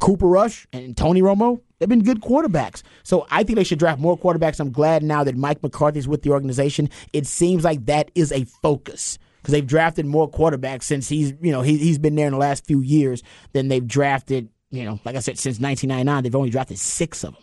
Cooper 0.00 0.26
Rush 0.26 0.66
and 0.72 0.96
Tony 0.96 1.22
Romo, 1.22 1.60
they've 1.78 1.88
been 1.88 2.02
good 2.02 2.20
quarterbacks. 2.20 2.82
So 3.02 3.26
I 3.30 3.44
think 3.44 3.56
they 3.56 3.64
should 3.64 3.78
draft 3.78 4.00
more 4.00 4.18
quarterbacks. 4.18 4.58
I'm 4.58 4.72
glad 4.72 5.02
now 5.02 5.22
that 5.24 5.36
Mike 5.36 5.62
McCarthy's 5.62 6.08
with 6.08 6.22
the 6.22 6.30
organization. 6.30 6.90
It 7.12 7.26
seems 7.26 7.64
like 7.64 7.86
that 7.86 8.10
is 8.14 8.32
a 8.32 8.44
focus 8.44 9.18
because 9.44 9.52
they've 9.52 9.66
drafted 9.66 10.06
more 10.06 10.30
quarterbacks 10.30 10.84
since 10.84 11.06
he's 11.06 11.34
you 11.42 11.52
know 11.52 11.60
he, 11.60 11.76
he's 11.76 11.98
been 11.98 12.14
there 12.14 12.26
in 12.26 12.32
the 12.32 12.38
last 12.38 12.64
few 12.64 12.80
years 12.80 13.22
than 13.52 13.68
they've 13.68 13.86
drafted. 13.86 14.48
You 14.70 14.84
know, 14.84 14.98
like 15.04 15.16
I 15.16 15.20
said, 15.20 15.38
since 15.38 15.60
1999, 15.60 16.22
they've 16.22 16.34
only 16.34 16.48
drafted 16.50 16.78
six 16.78 17.22
of 17.22 17.34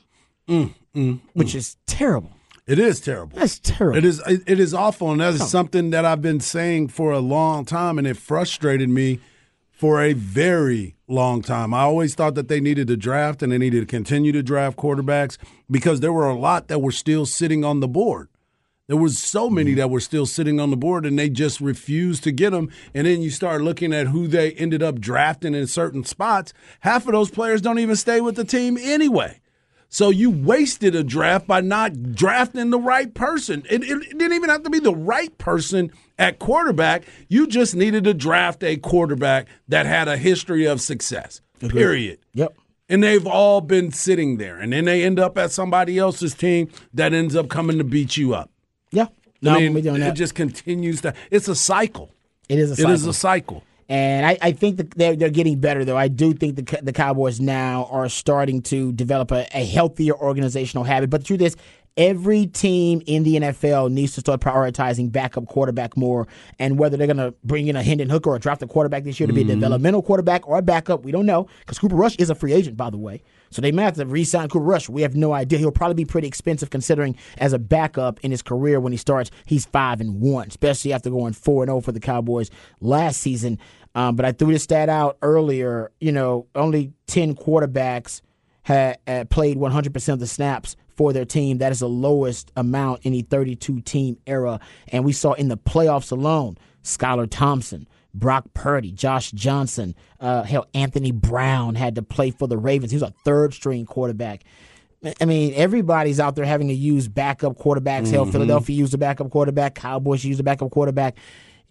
them, 0.47 0.73
mm, 0.95 0.99
mm, 0.99 1.19
which 1.33 1.49
mm. 1.49 1.55
is 1.55 1.77
terrible. 1.85 2.31
It 2.65 2.79
is 2.79 2.99
terrible. 2.99 3.37
That's 3.37 3.59
terrible. 3.59 3.99
It 3.99 4.03
is 4.03 4.19
it 4.25 4.41
it 4.47 4.59
is 4.59 4.73
awful, 4.73 5.11
and 5.11 5.21
that 5.21 5.35
is 5.35 5.47
something 5.47 5.91
that 5.91 6.03
I've 6.03 6.23
been 6.23 6.39
saying 6.39 6.87
for 6.87 7.11
a 7.11 7.19
long 7.19 7.65
time, 7.65 7.99
and 7.99 8.07
it 8.07 8.17
frustrated 8.17 8.89
me 8.89 9.19
for 9.69 10.01
a 10.01 10.13
very 10.13 10.95
long 11.07 11.43
time. 11.43 11.73
I 11.73 11.81
always 11.81 12.15
thought 12.15 12.33
that 12.35 12.47
they 12.47 12.59
needed 12.59 12.87
to 12.87 12.97
draft 12.97 13.41
and 13.43 13.51
they 13.51 13.57
needed 13.57 13.79
to 13.79 13.85
continue 13.85 14.31
to 14.31 14.43
draft 14.43 14.77
quarterbacks 14.77 15.37
because 15.69 15.99
there 15.99 16.13
were 16.13 16.29
a 16.29 16.37
lot 16.37 16.67
that 16.67 16.79
were 16.79 16.91
still 16.91 17.25
sitting 17.25 17.63
on 17.63 17.79
the 17.79 17.87
board. 17.87 18.27
There 18.91 18.99
was 18.99 19.17
so 19.17 19.49
many 19.49 19.71
mm-hmm. 19.71 19.77
that 19.77 19.89
were 19.89 20.01
still 20.01 20.25
sitting 20.25 20.59
on 20.59 20.69
the 20.69 20.75
board 20.75 21.05
and 21.05 21.17
they 21.17 21.29
just 21.29 21.61
refused 21.61 22.25
to 22.25 22.31
get 22.33 22.49
them. 22.49 22.69
And 22.93 23.07
then 23.07 23.21
you 23.21 23.29
start 23.29 23.61
looking 23.61 23.93
at 23.93 24.07
who 24.07 24.27
they 24.27 24.51
ended 24.51 24.83
up 24.83 24.99
drafting 24.99 25.55
in 25.55 25.65
certain 25.67 26.03
spots. 26.03 26.51
Half 26.81 27.05
of 27.05 27.13
those 27.13 27.31
players 27.31 27.61
don't 27.61 27.79
even 27.79 27.95
stay 27.95 28.19
with 28.19 28.35
the 28.35 28.43
team 28.43 28.77
anyway. 28.77 29.39
So 29.87 30.09
you 30.09 30.29
wasted 30.29 30.93
a 30.93 31.05
draft 31.05 31.47
by 31.47 31.61
not 31.61 32.13
drafting 32.15 32.69
the 32.69 32.79
right 32.79 33.13
person. 33.13 33.63
It, 33.69 33.81
it, 33.81 33.91
it 33.91 34.17
didn't 34.17 34.33
even 34.33 34.49
have 34.49 34.63
to 34.63 34.69
be 34.69 34.79
the 34.79 34.93
right 34.93 35.37
person 35.37 35.93
at 36.19 36.39
quarterback. 36.39 37.05
You 37.29 37.47
just 37.47 37.73
needed 37.73 38.03
to 38.03 38.13
draft 38.13 38.61
a 38.61 38.75
quarterback 38.75 39.47
that 39.69 39.85
had 39.85 40.09
a 40.09 40.17
history 40.17 40.65
of 40.65 40.81
success. 40.81 41.39
Period. 41.61 42.19
Yep. 42.33 42.57
And 42.89 43.01
they've 43.01 43.25
all 43.25 43.61
been 43.61 43.93
sitting 43.93 44.35
there. 44.35 44.57
And 44.57 44.73
then 44.73 44.83
they 44.83 45.01
end 45.05 45.17
up 45.17 45.37
at 45.37 45.53
somebody 45.53 45.97
else's 45.97 46.33
team 46.33 46.69
that 46.93 47.13
ends 47.13 47.37
up 47.37 47.47
coming 47.47 47.77
to 47.77 47.85
beat 47.85 48.17
you 48.17 48.33
up. 48.33 48.50
Yeah. 48.91 49.07
No, 49.41 49.55
I 49.55 49.59
mean, 49.59 49.73
with 49.73 49.85
you 49.85 49.91
on 49.91 50.01
it 50.01 50.13
just 50.13 50.35
continues 50.35 51.01
to. 51.01 51.13
It's 51.31 51.47
a 51.47 51.55
cycle. 51.55 52.11
it 52.47 52.59
is 52.59 52.71
a 52.71 52.75
cycle. 52.75 52.91
is 52.91 53.05
a 53.05 53.13
cycle. 53.13 53.63
And 53.89 54.25
I, 54.25 54.37
I 54.41 54.51
think 54.53 54.77
that 54.77 54.91
they're, 54.91 55.17
they're 55.17 55.29
getting 55.29 55.59
better, 55.59 55.83
though. 55.83 55.97
I 55.97 56.07
do 56.07 56.31
think 56.31 56.55
the, 56.55 56.79
the 56.81 56.93
Cowboys 56.93 57.41
now 57.41 57.89
are 57.91 58.07
starting 58.07 58.61
to 58.63 58.93
develop 58.93 59.31
a, 59.31 59.45
a 59.53 59.65
healthier 59.65 60.13
organizational 60.13 60.85
habit. 60.85 61.09
But 61.09 61.21
the 61.21 61.27
truth 61.27 61.41
is, 61.41 61.57
every 61.97 62.47
team 62.47 63.01
in 63.05 63.23
the 63.23 63.35
NFL 63.35 63.91
needs 63.91 64.13
to 64.15 64.21
start 64.21 64.41
prioritizing 64.41 65.11
backup 65.11 65.45
quarterback 65.47 65.97
more. 65.97 66.27
And 66.59 66.79
whether 66.79 66.97
they're 66.97 67.07
going 67.07 67.17
to 67.17 67.33
bring 67.43 67.67
in 67.67 67.75
a 67.75 67.83
Hendon 67.83 68.09
Hooker 68.09 68.29
or 68.29 68.39
draft 68.39 68.61
a 68.63 68.67
quarterback 68.67 69.03
this 69.03 69.19
year 69.19 69.27
to 69.27 69.33
be 69.33 69.41
a 69.41 69.45
developmental 69.45 70.01
quarterback 70.01 70.47
or 70.47 70.57
a 70.57 70.61
backup, 70.61 71.03
we 71.03 71.11
don't 71.11 71.25
know. 71.25 71.47
Because 71.59 71.79
Cooper 71.79 71.95
Rush 71.95 72.15
is 72.15 72.29
a 72.29 72.35
free 72.35 72.53
agent, 72.53 72.77
by 72.77 72.89
the 72.89 72.97
way. 72.97 73.21
So 73.49 73.61
they 73.61 73.71
may 73.71 73.83
have 73.83 73.95
to 73.95 74.05
re 74.05 74.23
sign 74.23 74.47
Cooper 74.47 74.63
Rush. 74.63 74.87
We 74.87 75.01
have 75.01 75.15
no 75.15 75.33
idea. 75.33 75.59
He'll 75.59 75.71
probably 75.71 75.95
be 75.95 76.05
pretty 76.05 76.27
expensive 76.27 76.69
considering 76.69 77.17
as 77.37 77.51
a 77.53 77.59
backup 77.59 78.19
in 78.21 78.31
his 78.31 78.41
career 78.41 78.79
when 78.79 78.93
he 78.93 78.97
starts, 78.97 79.29
he's 79.45 79.65
5 79.65 79.99
and 80.01 80.21
1, 80.21 80.47
especially 80.47 80.93
after 80.93 81.09
going 81.09 81.33
4 81.33 81.63
and 81.63 81.69
0 81.69 81.81
for 81.81 81.91
the 81.91 81.99
Cowboys 81.99 82.49
last 82.79 83.19
season. 83.19 83.59
Um, 83.93 84.15
but 84.15 84.25
I 84.25 84.31
threw 84.31 84.53
this 84.53 84.63
stat 84.63 84.87
out 84.87 85.17
earlier. 85.21 85.91
You 85.99 86.13
know, 86.13 86.47
only 86.55 86.93
10 87.07 87.35
quarterbacks 87.35 88.21
had, 88.63 88.99
had 89.05 89.29
played 89.29 89.57
100% 89.57 90.13
of 90.13 90.19
the 90.19 90.27
snaps 90.27 90.77
for 90.95 91.13
their 91.13 91.25
team. 91.25 91.59
That 91.59 91.71
is 91.71 91.79
the 91.79 91.89
lowest 91.89 92.51
amount 92.55 93.05
in 93.05 93.13
the 93.13 93.21
32 93.21 93.81
team 93.81 94.17
era. 94.25 94.59
And 94.89 95.03
we 95.03 95.13
saw 95.13 95.33
in 95.33 95.47
the 95.47 95.57
playoffs 95.57 96.11
alone, 96.11 96.57
Skylar 96.83 97.27
Thompson, 97.29 97.87
Brock 98.13 98.45
Purdy, 98.53 98.91
Josh 98.91 99.31
Johnson, 99.31 99.95
uh, 100.19 100.43
hell, 100.43 100.67
Anthony 100.73 101.11
Brown 101.11 101.75
had 101.75 101.95
to 101.95 102.01
play 102.01 102.31
for 102.31 102.47
the 102.47 102.57
Ravens. 102.57 102.91
He 102.91 102.95
was 102.95 103.03
a 103.03 103.13
third 103.23 103.53
string 103.53 103.85
quarterback. 103.85 104.43
I 105.19 105.25
mean, 105.25 105.53
everybody's 105.55 106.19
out 106.19 106.35
there 106.35 106.45
having 106.45 106.67
to 106.67 106.75
use 106.75 107.07
backup 107.07 107.57
quarterbacks. 107.57 108.11
Hell, 108.11 108.25
Philadelphia 108.25 108.75
used 108.75 108.93
a 108.93 108.99
backup 108.99 109.31
quarterback. 109.31 109.73
Cowboys 109.73 110.23
used 110.23 110.39
a 110.39 110.43
backup 110.43 110.69
quarterback. 110.69 111.15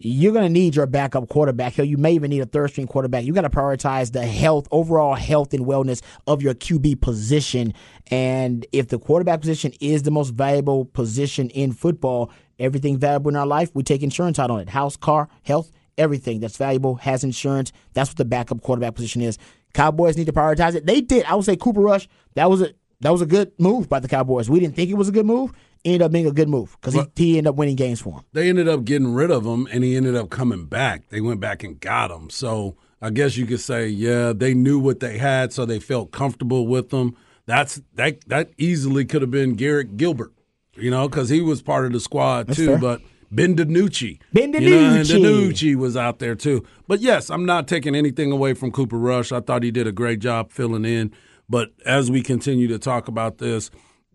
You're 0.03 0.33
going 0.33 0.45
to 0.45 0.49
need 0.49 0.75
your 0.75 0.85
backup 0.87 1.29
quarterback. 1.29 1.73
Hell, 1.73 1.85
you 1.85 1.97
may 1.97 2.13
even 2.13 2.29
need 2.29 2.41
a 2.41 2.45
third 2.45 2.71
string 2.71 2.87
quarterback. 2.87 3.23
You 3.23 3.33
got 3.33 3.41
to 3.41 3.49
prioritize 3.49 4.11
the 4.11 4.25
health, 4.25 4.67
overall 4.71 5.15
health 5.15 5.53
and 5.53 5.65
wellness 5.65 6.01
of 6.27 6.41
your 6.41 6.53
QB 6.53 7.01
position. 7.01 7.73
And 8.09 8.65
if 8.71 8.87
the 8.87 8.99
quarterback 8.99 9.41
position 9.41 9.73
is 9.79 10.03
the 10.03 10.11
most 10.11 10.31
valuable 10.31 10.85
position 10.85 11.49
in 11.49 11.71
football, 11.71 12.31
Everything 12.61 12.99
valuable 12.99 13.29
in 13.29 13.35
our 13.35 13.47
life, 13.47 13.71
we 13.73 13.81
take 13.81 14.03
insurance 14.03 14.37
out 14.37 14.51
on 14.51 14.59
it. 14.59 14.69
House, 14.69 14.95
car, 14.95 15.29
health, 15.41 15.71
everything 15.97 16.39
that's 16.39 16.57
valuable 16.57 16.95
has 16.97 17.23
insurance. 17.23 17.71
That's 17.93 18.11
what 18.11 18.17
the 18.17 18.25
backup 18.25 18.61
quarterback 18.61 18.93
position 18.93 19.23
is. 19.23 19.39
Cowboys 19.73 20.15
need 20.15 20.27
to 20.27 20.31
prioritize 20.31 20.75
it. 20.75 20.85
They 20.85 21.01
did. 21.01 21.25
I 21.25 21.33
would 21.33 21.45
say 21.45 21.55
Cooper 21.55 21.81
Rush. 21.81 22.07
That 22.35 22.51
was 22.51 22.61
a 22.61 22.73
that 22.99 23.11
was 23.11 23.21
a 23.21 23.25
good 23.25 23.51
move 23.57 23.89
by 23.89 23.99
the 23.99 24.07
Cowboys. 24.07 24.47
We 24.47 24.59
didn't 24.59 24.75
think 24.75 24.91
it 24.91 24.93
was 24.93 25.09
a 25.09 25.11
good 25.11 25.25
move. 25.25 25.53
Ended 25.83 26.03
up 26.03 26.11
being 26.11 26.27
a 26.27 26.31
good 26.31 26.47
move 26.47 26.77
because 26.79 26.93
he, 26.93 27.01
he 27.15 27.37
ended 27.37 27.49
up 27.49 27.55
winning 27.55 27.75
games 27.75 27.99
for 27.99 28.13
him. 28.13 28.21
They 28.33 28.49
ended 28.49 28.67
up 28.67 28.85
getting 28.85 29.13
rid 29.13 29.31
of 29.31 29.45
him, 29.45 29.67
and 29.71 29.83
he 29.83 29.95
ended 29.95 30.15
up 30.15 30.29
coming 30.29 30.65
back. 30.67 31.09
They 31.09 31.21
went 31.21 31.39
back 31.39 31.63
and 31.63 31.79
got 31.79 32.11
him. 32.11 32.29
So 32.29 32.77
I 33.01 33.09
guess 33.09 33.35
you 33.35 33.47
could 33.47 33.61
say, 33.61 33.87
yeah, 33.87 34.31
they 34.31 34.53
knew 34.53 34.77
what 34.77 34.99
they 34.99 35.17
had, 35.17 35.51
so 35.53 35.65
they 35.65 35.79
felt 35.79 36.11
comfortable 36.11 36.67
with 36.67 36.89
them. 36.89 37.15
That's 37.47 37.81
that 37.95 38.27
that 38.27 38.51
easily 38.57 39.05
could 39.05 39.23
have 39.23 39.31
been 39.31 39.55
Garrett 39.55 39.97
Gilbert, 39.97 40.33
you 40.75 40.91
know, 40.91 41.09
because 41.09 41.29
he 41.29 41.41
was 41.41 41.63
part 41.63 41.85
of 41.85 41.93
the 41.93 41.99
squad 41.99 42.53
too. 42.53 42.67
fair. 42.67 42.77
But 42.77 43.01
Ben 43.31 43.55
DiNucci, 43.55 44.19
Ben 44.33 44.53
you 44.53 44.59
know, 44.59 44.95
and 44.97 45.07
DiNucci. 45.07 45.49
DiNucci 45.49 45.75
was 45.75 45.97
out 45.97 46.19
there 46.19 46.35
too. 46.35 46.63
But 46.87 46.99
yes, 46.99 47.31
I'm 47.31 47.45
not 47.45 47.67
taking 47.67 47.95
anything 47.95 48.31
away 48.31 48.53
from 48.53 48.71
Cooper 48.71 48.99
Rush. 48.99 49.31
I 49.31 49.39
thought 49.39 49.63
he 49.63 49.71
did 49.71 49.87
a 49.87 49.91
great 49.91 50.19
job 50.19 50.51
filling 50.51 50.85
in. 50.85 51.11
But 51.49 51.71
as 51.85 52.11
we 52.11 52.21
continue 52.21 52.67
to 52.67 52.79
talk 52.79 53.07
about 53.07 53.39
this, 53.39 53.71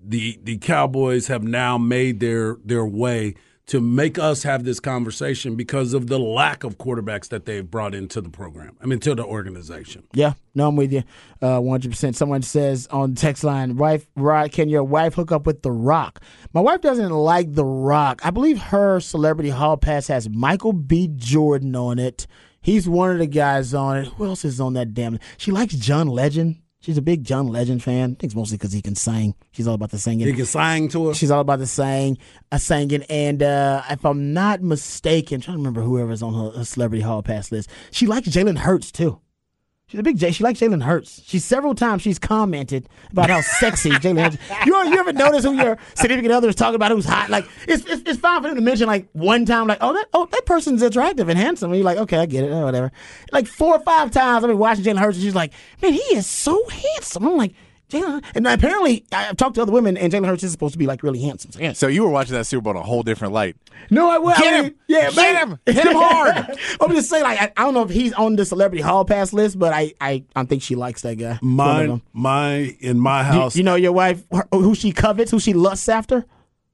the 0.09 0.39
the 0.43 0.59
Cowboys 0.59 1.27
have 1.29 1.43
now 1.43 1.79
made 1.79 2.21
their 2.21 2.57
their 2.65 2.87
way 2.87 3.35
to 3.67 3.81
make 3.81 4.17
us 4.17 4.45
have 4.45 4.65
this 4.65 4.79
conversation 4.79 5.57
because 5.57 5.93
of 5.93 6.07
the 6.07 6.19
lack 6.21 6.63
of 6.63 6.79
quarterbacks 6.79 7.29
that 7.29 7.47
they've 7.47 7.69
brought 7.69 7.95
into 7.95 8.21
the 8.21 8.29
program. 8.29 8.77
I 8.81 8.87
mean, 8.87 9.01
to 9.01 9.15
the 9.15 9.25
organization. 9.25 10.05
Yeah, 10.13 10.35
no, 10.55 10.69
I'm 10.69 10.77
with 10.77 10.93
you. 10.93 11.03
Uh, 11.43 11.59
100%. 11.59 12.15
Someone 12.15 12.43
says 12.43 12.87
on 12.93 13.15
the 13.15 13.21
text 13.21 13.43
line, 13.43 13.77
wife, 13.77 14.07
Rod, 14.15 14.53
can 14.53 14.69
your 14.69 14.85
wife 14.85 15.15
hook 15.15 15.33
up 15.33 15.47
with 15.47 15.63
The 15.63 15.73
Rock? 15.73 16.23
My 16.53 16.61
wife 16.61 16.81
doesn't 16.81 17.11
like 17.11 17.55
The 17.55 17.65
Rock. 17.65 18.21
I 18.25 18.31
believe 18.31 18.59
her 18.59 19.01
celebrity 19.01 19.51
hall 19.51 19.77
pass 19.77 20.07
has 20.07 20.29
Michael 20.29 20.73
B. 20.73 21.09
Jordan 21.09 21.75
on 21.75 21.99
it. 21.99 22.29
He's 22.61 22.89
one 22.89 23.11
of 23.11 23.19
the 23.19 23.27
guys 23.27 23.75
on 23.75 23.97
it. 23.97 24.07
Who 24.15 24.27
else 24.27 24.45
is 24.45 24.61
on 24.61 24.75
that 24.75 24.95
damn? 24.95 25.19
She 25.39 25.51
likes 25.51 25.75
John 25.75 26.07
Legend. 26.07 26.61
She's 26.81 26.99
a 26.99 27.03
big 27.03 27.25
John 27.25 27.49
Legend 27.49 27.83
fan. 27.83 28.05
I 28.05 28.07
think 28.15 28.25
it's 28.25 28.35
mostly 28.35 28.59
because 28.59 28.73
he 28.73 28.81
can 28.83 28.95
sing. 28.95 29.35
She's 29.53 29.67
all 29.67 29.75
about 29.75 29.91
the 29.91 29.99
singing. 29.99 30.27
He 30.27 30.33
can 30.35 30.47
sing 30.47 30.89
to 30.91 31.11
us. 31.11 31.17
She's 31.17 31.31
all 31.31 31.41
about 31.41 31.59
the 31.59 31.67
sang, 31.67 32.19
uh, 32.53 32.59
singing, 32.59 33.03
and 33.05 33.43
uh, 33.43 33.83
if 33.91 34.05
I'm 34.05 34.33
not 34.33 34.63
mistaken, 34.63 35.37
I'm 35.37 35.41
trying 35.41 35.55
to 35.57 35.59
remember 35.59 35.81
whoever's 35.81 36.23
on 36.23 36.35
her, 36.35 36.59
her 36.59 36.65
celebrity 36.65 37.03
hall 37.03 37.23
pass 37.23 37.51
list. 37.51 37.71
She 37.91 38.07
likes 38.07 38.29
Jalen 38.29 38.59
Hurts 38.59 38.93
too. 38.93 39.21
She's 39.89 40.01
a 40.01 40.03
big 40.03 40.19
J. 40.19 40.33
She 40.33 40.43
likes 40.43 40.59
Jalen 40.59 40.83
Hurts. 40.83 41.23
She's 41.25 41.45
several 41.45 41.73
times 41.73 42.03
she's 42.03 42.19
commented 42.19 42.89
about 43.13 43.31
how 43.31 43.41
sexy 43.41 43.91
Jalen 43.93 44.21
Hurts. 44.21 44.37
You 44.67 44.77
you 44.91 44.99
ever 44.99 45.13
notice 45.13 45.45
who 45.45 45.53
your 45.53 45.79
significant 45.95 46.33
other 46.33 46.49
is 46.49 46.57
talking 46.57 46.75
about 46.75 46.91
who's 46.91 47.05
hot? 47.05 47.31
Like 47.31 47.47
it's, 47.69 47.85
it's 47.87 48.03
it's 48.05 48.19
fine 48.19 48.43
for 48.43 48.49
them 48.49 48.57
to 48.57 48.63
mention 48.63 48.89
like 48.89 49.09
one 49.13 49.45
time 49.45 49.69
like 49.69 49.79
oh 49.81 49.93
that 49.93 50.07
oh 50.13 50.27
that 50.27 50.45
person's 50.45 50.83
attractive 50.83 51.29
and 51.29 51.39
handsome. 51.39 51.71
And 51.71 51.79
you're 51.79 51.85
like 51.85 51.99
okay 51.99 52.19
I 52.19 52.27
get 52.27 52.43
it 52.43 52.51
or 52.51 52.65
whatever. 52.65 52.91
Like 53.31 53.47
four 53.47 53.77
or 53.77 53.81
five 53.81 54.11
times 54.11 54.43
I've 54.43 54.49
been 54.51 54.59
watching 54.59 54.83
Jalen 54.83 54.99
Hurts 54.99 55.19
and 55.19 55.25
she's 55.25 55.37
like 55.37 55.53
man 55.81 55.93
he 55.93 56.01
is 56.17 56.27
so 56.27 56.69
handsome. 56.69 57.29
I'm 57.29 57.37
like 57.37 57.55
Jalen 57.89 58.25
and 58.35 58.47
apparently 58.47 59.05
I've 59.13 59.37
talked 59.37 59.55
to 59.57 59.63
other 59.63 59.73
women 59.73 59.97
and 59.97 60.13
Jalen 60.13 60.27
Hurts 60.27 60.43
is 60.43 60.53
supposed 60.53 60.73
to 60.73 60.79
be 60.79 60.87
like 60.87 61.03
really 61.03 61.21
handsome. 61.21 61.53
So, 61.53 61.61
yeah. 61.61 61.73
So 61.73 61.87
you 61.87 62.03
were 62.03 62.09
watching 62.11 62.35
that 62.35 62.45
Super 62.47 62.63
Bowl 62.63 62.73
in 62.73 62.79
a 62.79 62.83
whole 62.83 63.03
different 63.03 63.33
light. 63.33 63.57
No, 63.91 64.11
I 64.11 64.19
was. 64.19 64.37
Get 64.39 64.47
I 64.47 64.57
mean, 64.57 64.65
him! 64.65 64.75
Yeah, 64.89 65.11
Get 65.11 65.17
man. 65.17 65.49
him! 65.51 65.59
Hit 65.67 65.87
him 65.87 65.93
hard! 65.95 66.59
I'm 66.81 66.91
just 66.93 67.09
saying, 67.09 67.23
like, 67.23 67.41
I, 67.41 67.53
I 67.57 67.63
don't 67.65 67.75
know 67.75 67.83
if 67.85 67.91
he's 67.91 68.13
on 68.15 68.35
the 68.37 68.45
celebrity 68.45 68.83
hall 68.83 69.05
pass 69.05 69.33
list, 69.33 69.59
but 69.59 69.73
I, 69.73 69.93
I, 70.01 70.25
I 70.35 70.45
think 70.45 70.63
she 70.63 70.75
likes 70.75 71.03
that 71.03 71.17
guy. 71.17 71.35
One 71.41 71.43
My 71.43 72.01
my 72.13 72.77
in 72.81 72.99
my 72.99 73.21
You, 73.21 73.25
house, 73.41 73.57
you 73.57 73.63
know 73.63 73.77
your 73.77 73.93
wife, 73.93 74.25
her- 74.33 74.49
who 74.51 74.75
she 74.75 74.91
covets, 74.93 75.31
who 75.31 75.39
she 75.39 75.53
lusts 75.53 75.89
after. 75.89 76.25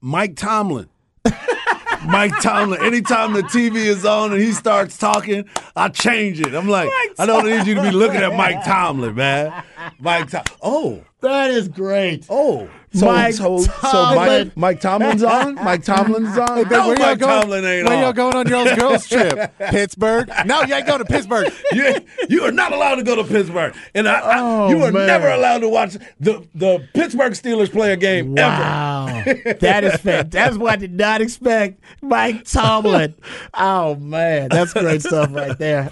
Mike 0.00 0.36
Tomlin. 0.36 0.88
Mike 2.06 2.32
Tomlin. 2.40 2.82
Anytime 2.82 3.32
the 3.32 3.42
TV 3.42 3.76
is 3.76 4.04
on 4.04 4.32
and 4.32 4.40
he 4.40 4.52
starts 4.52 4.96
talking, 4.98 5.44
I 5.76 5.88
change 5.88 6.40
it. 6.40 6.54
I'm 6.54 6.68
like, 6.68 6.90
I 7.18 7.26
don't 7.26 7.46
need 7.46 7.66
you 7.66 7.74
to 7.74 7.82
be 7.82 7.90
looking 7.90 8.20
at 8.20 8.34
Mike 8.36 8.64
Tomlin, 8.64 9.14
man. 9.14 9.64
Mike 9.98 10.30
Tom. 10.30 10.44
Oh, 10.62 11.04
That 11.22 11.50
is 11.50 11.68
great. 11.68 12.26
oh. 12.28 12.68
So, 12.94 13.06
Mike 13.06 13.32
so, 13.32 13.56
so 13.58 14.14
Mike, 14.14 14.54
Mike 14.54 14.80
Tomlin's 14.82 15.22
on? 15.22 15.54
Mike 15.54 15.82
Tomlin's 15.82 16.36
on? 16.36 16.68
no, 16.68 16.88
where 16.88 16.88
y'all 16.88 16.94
Mike 16.98 17.18
going- 17.20 17.40
Tomlin 17.40 17.64
ain't 17.64 17.88
Where 17.88 18.02
y'all 18.02 18.12
going 18.12 18.36
on 18.36 18.46
your 18.46 18.76
girls 18.76 19.08
trip? 19.08 19.50
Pittsburgh? 19.58 20.28
No, 20.44 20.60
you 20.64 20.74
ain't 20.74 20.86
going 20.86 20.98
to 20.98 21.06
Pittsburgh. 21.06 21.50
You, 21.72 21.94
you 22.28 22.42
are 22.42 22.52
not 22.52 22.74
allowed 22.74 22.96
to 22.96 23.02
go 23.02 23.16
to 23.16 23.24
Pittsburgh, 23.24 23.74
and 23.94 24.06
I, 24.06 24.20
I- 24.20 24.40
Oh, 24.40 24.68
you 24.68 24.82
are 24.84 24.92
man. 24.92 25.06
never 25.06 25.28
allowed 25.30 25.60
to 25.60 25.70
watch 25.70 25.96
the 26.20 26.46
the 26.54 26.86
Pittsburgh 26.92 27.32
Steelers 27.32 27.72
play 27.72 27.94
a 27.94 27.96
game 27.96 28.36
ever. 28.36 28.62
Wow, 28.62 29.22
that 29.60 29.84
is 29.84 29.96
fantastic. 29.96 30.30
That's 30.32 30.58
what 30.58 30.72
I 30.72 30.76
did 30.76 30.92
not 30.92 31.22
expect. 31.22 31.80
Mike 32.02 32.44
Tomlin. 32.44 33.14
Oh 33.54 33.94
man, 33.94 34.48
that's 34.50 34.74
great 34.74 35.00
stuff 35.00 35.30
right 35.32 35.58
there. 35.58 35.90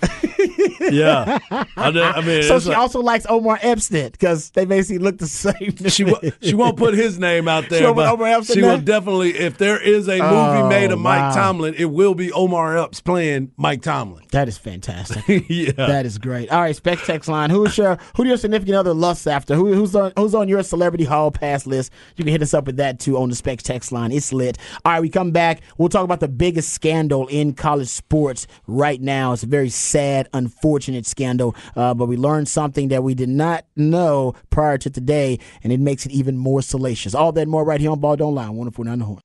Yeah, 0.93 1.39
I, 1.77 1.91
know- 1.91 2.03
I 2.03 2.21
mean, 2.25 2.43
so 2.45 2.59
she 2.59 2.69
like- 2.71 2.79
also 2.79 3.01
likes 3.01 3.27
Omar 3.29 3.59
Epstein 3.63 4.11
because 4.11 4.51
they 4.51 4.65
basically 4.65 4.99
look 4.99 5.19
the 5.19 5.27
same. 5.27 5.77
she 5.89 6.05
wo- 6.05 6.21
she 6.41 6.55
won't 6.55 6.77
put 6.77 6.95
his 6.95 7.19
name 7.19 7.49
out 7.49 7.69
there, 7.69 7.93
but 7.95 8.09
Omar 8.13 8.27
Epps 8.29 8.53
she 8.53 8.63
will 8.63 8.79
definitely. 8.81 9.31
If 9.39 9.59
there 9.59 9.81
is 9.81 10.09
a 10.09 10.19
movie 10.19 10.25
Oh, 10.61 10.69
made 10.69 10.91
of 10.93 10.99
Mike 10.99 11.21
wow. 11.21 11.35
Tomlin, 11.35 11.75
it 11.75 11.87
will 11.87 12.15
be 12.15 12.33
Omar 12.33 12.77
Epps 12.79 13.01
playing 13.01 13.53
Mike 13.57 13.83
Tomlin. 13.83 14.25
That 14.33 14.49
is 14.49 14.59
fantastic. 14.59 15.25
yeah, 15.49 15.73
That 15.73 16.07
is 16.07 16.19
great. 16.19 16.51
All 16.51 16.61
right, 16.61 16.75
spec 16.77 16.99
text 17.05 17.29
line. 17.29 17.51
Who 17.51 17.65
is 17.67 17.77
your 17.79 17.99
who 18.17 18.25
do 18.25 18.29
your 18.29 18.39
significant 18.39 18.77
other 18.77 18.95
lusts 18.95 19.27
after? 19.27 19.55
Who, 19.55 19.73
who's 19.75 19.95
on 19.95 20.13
who's 20.17 20.35
on 20.35 20.49
your 20.49 20.63
celebrity 20.63 21.05
hall 21.05 21.31
pass 21.31 21.67
list? 21.67 21.93
You 22.17 22.25
can 22.25 22.33
hit 22.33 22.43
us 22.43 22.55
up 22.55 22.67
with 22.67 22.77
that 22.77 22.99
too 23.01 23.17
on 23.19 23.29
the 23.31 23.37
spec 23.37 23.63
text 23.63 23.93
line. 23.93 24.13
It's 24.13 24.33
lit. 24.33 24.59
All 24.85 24.93
right, 24.93 25.01
we 25.01 25.09
come 25.09 25.31
back. 25.31 25.61
We'll 25.79 25.89
talk 25.89 26.05
about 26.05 26.21
the 26.21 26.29
biggest 26.29 26.73
scandal 26.73 27.27
in 27.29 27.53
college 27.55 27.89
sports 27.89 28.47
right 28.67 29.01
now. 29.01 29.33
It's 29.33 29.43
a 29.43 29.47
very 29.47 29.69
sad, 29.71 30.29
unfortunate 30.33 30.80
scandal, 31.07 31.55
uh, 31.77 31.95
but 31.95 32.07
we 32.07 32.17
learned 32.17 32.49
something 32.49 32.89
that 32.89 33.03
we 33.03 33.15
did 33.15 33.29
not 33.29 33.65
know 33.77 34.35
prior 34.51 34.79
to 34.79 34.91
today, 34.91 35.39
and 35.63 35.73
it 35.73 35.81
makes 35.81 36.07
it 36.07 36.13
even 36.13 36.37
more 36.37 36.63
salacious. 36.63 37.15
All 37.15 37.33
that 37.33 37.49
more 37.49 37.65
right 37.65 37.81
here 37.81 37.91
on 37.91 38.01
Ball 38.01 38.17
Don't 38.17 38.35
Lie. 38.35 38.49
Wonderful 38.51 38.85
nine 38.85 38.99
the 38.99 39.05
horn. 39.05 39.21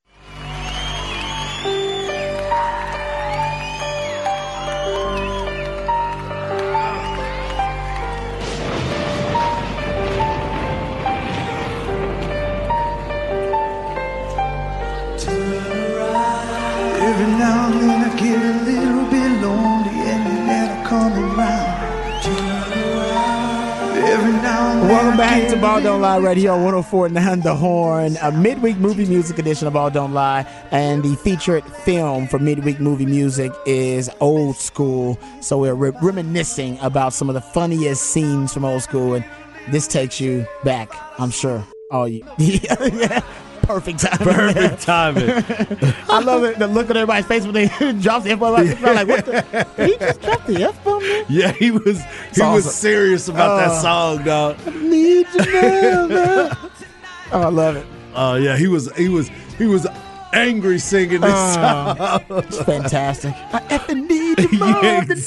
I 25.76 25.80
back 25.80 25.82
get 25.82 25.88
to 25.88 25.94
a 25.94 26.00
Ball 26.00 26.00
Don't 26.00 26.00
Lie 26.00 26.18
right 26.20 26.36
here 26.38 26.52
on 26.52 26.62
1049 26.62 27.40
The 27.40 27.54
Horn, 27.54 28.16
a 28.22 28.32
midweek 28.32 28.78
movie 28.78 29.04
music 29.04 29.38
edition 29.38 29.66
of 29.66 29.74
Ball 29.74 29.90
Don't 29.90 30.14
Lie. 30.14 30.46
And 30.70 31.02
the 31.02 31.16
featured 31.16 31.64
film 31.64 32.28
for 32.28 32.38
midweek 32.38 32.80
movie 32.80 33.04
music 33.04 33.52
is 33.66 34.08
Old 34.20 34.56
School. 34.56 35.18
So 35.42 35.58
we're 35.58 35.74
re- 35.74 35.92
reminiscing 36.00 36.78
about 36.80 37.12
some 37.12 37.28
of 37.28 37.34
the 37.34 37.42
funniest 37.42 38.04
scenes 38.04 38.54
from 38.54 38.64
Old 38.64 38.84
School. 38.84 39.16
And 39.16 39.24
this 39.68 39.86
takes 39.86 40.18
you 40.18 40.46
back, 40.64 40.90
I'm 41.20 41.30
sure. 41.30 41.62
Oh, 41.90 42.06
you. 42.06 42.24
yeah. 42.38 43.20
Perfect 43.66 43.98
timing. 44.00 44.34
perfect 44.34 44.82
timing. 44.82 45.28
I 46.08 46.20
love 46.20 46.44
it. 46.44 46.58
The 46.58 46.66
look 46.68 46.88
on 46.90 46.96
everybody's 46.96 47.26
face 47.26 47.44
when 47.44 47.54
they 47.54 47.66
drop 48.00 48.22
the 48.22 48.30
F 48.30 48.38
bomb. 48.38 48.52
Like, 48.54 49.08
what 49.08 49.26
the? 49.26 49.66
Did 49.76 49.90
he 49.90 49.96
just 49.98 50.20
dropped 50.22 50.46
the 50.46 50.62
F 50.64 50.84
bomb? 50.84 51.02
man? 51.02 51.24
yeah, 51.28 51.52
he 51.52 51.70
was 51.70 52.02
he 52.34 52.42
was 52.42 52.72
serious 52.74 53.28
about 53.28 53.56
that 53.56 53.68
Uh, 53.68 53.80
song, 53.82 54.24
dog. 54.24 54.58
Need 54.74 55.26
you 55.34 55.52
now, 55.52 56.06
man. 56.06 56.56
Oh, 57.32 57.40
I 57.42 57.48
love 57.48 57.74
it. 57.74 57.84
Oh 58.14 58.36
yeah, 58.36 58.56
he 58.56 58.68
was 58.68 58.90
he 58.96 59.08
was 59.08 59.28
he 59.58 59.66
was 59.66 59.84
angry 60.32 60.78
singing 60.78 61.20
this 61.22 61.54
song. 61.54 61.96
It's 62.30 62.58
fantastic. 62.62 63.34
I 63.52 63.58
effing 63.68 64.06
need 64.08 64.38
you 64.52 64.58
more 64.60 64.68
Yeah, 64.82 65.04
than 65.04 65.18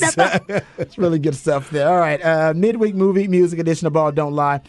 ever. 0.48 0.66
It's 0.78 0.98
really 0.98 1.20
good 1.20 1.36
stuff 1.36 1.70
there. 1.72 1.90
All 1.90 2.00
right, 2.00 2.24
uh, 2.24 2.54
midweek 2.56 2.96
movie 2.96 3.28
music 3.28 3.60
edition 3.60 3.86
of 3.86 3.92
Ball 3.94 4.14
Don't 4.14 4.34
Lie. 4.34 4.62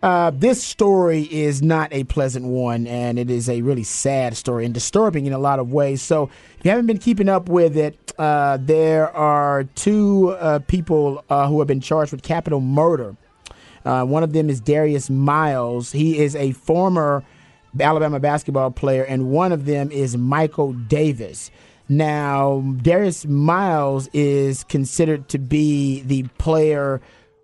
Uh, 0.00 0.30
this 0.30 0.62
story 0.62 1.22
is 1.22 1.60
not 1.60 1.92
a 1.92 2.04
pleasant 2.04 2.46
one, 2.46 2.86
and 2.86 3.18
it 3.18 3.30
is 3.30 3.48
a 3.48 3.62
really 3.62 3.82
sad 3.82 4.36
story 4.36 4.64
and 4.64 4.72
disturbing 4.72 5.26
in 5.26 5.32
a 5.32 5.38
lot 5.38 5.58
of 5.58 5.72
ways. 5.72 6.00
So, 6.00 6.30
if 6.58 6.64
you 6.64 6.70
haven't 6.70 6.86
been 6.86 6.98
keeping 6.98 7.28
up 7.28 7.48
with 7.48 7.76
it, 7.76 8.12
uh, 8.16 8.58
there 8.60 9.10
are 9.16 9.64
two 9.64 10.30
uh, 10.38 10.60
people 10.60 11.24
uh, 11.28 11.48
who 11.48 11.58
have 11.58 11.66
been 11.66 11.80
charged 11.80 12.12
with 12.12 12.22
capital 12.22 12.60
murder. 12.60 13.16
Uh, 13.84 14.04
one 14.04 14.22
of 14.22 14.32
them 14.32 14.48
is 14.48 14.60
Darius 14.60 15.10
Miles. 15.10 15.90
He 15.90 16.18
is 16.18 16.36
a 16.36 16.52
former 16.52 17.24
Alabama 17.80 18.20
basketball 18.20 18.70
player, 18.70 19.02
and 19.02 19.30
one 19.30 19.50
of 19.50 19.64
them 19.64 19.90
is 19.90 20.16
Michael 20.16 20.74
Davis. 20.74 21.50
Now, 21.88 22.60
Darius 22.82 23.26
Miles 23.26 24.08
is 24.12 24.62
considered 24.64 25.28
to 25.30 25.38
be 25.38 26.02
the 26.02 26.24
player 26.38 27.00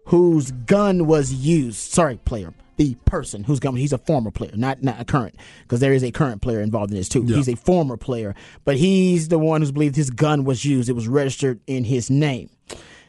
whose 0.06 0.50
gun 0.52 1.06
was 1.06 1.32
used. 1.32 1.78
Sorry, 1.78 2.18
player. 2.24 2.52
The 2.76 2.96
person 3.04 3.44
whose 3.44 3.60
gun. 3.60 3.76
He's 3.76 3.92
a 3.92 3.98
former 3.98 4.32
player, 4.32 4.50
not 4.56 4.82
not 4.82 5.00
a 5.00 5.04
current, 5.04 5.36
because 5.62 5.78
there 5.78 5.92
is 5.92 6.02
a 6.02 6.10
current 6.10 6.42
player 6.42 6.60
involved 6.60 6.90
in 6.90 6.96
this 6.96 7.08
too. 7.08 7.22
He's 7.36 7.48
a 7.48 7.54
former 7.54 7.96
player, 7.96 8.34
but 8.64 8.76
he's 8.76 9.28
the 9.28 9.38
one 9.38 9.60
who's 9.60 9.70
believed 9.70 9.94
his 9.94 10.10
gun 10.10 10.42
was 10.44 10.64
used. 10.64 10.88
It 10.88 10.94
was 10.94 11.06
registered 11.06 11.60
in 11.68 11.84
his 11.84 12.10
name. 12.10 12.50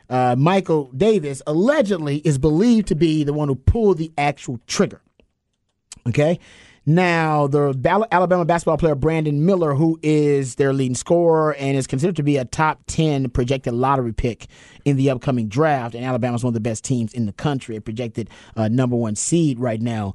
Uh, 0.08 0.36
Michael 0.38 0.92
Davis 0.96 1.42
allegedly 1.48 2.18
is 2.18 2.38
believed 2.38 2.88
to 2.90 2.96
be 2.96 3.24
the 3.24 3.34
one 3.34 3.48
who 3.48 3.56
pulled 3.56 3.98
the 3.98 4.12
actual 4.20 4.60
trigger. 4.68 5.02
Okay. 6.08 6.40
Now, 6.86 7.48
the 7.48 7.76
Alabama 8.12 8.46
basketball 8.46 8.78
player 8.78 8.94
Brandon 8.94 9.44
Miller, 9.44 9.74
who 9.74 10.00
is 10.04 10.56
their 10.56 10.72
leading 10.72 10.96
scorer 10.96 11.56
and 11.56 11.76
is 11.76 11.88
considered 11.88 12.16
to 12.18 12.24
be 12.24 12.38
a 12.38 12.46
top 12.46 12.82
10 12.86 13.30
projected 13.30 13.74
lottery 13.74 14.14
pick 14.14 14.46
in 14.86 14.96
the 14.96 15.10
upcoming 15.10 15.48
draft, 15.48 15.96
and 15.96 16.06
Alabama's 16.06 16.44
one 16.44 16.50
of 16.50 16.54
the 16.54 16.60
best 16.60 16.84
teams 16.84 17.12
in 17.14 17.26
the 17.26 17.34
country, 17.34 17.76
a 17.76 17.82
projected 17.82 18.30
uh, 18.56 18.68
number 18.68 18.96
one 18.96 19.16
seed 19.16 19.60
right 19.60 19.82
now. 19.82 20.14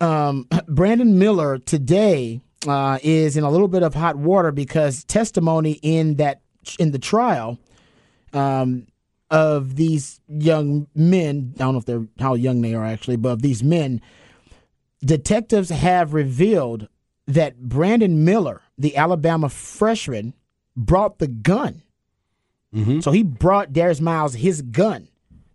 Um, 0.00 0.48
Brandon 0.68 1.18
Miller 1.18 1.58
today 1.58 2.40
uh, 2.66 2.98
is 3.02 3.36
in 3.36 3.44
a 3.44 3.50
little 3.50 3.68
bit 3.68 3.82
of 3.82 3.92
hot 3.92 4.16
water 4.16 4.52
because 4.52 5.04
testimony 5.04 5.78
in 5.82 6.16
that 6.16 6.40
in 6.78 6.92
the 6.92 6.98
trial 6.98 7.58
um, 8.32 8.86
of 9.30 9.76
these 9.76 10.20
young 10.28 10.86
men. 10.94 11.52
I 11.56 11.58
don't 11.58 11.74
know 11.74 11.78
if 11.78 11.84
they're 11.84 12.06
how 12.18 12.34
young 12.34 12.62
they 12.62 12.74
are 12.74 12.84
actually, 12.84 13.16
but 13.16 13.30
of 13.30 13.42
these 13.42 13.62
men, 13.62 14.00
detectives 15.06 15.70
have 15.70 16.12
revealed 16.12 16.88
that 17.26 17.60
Brandon 17.60 18.24
Miller, 18.24 18.62
the 18.76 18.96
Alabama 18.96 19.48
freshman, 19.48 20.34
brought 20.76 21.18
the 21.18 21.26
gun. 21.28 21.82
So 23.00 23.10
he 23.10 23.22
brought 23.22 23.72
Darius 23.72 24.00
Miles 24.00 24.34
his 24.34 24.60
gun 24.60 25.08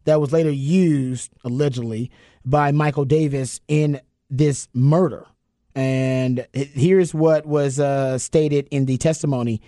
that 0.05 0.19
was 0.19 0.31
later 0.31 0.49
used 0.49 1.31
allegedly 1.43 2.09
by 2.43 2.71
Michael 2.71 3.05
Davis 3.05 3.61
in 3.67 4.01
this 4.29 4.67
murder. 4.73 5.27
And 5.75 6.47
here's 6.53 7.13
what 7.13 7.45
was 7.45 7.79
uh, 7.79 8.17
stated 8.17 8.67
in 8.71 8.85
the 8.85 8.97
testimony. 8.97 9.61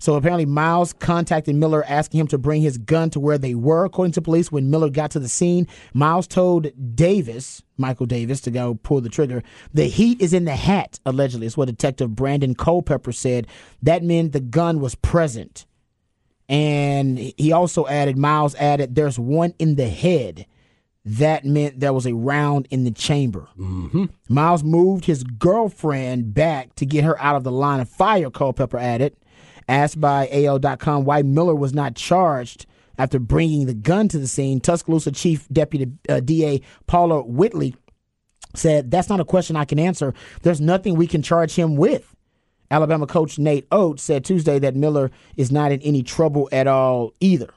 So 0.00 0.14
apparently, 0.14 0.46
Miles 0.46 0.94
contacted 0.94 1.54
Miller 1.54 1.84
asking 1.84 2.20
him 2.20 2.26
to 2.28 2.38
bring 2.38 2.62
his 2.62 2.78
gun 2.78 3.10
to 3.10 3.20
where 3.20 3.36
they 3.36 3.54
were. 3.54 3.84
According 3.84 4.12
to 4.12 4.22
police, 4.22 4.50
when 4.50 4.70
Miller 4.70 4.88
got 4.88 5.10
to 5.12 5.20
the 5.20 5.28
scene, 5.28 5.68
Miles 5.92 6.26
told 6.26 6.68
Davis, 6.96 7.62
Michael 7.76 8.06
Davis, 8.06 8.40
to 8.40 8.50
go 8.50 8.78
pull 8.82 9.02
the 9.02 9.10
trigger. 9.10 9.42
The 9.74 9.84
heat 9.84 10.20
is 10.22 10.32
in 10.32 10.46
the 10.46 10.56
hat, 10.56 10.98
allegedly, 11.04 11.46
is 11.46 11.56
what 11.56 11.68
Detective 11.68 12.16
Brandon 12.16 12.54
Culpepper 12.54 13.12
said. 13.12 13.46
That 13.82 14.02
meant 14.02 14.32
the 14.32 14.40
gun 14.40 14.80
was 14.80 14.94
present. 14.94 15.66
And 16.48 17.18
he 17.18 17.52
also 17.52 17.86
added, 17.86 18.16
Miles 18.16 18.54
added, 18.54 18.94
there's 18.94 19.18
one 19.18 19.54
in 19.58 19.76
the 19.76 19.88
head. 19.88 20.46
That 21.04 21.44
meant 21.44 21.80
there 21.80 21.92
was 21.92 22.06
a 22.06 22.14
round 22.14 22.66
in 22.70 22.84
the 22.84 22.90
chamber. 22.90 23.48
Mm-hmm. 23.58 24.06
Miles 24.28 24.64
moved 24.64 25.04
his 25.04 25.24
girlfriend 25.24 26.32
back 26.32 26.74
to 26.76 26.86
get 26.86 27.04
her 27.04 27.20
out 27.20 27.36
of 27.36 27.44
the 27.44 27.52
line 27.52 27.80
of 27.80 27.88
fire, 27.88 28.30
Culpepper 28.30 28.78
added. 28.78 29.14
Asked 29.70 30.00
by 30.00 30.28
AL.com 30.32 31.04
why 31.04 31.22
Miller 31.22 31.54
was 31.54 31.72
not 31.72 31.94
charged 31.94 32.66
after 32.98 33.20
bringing 33.20 33.66
the 33.66 33.74
gun 33.74 34.08
to 34.08 34.18
the 34.18 34.26
scene, 34.26 34.58
Tuscaloosa 34.60 35.12
Chief 35.12 35.48
Deputy 35.48 35.92
uh, 36.08 36.18
DA 36.18 36.60
Paula 36.88 37.22
Whitley 37.22 37.76
said, 38.54 38.90
That's 38.90 39.08
not 39.08 39.20
a 39.20 39.24
question 39.24 39.54
I 39.54 39.64
can 39.64 39.78
answer. 39.78 40.12
There's 40.42 40.60
nothing 40.60 40.96
we 40.96 41.06
can 41.06 41.22
charge 41.22 41.54
him 41.54 41.76
with. 41.76 42.16
Alabama 42.68 43.06
coach 43.06 43.38
Nate 43.38 43.66
Oates 43.70 44.02
said 44.02 44.24
Tuesday 44.24 44.58
that 44.58 44.74
Miller 44.74 45.10
is 45.36 45.52
not 45.52 45.70
in 45.70 45.80
any 45.82 46.02
trouble 46.02 46.48
at 46.50 46.66
all 46.66 47.14
either. 47.20 47.50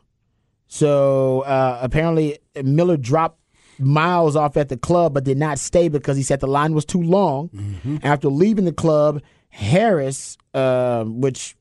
So 0.68 1.42
uh, 1.42 1.80
apparently, 1.82 2.38
Miller 2.64 2.96
dropped 2.98 3.40
Miles 3.80 4.36
off 4.36 4.56
at 4.56 4.70
the 4.70 4.78
club, 4.78 5.16
but 5.16 5.24
did 5.24 5.38
not 5.40 5.58
stay 5.58 5.88
because 5.90 6.16
he 6.16 6.22
said 6.24 6.40
the 6.40 6.48
line 6.48 6.74
was 6.74 6.86
too 6.86 7.02
long. 7.02 7.50
After 8.04 8.30
leaving 8.30 8.66
the 8.66 8.72
club, 8.72 9.22
Harris, 9.50 10.38
uh, 10.54 11.04
which 11.06 11.56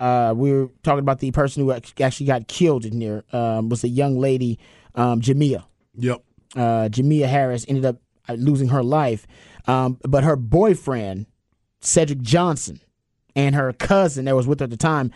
uh, 0.00 0.34
we 0.36 0.52
were 0.52 0.70
talking 0.82 1.00
about 1.00 1.20
the 1.20 1.30
person 1.30 1.62
who 1.62 1.72
actually 1.72 2.26
got 2.26 2.48
killed 2.48 2.84
in 2.84 2.98
there, 2.98 3.24
um, 3.32 3.68
was 3.68 3.84
a 3.84 3.88
young 3.88 4.18
lady, 4.18 4.58
um, 4.94 5.20
Jamea 5.20 5.64
Yep. 5.98 6.22
uh, 6.54 6.88
Jamea 6.90 7.26
Harris 7.26 7.64
ended 7.68 7.84
up 7.84 7.96
uh, 8.28 8.34
losing 8.34 8.68
her 8.68 8.82
life. 8.82 9.26
Um, 9.66 9.98
but 10.06 10.24
her 10.24 10.36
boyfriend, 10.36 11.26
Cedric 11.80 12.20
Johnson, 12.20 12.80
and 13.34 13.54
her 13.54 13.72
cousin 13.72 14.24
that 14.26 14.36
was 14.36 14.46
with 14.46 14.60
her 14.60 14.64
at 14.64 14.70
the 14.70 14.76
time, 14.76 15.10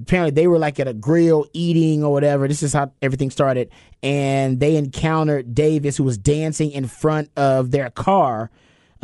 apparently 0.00 0.30
they 0.30 0.46
were 0.46 0.58
like 0.58 0.78
at 0.80 0.88
a 0.88 0.94
grill 0.94 1.46
eating 1.52 2.04
or 2.04 2.12
whatever. 2.12 2.46
This 2.48 2.62
is 2.62 2.72
how 2.72 2.92
everything 3.02 3.30
started. 3.30 3.70
And 4.02 4.60
they 4.60 4.76
encountered 4.76 5.54
Davis, 5.54 5.96
who 5.96 6.04
was 6.04 6.18
dancing 6.18 6.70
in 6.70 6.86
front 6.86 7.30
of 7.36 7.70
their 7.70 7.90
car. 7.90 8.50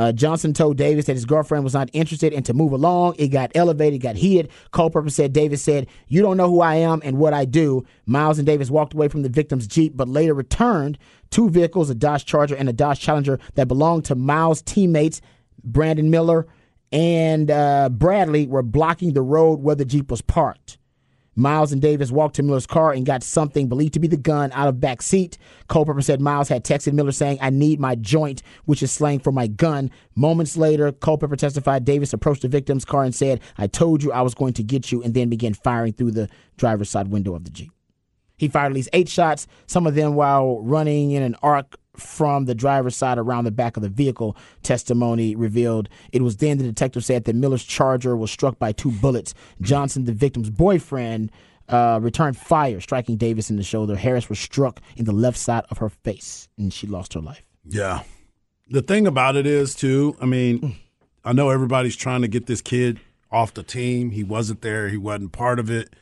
Uh, 0.03 0.11
Johnson 0.11 0.53
told 0.53 0.77
Davis 0.79 1.05
that 1.05 1.13
his 1.13 1.25
girlfriend 1.25 1.63
was 1.63 1.75
not 1.75 1.89
interested 1.93 2.33
and 2.33 2.45
to 2.45 2.53
move 2.53 2.73
along. 2.73 3.15
It 3.19 3.29
got 3.29 3.53
elevated, 3.55 4.01
got 4.01 4.17
heated. 4.17 4.51
Culpepper 4.73 5.11
said 5.11 5.33
Davis 5.33 5.63
said, 5.63 5.87
You 6.09 6.23
don't 6.23 6.37
know 6.37 6.49
who 6.49 6.61
I 6.61 6.75
am 6.75 7.01
and 7.05 7.19
what 7.19 7.33
I 7.33 7.45
do. 7.45 7.85
Miles 8.05 8.39
and 8.39 8.45
Davis 8.45 8.69
walked 8.69 8.95
away 8.95 9.07
from 9.07 9.23
the 9.23 9.29
victim's 9.29 9.69
Jeep, 9.69 9.97
but 9.97 10.09
later 10.09 10.35
returned 10.35 10.99
two 11.31 11.49
vehicles, 11.49 11.89
a 11.89 11.95
Dodge 11.95 12.25
Charger 12.25 12.57
and 12.57 12.69
a 12.69 12.73
Dodge 12.73 12.99
Challenger, 12.99 13.39
that 13.55 13.69
belonged 13.69 14.05
to 14.07 14.17
Miles' 14.17 14.61
teammates, 14.61 15.21
Brandon 15.63 16.11
Miller 16.11 16.49
and 16.91 17.49
uh, 17.49 17.89
Bradley, 17.89 18.49
were 18.49 18.65
blocking 18.65 19.13
the 19.13 19.23
road 19.23 19.61
where 19.63 19.77
the 19.77 19.85
Jeep 19.85 20.11
was 20.11 20.21
parked. 20.21 20.79
Miles 21.35 21.73
and 21.73 21.81
Davis 21.81 22.11
walked 22.11 22.37
to 22.37 22.43
Miller's 22.43 22.67
car 22.67 22.93
and 22.93 23.07
got 23.07 23.23
something 23.23 23.69
believed 23.69 23.95
to 23.95 24.01
be 24.01 24.09
the 24.09 24.17
gun 24.17 24.53
out 24.53 24.69
of 24.69 24.81
back 24.81 25.01
seat. 25.01 25.39
Culpepper 25.69 26.03
said 26.03 26.21
Miles 26.21 26.49
had 26.49 26.65
texted 26.65 26.93
Miller 26.93 27.13
saying, 27.13 27.39
"I 27.41 27.51
need 27.51 27.81
my 27.81 27.95
joint," 27.95 28.43
which 28.67 28.83
is 28.83 28.93
slang 28.93 29.19
for 29.19 29.33
my 29.33 29.47
gun. 29.47 29.91
Moments 30.15 30.57
later, 30.57 30.93
Culpepper 30.93 31.37
testified 31.37 31.85
Davis 31.85 32.13
approached 32.13 32.43
the 32.43 32.49
victim's 32.49 32.85
car 32.85 33.03
and 33.03 33.15
said, 33.15 33.41
"I 33.57 33.67
told 33.67 34.03
you 34.03 34.13
I 34.13 34.21
was 34.21 34.35
going 34.35 34.53
to 34.55 34.63
get 34.63 34.93
you," 34.93 35.03
and 35.03 35.15
then 35.15 35.31
began 35.31 35.55
firing 35.55 35.95
through 35.95 36.11
the 36.11 36.29
driver's 36.59 36.91
side 36.91 37.09
window 37.09 37.35
of 37.35 37.45
the 37.45 37.51
Jeep. 37.51 37.73
He 38.37 38.49
fired 38.49 38.67
at 38.67 38.75
least 38.75 38.91
eight 38.93 39.09
shots, 39.09 39.47
some 39.67 39.87
of 39.87 39.95
them 39.95 40.15
while 40.15 40.61
running 40.63 41.13
in 41.13 41.23
an 41.23 41.37
arc 41.43 41.77
from 41.97 42.47
the 42.47 42.55
driver's 42.55 42.97
side 42.97 43.19
around 43.19 43.45
the 43.45 43.51
back 43.51 43.77
of 43.77 43.83
the 43.83 43.89
vehicle. 43.89 44.37
Testimony 44.63 45.35
revealed 45.35 45.89
it 46.13 46.23
was 46.23 46.39
then 46.39 46.59
the 46.59 46.65
detective 46.65 47.05
said 47.05 47.25
that 47.25 47.37
Miller's 47.37 47.65
charger 47.65 48.17
was 48.17 48.31
struck 48.31 48.59
by 48.59 48.73
two 48.73 48.91
bullets. 48.91 49.35
Johnson, 49.61 50.05
the 50.05 50.13
victim's 50.13 50.51
boyfriend, 50.51 51.31
uh, 51.69 51.99
returned 52.03 52.37
fire, 52.37 52.81
striking 52.81 53.17
Davis 53.17 53.51
in 53.51 53.57
the 53.57 53.63
shoulder. 53.63 53.97
Harris 53.97 54.29
was 54.29 54.39
struck 54.39 54.81
in 54.97 55.05
the 55.05 55.13
left 55.13 55.39
side 55.39 55.65
of 55.71 55.79
her 55.79 55.89
face, 55.89 56.49
and 56.59 56.73
she 56.73 56.87
lost 56.87 57.15
her 57.15 57.21
life. 57.21 57.43
Yeah. 57.65 58.03
The 58.69 58.83
thing 58.83 59.07
about 59.07 59.37
it 59.37 59.47
is, 59.47 59.75
too, 59.75 60.17
I 60.21 60.27
mean, 60.27 60.77
I 61.25 61.33
know 61.33 61.51
everybody's 61.51 61.97
trying 61.97 62.23
to 62.23 62.29
get 62.29 62.47
this 62.47 62.61
kid 62.61 63.01
off 63.31 63.55
the 63.55 63.63
team. 63.63 64.11
He 64.11 64.25
wasn't 64.25 64.63
there, 64.63 64.89
he 64.89 64.97
wasn't 64.97 65.33
part 65.33 65.59
of 65.59 65.71
it. 65.71 65.95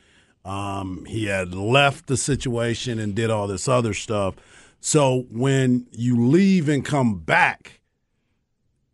Um, 0.45 1.05
he 1.05 1.27
had 1.27 1.55
left 1.55 2.07
the 2.07 2.17
situation 2.17 2.99
and 2.99 3.15
did 3.15 3.31
all 3.31 3.47
this 3.47 3.69
other 3.69 3.93
stuff. 3.93 4.37
So 4.81 5.27
when 5.31 5.87
you 5.91 6.27
leave 6.27 6.69
and 6.69 6.85
come 6.85 7.19
back, 7.19 7.81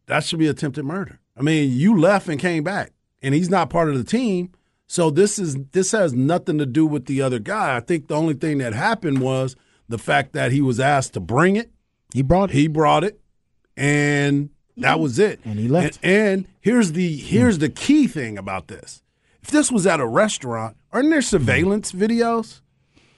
that 0.07 0.25
should 0.25 0.39
be 0.39 0.49
attempted 0.49 0.85
murder. 0.85 1.21
I 1.37 1.43
mean, 1.43 1.73
you 1.73 1.99
left 1.99 2.29
and 2.29 2.41
came 2.41 2.65
back, 2.65 2.93
and 3.23 3.35
he's 3.35 3.51
not 3.51 3.71
part 3.71 3.89
of 3.89 3.97
the 3.97 4.05
team. 4.05 4.51
So 4.89 5.11
this 5.11 5.39
is 5.39 5.57
this 5.73 5.93
has 5.93 6.13
nothing 6.13 6.59
to 6.59 6.67
do 6.67 6.87
with 6.87 7.07
the 7.07 7.23
other 7.23 7.39
guy. 7.39 7.77
I 7.77 7.81
think 7.81 8.09
the 8.09 8.17
only 8.17 8.35
thing 8.35 8.59
that 8.59 8.73
happened 8.73 9.21
was 9.21 9.57
the 9.89 9.99
fact 9.99 10.33
that 10.33 10.53
he 10.53 10.61
was 10.61 10.81
asked 10.81 11.15
to 11.15 11.21
bring 11.21 11.57
it. 11.57 11.71
He 12.15 12.23
brought 12.23 12.51
He 12.51 12.69
brought 12.69 13.05
it, 13.05 13.21
and 13.77 14.51
that 14.77 15.01
was 15.01 15.19
it. 15.19 15.41
And 15.45 15.59
he 15.59 15.69
left. 15.69 15.99
And, 16.03 16.13
and 16.13 16.49
here's 16.61 16.93
the 16.93 17.17
here's 17.17 17.59
the 17.59 17.69
key 17.69 18.07
thing 18.07 18.39
about 18.39 18.69
this: 18.69 19.03
if 19.43 19.51
this 19.51 19.73
was 19.73 19.87
at 19.87 20.01
a 20.01 20.07
restaurant, 20.07 20.77
aren't 20.93 21.11
there 21.11 21.23
surveillance 21.23 21.93
videos? 21.93 22.61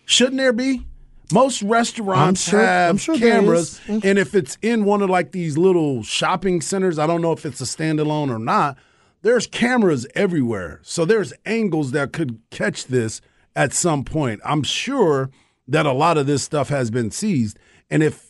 Shouldn't 0.07 0.39
there 0.39 0.55
be? 0.55 0.87
Most 1.33 1.63
restaurants 1.63 2.49
sure- 2.49 2.61
have 2.61 3.01
sure 3.01 3.19
cameras, 3.19 3.81
and 3.89 4.19
if 4.19 4.35
it's 4.35 4.57
in 4.63 4.85
one 4.85 5.03
of 5.03 5.11
like 5.11 5.33
these 5.33 5.59
little 5.59 6.03
shopping 6.03 6.61
centers, 6.61 6.99
I 6.99 7.07
don't 7.07 7.21
know 7.21 7.33
if 7.33 7.45
it's 7.45 7.61
a 7.61 7.65
standalone 7.65 8.31
or 8.31 8.39
not. 8.39 8.79
There's 9.23 9.47
cameras 9.47 10.07
everywhere, 10.15 10.81
so 10.83 11.05
there's 11.05 11.33
angles 11.45 11.91
that 11.91 12.13
could 12.13 12.41
catch 12.51 12.87
this 12.87 13.21
at 13.57 13.73
some 13.73 14.05
point. 14.05 14.41
I'm 14.45 14.63
sure 14.63 15.31
that 15.67 15.85
a 15.87 15.93
lot 15.93 16.17
of 16.17 16.27
this 16.27 16.43
stuff 16.43 16.69
has 16.69 16.91
been 16.91 17.11
seized, 17.11 17.59
and 17.91 18.03
if 18.03 18.29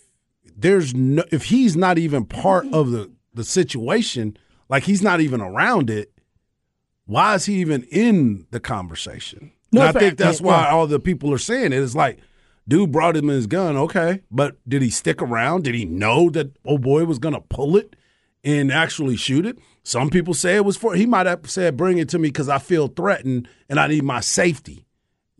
there's 0.57 0.95
no 0.95 1.23
if 1.31 1.45
he's 1.45 1.77
not 1.77 1.99
even 1.99 2.25
part 2.25 2.67
of 2.73 2.91
the 2.91 3.11
the 3.33 3.45
situation 3.45 4.37
like 4.69 4.83
he's 4.83 5.03
not 5.03 5.21
even 5.21 5.41
around 5.41 5.89
it 5.89 6.13
why 7.07 7.35
is 7.37 7.45
he 7.47 7.55
even 7.61 7.85
in 7.85 8.47
the 8.51 8.59
conversation 8.59 9.53
No, 9.71 9.83
and 9.83 9.97
i 9.97 10.01
think 10.01 10.19
that's 10.19 10.41
why 10.41 10.69
all 10.69 10.89
the 10.89 10.99
people 10.99 11.33
are 11.33 11.39
saying 11.39 11.67
it 11.67 11.75
is 11.75 11.95
like 11.95 12.19
dude 12.69 12.93
brought 12.93 13.17
him 13.17 13.29
his 13.29 13.47
gun 13.47 13.77
okay 13.77 14.21
but 14.31 14.57
did 14.69 14.83
he 14.83 14.91
stick 14.91 15.21
around 15.23 15.65
did 15.65 15.75
he 15.75 15.85
know 15.85 16.31
that 16.31 16.57
oh 16.65 16.79
boy 16.79 17.05
was 17.05 17.19
gonna 17.19 17.41
pull 17.41 17.77
it 17.77 17.97
and 18.45 18.71
actually 18.71 19.17
shoot 19.17 19.45
it 19.47 19.59
some 19.83 20.11
people 20.11 20.35
say 20.35 20.55
it 20.57 20.65
was 20.65 20.77
for 20.77 20.95
he 20.95 21.07
might 21.07 21.27
have 21.27 21.51
said 21.51 21.77
bring 21.77 21.99
it 21.99 22.09
to 22.09 22.19
me 22.19 22.29
because 22.29 22.49
i 22.49 22.59
feel 22.59 22.87
threatened 22.89 23.49
and 23.69 23.81
i 23.81 23.87
need 23.87 24.05
my 24.05 24.21
safety 24.21 24.85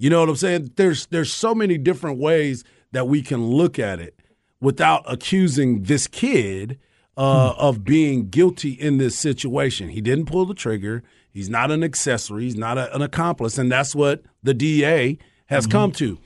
you 0.01 0.11
know 0.11 0.21
what 0.21 0.29
I'm 0.29 0.37
saying? 0.37 0.73
There's 0.77 1.07
there's 1.07 1.33
so 1.33 1.55
many 1.55 1.77
different 1.77 2.19
ways 2.19 2.63
that 2.93 3.09
we 3.09 3.21
can 3.21 3.45
look 3.45 3.79
at 3.79 3.99
it. 4.01 4.15
without 4.61 5.05
accusing 5.07 5.83
this 5.83 6.07
kid 6.07 6.79
uh, 7.17 7.53
of 7.59 7.85
being 7.85 8.29
guilty 8.29 8.71
in 8.71 8.99
this 8.99 9.17
situation. 9.19 9.89
He 9.89 10.01
didn't 10.01 10.27
pull 10.27 10.47
the 10.47 10.55
trigger. 10.55 11.03
He's 11.31 11.49
not 11.51 11.71
an 11.71 11.83
accessory. 11.85 12.45
He's 12.45 12.57
not 12.57 12.79
a, 12.79 12.95
an 12.95 13.03
accomplice, 13.03 13.59
and 13.59 13.71
that's 13.71 13.95
what 13.95 14.23
the 14.43 14.55
DA 14.55 15.19
has 15.47 15.67
come 15.67 15.93
to. 15.93 16.19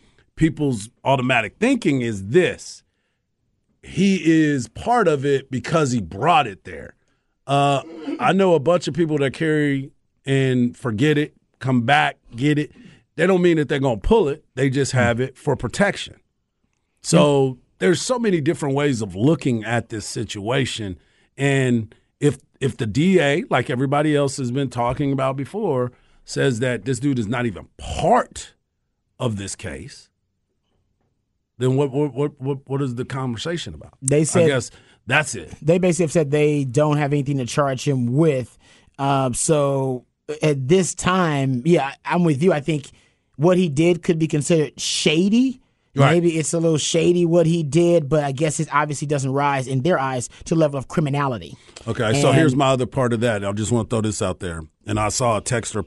People's 0.43 0.91
automatic 1.05 1.55
thinking 1.61 2.01
is 2.01 2.31
this: 2.31 2.83
he 3.81 4.21
is 4.25 4.67
part 4.67 5.07
of 5.07 5.25
it 5.25 5.53
because 5.53 5.93
he 5.93 6.01
brought 6.01 6.49
it 6.49 6.65
there. 6.65 6.97
Uh, 7.47 7.83
I 8.19 8.33
know 8.33 8.57
a 8.57 8.59
bunch 8.59 8.89
of 8.89 8.95
people 8.95 9.19
that 9.19 9.35
carry 9.35 9.93
and 10.27 10.77
forget 10.77 11.17
it, 11.17 11.37
come 11.61 11.83
back, 11.83 12.17
get 12.35 12.59
it. 12.59 12.73
They 13.15 13.29
don't 13.29 13.41
mean 13.41 13.57
that 13.59 13.69
they're 13.69 13.79
going 13.79 14.01
to 14.01 14.09
pull 14.09 14.27
it. 14.27 14.45
They 14.57 14.69
just 14.69 14.91
have 14.91 15.21
it 15.21 15.39
for 15.39 15.55
protection. 15.55 16.17
So 17.03 17.59
there's 17.79 18.03
so 18.03 18.19
many 18.19 18.41
different 18.41 18.75
ways 18.75 19.01
of 19.01 19.15
looking 19.15 19.63
at 19.63 19.91
this 19.91 20.07
situation, 20.07 20.99
and 21.37 21.95
if 22.19 22.39
if 22.61 22.77
the 22.77 22.87
DA, 22.87 23.45
like 23.49 23.71
everybody 23.71 24.17
else 24.17 24.39
has 24.39 24.51
been 24.51 24.71
talking 24.71 25.13
about 25.13 25.37
before, 25.37 25.93
says 26.25 26.59
that 26.59 26.85
this 26.85 26.99
dude 26.99 27.21
is 27.21 27.29
not 27.29 27.47
even 27.47 27.69
part 27.79 28.55
of 29.21 29.37
this 29.37 29.55
case, 29.55 30.09
then 31.59 31.77
what 31.77 31.91
what 31.91 32.13
what 32.15 32.41
what, 32.41 32.59
what 32.67 32.83
is 32.83 32.95
the 32.95 33.05
conversation 33.05 33.75
about? 33.75 33.95
They 34.03 34.21
I 34.21 34.25
said- 34.25 34.47
guess 34.47 34.71
that's 35.07 35.35
it. 35.35 35.53
they 35.61 35.79
basically 35.79 36.05
have 36.05 36.13
said 36.13 36.31
they 36.31 36.65
don't 36.65 36.97
have 36.97 37.13
anything 37.13 37.39
to 37.39 37.47
charge 37.47 37.87
him 37.87 38.07
with. 38.13 38.57
Um, 38.99 39.35
so 39.35 40.07
at 40.43 40.69
this 40.69 40.95
time, 40.95 41.63
yeah, 41.65 41.89
I- 42.05 42.15
I'm 42.15 42.25
with 42.25 42.43
you. 42.43 42.53
I 42.53 42.61
think 42.61 42.91
what 43.37 43.57
he 43.59 43.69
did 43.69 44.03
could 44.03 44.19
be 44.19 44.29
considered 44.29 44.79
shady. 44.81 45.61
Right. 45.95 46.13
Maybe 46.13 46.39
it's 46.39 46.55
a 46.55 46.59
little 46.59 46.79
shady 46.79 47.27
what 47.27 47.45
he 47.45 47.63
did, 47.63 48.09
but 48.09 48.25
I 48.25 48.33
guess 48.33 48.59
it 48.61 48.69
obviously 48.73 49.07
doesn't 49.07 49.31
rise 49.31 49.67
in 49.69 49.83
their 49.83 49.99
eyes 49.99 50.29
to 50.47 50.55
the 50.55 50.61
level 50.61 50.79
of 50.79 50.89
criminality. 50.89 51.55
Okay, 51.87 52.19
so 52.23 52.33
here's 52.33 52.57
my 52.57 52.69
other 52.69 52.87
part 52.87 53.13
of 53.13 53.21
that. 53.21 53.45
I 53.45 53.53
just 53.53 53.71
want 53.73 53.91
to 53.91 53.95
throw 53.97 54.01
this 54.01 54.23
out 54.23 54.41
there, 54.41 54.63
and 54.87 54.99
I 54.99 55.11
saw 55.11 55.37
a 55.37 55.43
texter 55.43 55.85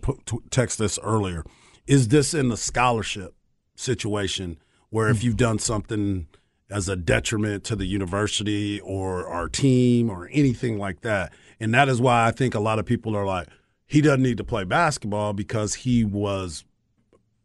text 0.52 0.78
this 0.78 1.00
earlier. 1.02 1.44
Is 1.88 2.10
this 2.10 2.36
in 2.36 2.50
the 2.50 2.58
scholarship 2.58 3.34
situation 3.76 4.58
where 4.96 5.10
if 5.10 5.20
hmm. 5.20 5.26
you've 5.26 5.36
done 5.36 5.60
something 5.60 6.26
as 6.70 6.88
a 6.88 6.96
detriment 6.96 7.66
to 7.66 7.76
the 7.76 7.86
university 7.86 8.80
or 8.80 9.28
our 9.28 9.50
team 9.50 10.10
or 10.10 10.30
anything 10.32 10.80
like 10.80 11.02
that, 11.02 11.34
and 11.60 11.74
that 11.74 11.90
is 11.90 12.00
why 12.00 12.26
I 12.26 12.32
think 12.32 12.56
a 12.56 12.62
lot 12.62 12.80
of 12.80 12.86
people 12.86 13.14
are 13.14 13.26
like, 13.26 13.50
he 13.86 14.00
doesn't 14.00 14.22
need 14.22 14.38
to 14.38 14.46
play 14.46 14.64
basketball 14.64 15.34
because 15.34 15.76
he 15.76 16.06
was 16.06 16.64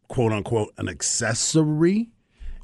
quote 0.06 0.30
unquote 0.30 0.72
an 0.78 0.88
accessory. 0.88 2.10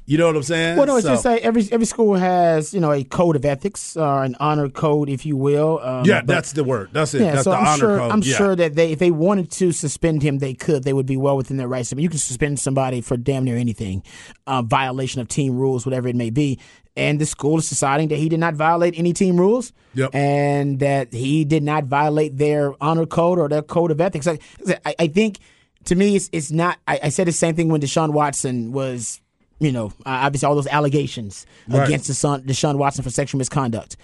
You 0.09 0.17
know 0.17 0.27
what 0.27 0.37
I'm 0.37 0.43
saying? 0.43 0.77
Well, 0.77 0.87
no, 0.87 0.95
it's 0.95 1.05
So- 1.05 1.11
just 1.13 1.23
say 1.23 1.37
every 1.39 1.67
every 1.69 1.85
school 1.85 2.15
has 2.15 2.73
you 2.73 2.79
know 2.79 2.93
a 2.93 3.03
code 3.03 3.35
of 3.35 3.43
ethics 3.43 3.97
or 3.97 4.23
an 4.23 4.37
honor 4.39 4.69
code, 4.69 5.09
if 5.09 5.25
you 5.25 5.35
will. 5.35 5.79
Um, 5.83 6.05
yeah, 6.05 6.21
but- 6.21 6.27
that's 6.27 6.53
the 6.53 6.63
word. 6.63 6.89
That's 6.93 7.13
it. 7.13 7.21
Yeah, 7.21 7.31
that's 7.33 7.43
so 7.43 7.49
the 7.51 7.57
I'm 7.57 7.67
honor 7.67 7.77
sure 7.77 7.97
code. 7.99 8.11
I'm 8.13 8.21
yeah. 8.23 8.35
sure 8.37 8.55
that 8.55 8.75
they 8.75 8.93
if 8.93 8.99
they 8.99 9.11
wanted 9.11 9.51
to 9.51 9.73
suspend 9.73 10.23
him, 10.23 10.39
they 10.39 10.53
could. 10.53 10.85
They 10.85 10.93
would 10.93 11.05
be 11.05 11.17
well 11.17 11.35
within 11.35 11.57
their 11.57 11.67
rights. 11.67 11.91
I 11.91 11.97
mean, 11.97 12.03
you 12.03 12.09
can 12.09 12.19
suspend 12.19 12.57
somebody 12.59 13.01
for 13.01 13.17
damn 13.17 13.43
near 13.43 13.57
anything, 13.57 14.01
uh, 14.47 14.61
violation 14.61 15.19
of 15.19 15.27
team 15.27 15.57
rules, 15.57 15.85
whatever 15.85 16.07
it 16.07 16.15
may 16.15 16.29
be. 16.29 16.57
And 16.95 17.19
the 17.19 17.25
school 17.27 17.59
is 17.59 17.67
deciding 17.69 18.07
that 18.07 18.15
he 18.17 18.27
did 18.29 18.39
not 18.39 18.55
violate 18.55 18.97
any 18.97 19.13
team 19.13 19.37
rules, 19.37 19.71
Yep. 19.93 20.15
and 20.15 20.79
that 20.79 21.13
he 21.13 21.43
did 21.45 21.61
not 21.63 21.83
violate 21.83 22.37
their 22.37 22.73
honor 22.81 23.05
code 23.05 23.37
or 23.37 23.49
their 23.49 23.61
code 23.61 23.91
of 23.91 23.99
ethics. 24.01 24.25
I, 24.25 24.39
I, 24.85 24.95
I 24.99 25.07
think 25.07 25.37
to 25.85 25.95
me, 25.95 26.15
it's, 26.15 26.29
it's 26.31 26.49
not. 26.49 26.77
I, 26.87 26.99
I 27.03 27.09
said 27.09 27.27
the 27.27 27.33
same 27.33 27.55
thing 27.55 27.67
when 27.69 27.81
Deshaun 27.81 28.13
Watson 28.13 28.71
was, 28.71 29.21
you 29.59 29.71
know, 29.71 29.87
uh, 30.05 30.25
obviously 30.25 30.47
all 30.47 30.55
those 30.55 30.67
allegations 30.67 31.45
Right. 31.67 31.87
against 31.87 32.09
Deshaun, 32.09 32.45
Deshaun 32.45 32.77
Watson 32.77 33.03
for 33.03 33.09
sexual 33.09 33.39
misconduct 33.39 33.97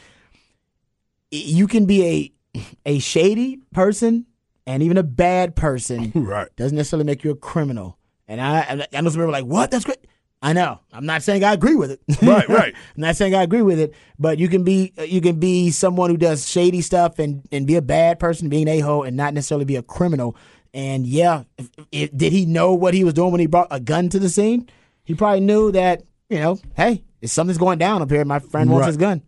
you 1.34 1.68
can 1.68 1.86
be 1.86 2.06
a 2.54 2.62
a 2.86 3.00
shady 3.00 3.60
person 3.74 4.26
and 4.68 4.84
even 4.84 4.98
a 4.98 5.04
bad 5.04 5.56
person 5.56 6.12
Right. 6.16 6.48
doesn't 6.56 6.76
necessarily 6.78 7.06
make 7.06 7.24
you 7.24 7.32
a 7.32 7.36
criminal. 7.36 7.98
And 8.28 8.40
I 8.40 8.62
I 8.94 9.02
know 9.02 9.10
some 9.10 9.14
people 9.14 9.24
are 9.24 9.32
like, 9.32 9.46
what? 9.46 9.72
That's 9.72 9.84
great. 9.86 9.98
I 10.42 10.52
know. 10.54 10.80
I'm 10.92 11.06
not 11.06 11.24
saying 11.24 11.44
I 11.44 11.54
agree 11.54 11.76
with 11.76 11.90
it. 11.92 12.02
Right, 12.22 12.48
right. 12.50 12.74
I'm 12.96 13.02
not 13.02 13.16
saying 13.16 13.34
I 13.34 13.44
agree 13.44 13.62
with 13.62 13.80
it, 13.80 13.94
but 14.20 14.40
you 14.40 14.50
can 14.50 14.64
be 14.64 14.94
you 15.00 15.22
can 15.22 15.40
be 15.40 15.72
someone 15.72 16.10
who 16.10 16.18
does 16.18 16.48
shady 16.50 16.82
stuff 16.82 17.18
and 17.18 17.48
and 17.52 17.66
be 17.66 17.76
a 17.76 17.82
bad 17.82 18.20
person, 18.20 18.50
being 18.50 18.68
a 18.68 18.80
hole, 18.80 19.04
and 19.04 19.16
not 19.18 19.34
necessarily 19.34 19.66
be 19.66 19.78
a 19.78 19.82
criminal. 19.84 20.36
And 20.74 21.06
yeah, 21.08 21.44
if, 21.58 21.70
if, 21.92 22.18
did 22.18 22.34
he 22.34 22.46
know 22.46 22.74
what 22.74 22.94
he 22.94 23.04
was 23.04 23.14
doing 23.14 23.32
when 23.32 23.40
he 23.40 23.48
brought 23.48 23.68
a 23.72 23.80
gun 23.80 24.10
to 24.10 24.20
the 24.20 24.30
scene? 24.30 24.70
He 25.04 25.16
probably 25.16 25.42
knew 25.42 25.72
that 25.72 26.04
you 26.30 26.40
know, 26.40 26.60
hey, 26.76 27.04
if 27.22 27.30
something's 27.30 27.58
going 27.58 27.78
down 27.80 28.02
up 28.02 28.10
here, 28.10 28.26
my 28.26 28.40
friend 28.40 28.70
wants 28.70 28.84
Right. 28.84 28.88
his 28.88 28.98
gun. 28.98 29.22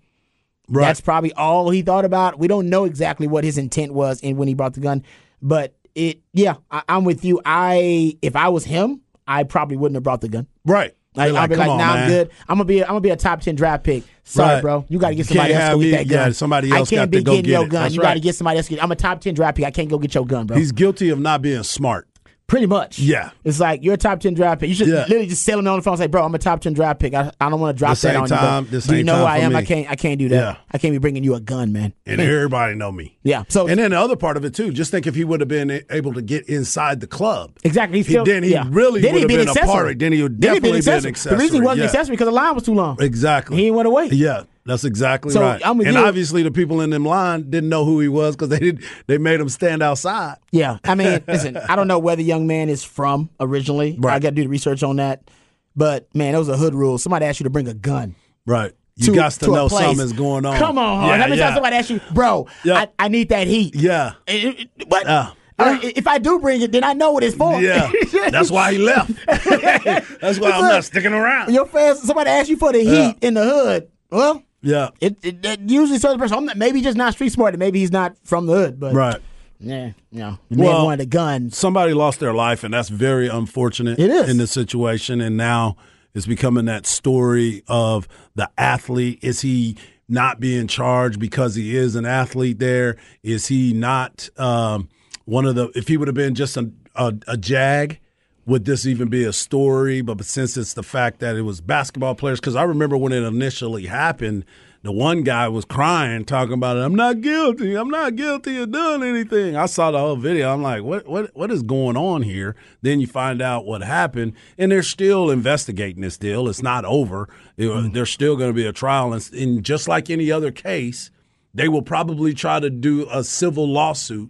Right. 0.67 0.85
That's 0.88 1.01
probably 1.01 1.31
all 1.33 1.69
he 1.69 1.81
thought 1.83 2.05
about. 2.05 2.39
We 2.39 2.47
don't 2.47 2.69
know 2.69 2.85
exactly 2.85 3.27
what 3.27 3.43
his 3.43 3.57
intent 3.59 3.93
was 3.93 4.19
and 4.23 4.38
when 4.38 4.47
he 4.47 4.55
brought 4.55 4.73
the 4.73 4.79
gun, 4.79 5.03
but 5.41 5.75
it. 5.93 6.21
Yeah, 6.33 6.55
I, 6.71 6.81
I'm 6.89 7.03
with 7.03 7.23
you. 7.23 7.39
I 7.45 8.17
if 8.23 8.35
I 8.35 8.49
was 8.49 8.65
him, 8.65 9.01
I 9.27 9.43
probably 9.43 9.77
wouldn't 9.77 9.95
have 9.95 10.03
brought 10.03 10.21
the 10.21 10.29
gun. 10.29 10.47
Right. 10.65 10.95
Like, 11.17 11.31
They're 11.31 11.41
I'll 11.41 11.47
be 11.47 11.55
"Come 11.55 11.67
like, 11.67 11.77
nah, 11.77 11.93
I'm 11.93 12.09
good. 12.09 12.29
I'm 12.49 12.55
gonna 12.57 12.65
be, 12.65 12.81
I'm 12.81 12.88
gonna 12.89 13.01
be 13.01 13.09
a 13.11 13.15
top 13.15 13.39
ten 13.41 13.55
draft 13.55 13.83
pick. 13.85 14.03
Sorry, 14.25 14.55
Right. 14.55 14.61
bro. 14.61 14.85
You 14.89 14.99
got 14.99 15.09
to 15.09 15.15
get 15.15 15.27
somebody 15.27 15.53
else 15.53 15.75
to 15.79 15.83
get 15.83 15.91
that 15.97 16.05
yeah, 16.07 16.23
gun. 16.25 16.33
somebody 16.33 16.71
I 16.73 16.77
else 16.79 16.89
can't 16.89 16.99
got 17.03 17.11
be 17.11 17.17
to 17.19 17.23
go 17.23 17.31
getting 17.33 17.45
get 17.45 17.51
your 17.51 17.65
it. 17.65 17.69
gun. 17.69 17.81
That's 17.83 17.95
you 17.95 18.01
got 18.01 18.15
to 18.15 18.19
get 18.19 18.35
somebody 18.35 18.57
else. 18.57 18.65
To 18.67 18.73
get, 18.73 18.83
I'm 18.83 18.91
a 18.91 18.95
top 18.97 19.21
ten 19.21 19.33
draft 19.33 19.55
pick. 19.55 19.65
I 19.65 19.71
can't 19.71 19.88
go 19.88 19.97
get 19.99 20.13
your 20.15 20.25
gun, 20.25 20.45
bro. 20.47 20.57
He's 20.57 20.71
guilty 20.73 21.09
of 21.09 21.19
not 21.19 21.41
being 21.41 21.63
smart. 21.63 22.07
Pretty 22.47 22.67
much. 22.67 22.99
Yeah. 22.99 23.31
It's 23.43 23.60
like 23.60 23.84
you're 23.84 23.95
a 23.95 23.97
top 23.97 24.19
ten 24.19 24.36
draft 24.36 24.62
pick. 24.62 24.69
You 24.69 24.75
should 24.75 24.88
Yeah. 24.88 25.01
literally 25.08 25.25
just 25.25 25.43
sell 25.43 25.58
him 25.58 25.67
on 25.67 25.77
the 25.77 25.81
phone, 25.81 25.93
and 25.93 25.99
say, 25.99 26.05
"Bro, 26.08 26.23
I'm 26.25 26.36
a 26.36 26.38
top 26.38 26.62
ten 26.62 26.73
draft 26.73 26.99
pick. 26.99 27.15
I, 27.15 27.31
I 27.41 27.49
don't 27.49 27.60
want 27.60 27.75
to 27.75 27.79
drop 27.79 27.93
This 27.93 28.01
that 28.03 28.15
on 28.15 28.27
time- 28.27 28.65
you." 28.65 28.69
this 28.71 28.86
do 28.86 28.95
you 28.95 29.03
know 29.03 29.17
who 29.17 29.23
I 29.23 29.39
am? 29.39 29.55
I 29.55 29.63
can't. 29.63 29.89
I 29.89 29.95
can't 29.95 30.19
do 30.19 30.29
that. 30.29 30.36
Yeah. 30.36 30.55
I 30.71 30.77
can't 30.77 30.93
be 30.93 30.99
bringing 30.99 31.23
you 31.23 31.34
a 31.34 31.39
gun, 31.39 31.73
man. 31.73 31.93
And 32.05 32.21
everybody 32.21 32.75
know 32.75 32.91
me. 32.91 33.17
Yeah. 33.23 33.43
So 33.47 33.67
And 33.67 33.79
then 33.79 33.91
the 33.91 33.99
other 33.99 34.15
part 34.15 34.38
of 34.38 34.45
it 34.45 34.53
too, 34.53 34.71
just 34.71 34.91
think 34.91 35.08
if 35.08 35.15
he 35.15 35.23
would 35.23 35.39
have 35.39 35.49
been 35.49 35.81
able 35.89 36.13
to 36.13 36.21
get 36.21 36.47
inside 36.47 36.99
the 36.99 37.08
club. 37.08 37.53
Exactly. 37.63 37.99
He, 37.99 38.03
still- 38.03 38.25
then 38.25 38.43
he 38.43 38.51
yeah. 38.51 38.65
really 38.69 39.01
Then 39.01 39.13
would 39.13 39.17
he'd 39.17 39.21
have 39.23 39.27
be 39.45 39.49
an 39.49 39.53
been 39.55 39.63
a 39.63 39.65
part. 39.65 39.97
Then 39.97 40.12
he 40.12 40.21
would 40.21 40.39
Then 40.39 40.53
definitely 40.53 40.81
be 40.81 40.91
an 40.91 41.01
The 41.13 41.38
reason 41.38 41.55
he 41.55 41.62
wasn't 41.62 41.79
yeah. 41.79 41.86
accessory 41.86 42.13
because 42.13 42.27
the 42.27 42.31
line 42.31 42.53
was 42.53 42.63
too 42.63 42.75
long. 42.75 42.97
Exactly. 43.01 43.58
He 43.58 43.71
went 43.71 43.88
away. 43.88 44.10
Yeah, 44.12 44.43
that's 44.65 44.84
exactly 44.84 45.32
So, 45.32 45.41
right. 45.41 45.62
I'm 45.65 45.80
and 45.80 45.93
you. 45.93 45.97
obviously, 45.97 46.43
the 46.43 46.51
people 46.51 46.82
in 46.82 46.89
them 46.89 47.06
line 47.06 47.49
didn't 47.49 47.69
know 47.69 47.86
who 47.86 47.99
he 47.99 48.08
was 48.08 48.36
because 48.36 48.49
they 48.49 48.60
did. 48.60 48.84
They 49.08 49.17
made 49.17 49.39
him 49.39 49.49
stand 49.49 49.84
outside. 49.84 50.38
Yeah. 50.51 50.78
I 50.84 50.95
mean, 50.95 51.23
listen, 51.28 51.56
I 51.58 51.75
don't 51.75 51.88
know 51.88 51.99
where 51.99 52.15
the 52.15 52.23
young 52.23 52.47
man 52.47 52.69
is 52.69 52.84
from 52.84 53.30
originally. 53.39 53.97
I 54.06 54.19
got 54.19 54.30
to 54.30 54.32
do 54.32 54.43
the 54.43 54.49
research 54.49 54.82
on 54.84 54.95
that. 54.97 55.30
But 55.75 56.08
man, 56.15 56.34
that 56.34 56.39
was 56.39 56.49
a 56.49 56.58
hood 56.58 56.73
rule. 56.73 56.97
Somebody 56.97 57.25
asked 57.25 57.39
you 57.39 57.43
to 57.45 57.49
bring 57.49 57.67
a 57.67 57.73
gun. 57.73 58.15
Right. 58.45 58.73
You 58.97 59.13
got 59.13 59.34
to, 59.34 59.51
a 59.51 59.54
know 59.54 59.67
something's 59.67 60.13
going 60.13 60.45
on. 60.45 60.58
Come 60.58 60.78
on, 60.78 61.06
Yeah, 61.06 61.17
How 61.17 61.23
many 61.28 61.36
yeah. 61.38 61.43
times 61.45 61.56
somebody 61.56 61.75
asked 61.75 61.89
you, 61.89 61.99
bro? 62.13 62.47
Yeah. 62.63 62.75
I, 62.78 62.88
I 62.97 63.08
need 63.10 63.28
that 63.30 63.45
heat. 63.45 63.75
Yeah. 63.75 64.13
Eh, 64.25 64.54
eh, 64.58 64.84
What? 64.88 65.06
Yeah. 65.06 65.32
All 65.60 65.65
right, 65.67 65.84
if 65.84 66.08
I 66.08 66.17
do 66.17 66.39
bring 66.39 66.62
it, 66.62 66.71
then 66.71 66.84
I 66.84 66.93
know 66.93 67.12
what 67.12 67.23
it's 67.23 67.36
for. 67.36 67.62
Yeah. 67.62 67.91
That's 68.30 68.49
why 68.51 68.73
he 68.73 68.78
left. 68.78 69.12
that's 69.25 70.38
why 70.39 70.51
I'm 70.51 70.62
not 70.63 70.84
sticking 70.84 71.13
around. 71.13 71.54
Your 71.54 71.65
fans, 71.65 72.01
somebody 72.01 72.30
asked 72.30 72.49
you 72.49 72.58
for 72.58 72.73
the 72.73 72.80
heat 72.80 72.89
Yeah. 72.91 73.13
in 73.21 73.34
the 73.36 73.43
hood. 73.43 73.89
Well, 74.12 74.43
Yeah. 74.65 74.89
it, 74.99 75.15
it, 75.23 75.45
it 75.45 75.60
usually 75.62 75.99
serves 75.99 76.15
the 76.15 76.19
person. 76.19 76.38
I'm 76.38 76.45
not, 76.45 76.58
maybe 76.58 76.82
just 76.82 76.97
not 76.97 77.13
street 77.13 77.30
smart, 77.32 77.54
and 77.54 77.60
maybe 77.60 77.80
he's 77.80 77.91
not 77.91 78.15
from 78.23 78.47
the 78.47 78.54
hood. 78.54 78.80
But 78.80 78.93
Right. 78.93 79.21
yeah, 79.60 79.91
no, 80.12 80.39
the 80.49 80.58
man 80.58 80.84
wanted 80.84 81.04
a 81.04 81.06
gun. 81.06 81.51
somebody 81.51 81.93
lost 81.93 82.19
their 82.19 82.34
life, 82.34 82.63
and 82.63 82.73
that's 82.73 82.89
very 82.89 83.28
unfortunate 83.28 83.99
It 83.99 84.10
is. 84.10 84.30
in 84.30 84.38
this 84.38 84.51
situation. 84.51 85.21
And 85.21 85.38
now 85.38 85.78
it's 86.13 86.25
becoming 86.25 86.65
that 86.65 86.86
story 86.86 87.63
of 87.67 88.08
the 88.36 88.49
athlete. 88.58 89.19
Is 89.21 89.41
he 89.41 89.78
not 90.10 90.39
being 90.39 90.67
charged 90.67 91.19
because 91.19 91.56
he 91.56 91.75
is 91.75 91.95
an 91.95 92.06
athlete 92.06 92.60
there? 92.60 92.97
Is 93.23 93.47
he 93.47 93.71
not 93.73 94.30
um, 94.38 94.89
one 95.25 95.45
of 95.45 95.56
the, 95.56 95.69
if 95.75 95.88
he 95.88 95.97
would 95.97 96.08
have 96.08 96.15
been 96.15 96.36
just 96.36 96.58
a, 96.58 96.71
a, 96.95 97.13
a 97.28 97.38
jag, 97.38 97.99
would 98.45 98.65
this 98.65 98.86
even 98.86 99.10
be 99.10 99.23
a 99.23 99.34
story? 99.34 100.01
But 100.01 100.23
since 100.25 100.58
it's 100.58 100.73
the 100.73 100.84
fact 100.84 101.19
that 101.19 101.36
it 101.36 101.41
was 101.41 101.62
basketball 101.62 102.15
players, 102.15 102.39
because 102.39 102.55
I 102.55 102.63
remember 102.63 102.97
when 102.97 103.12
it 103.12 103.23
initially 103.23 103.88
happened, 103.88 104.45
the 104.84 104.91
one 104.91 105.23
guy 105.23 105.47
was 105.47 105.65
crying, 105.65 106.25
talking 106.25 106.53
about 106.53 106.77
it. 106.77 106.81
I'm 106.81 106.93
not 106.93 107.21
guilty. 107.21 107.73
I'm 107.73 107.89
not 107.89 108.15
guilty 108.15 108.58
of 108.62 108.71
doing 108.71 109.01
anything. 109.01 109.55
I 109.55 109.65
saw 109.65 109.89
the 109.89 109.97
whole 109.97 110.15
video. 110.15 110.53
I'm 110.53 110.62
like, 110.62 110.84
what, 110.84 111.08
what, 111.08 111.36
what 111.36 111.49
is 111.49 111.63
going 111.63 111.97
on 111.97 112.21
here? 112.21 112.55
Then 112.84 112.99
you 112.99 113.08
find 113.08 113.41
out 113.41 113.65
what 113.65 113.81
happened, 113.81 114.33
and 114.60 114.71
they're 114.71 114.83
still 114.83 115.31
investigating 115.31 116.04
this 116.04 116.17
deal. 116.17 116.48
It's 116.48 116.62
not 116.62 116.85
over. 116.85 117.27
It- 117.58 117.63
mm-hmm. 117.63 117.93
There's 117.93 118.12
still 118.12 118.35
going 118.35 118.52
to 118.52 118.56
be 118.56 118.67
a 118.67 118.71
trial, 118.71 119.12
and, 119.12 119.27
and 119.33 119.65
just 119.65 119.87
like 119.87 120.12
any 120.12 120.31
other 120.31 120.52
case, 120.52 121.10
they 121.52 121.67
will 121.67 121.81
probably 121.81 122.35
try 122.35 122.60
to 122.60 122.69
do 122.69 123.08
a 123.10 123.23
civil 123.23 123.67
lawsuit 123.67 124.29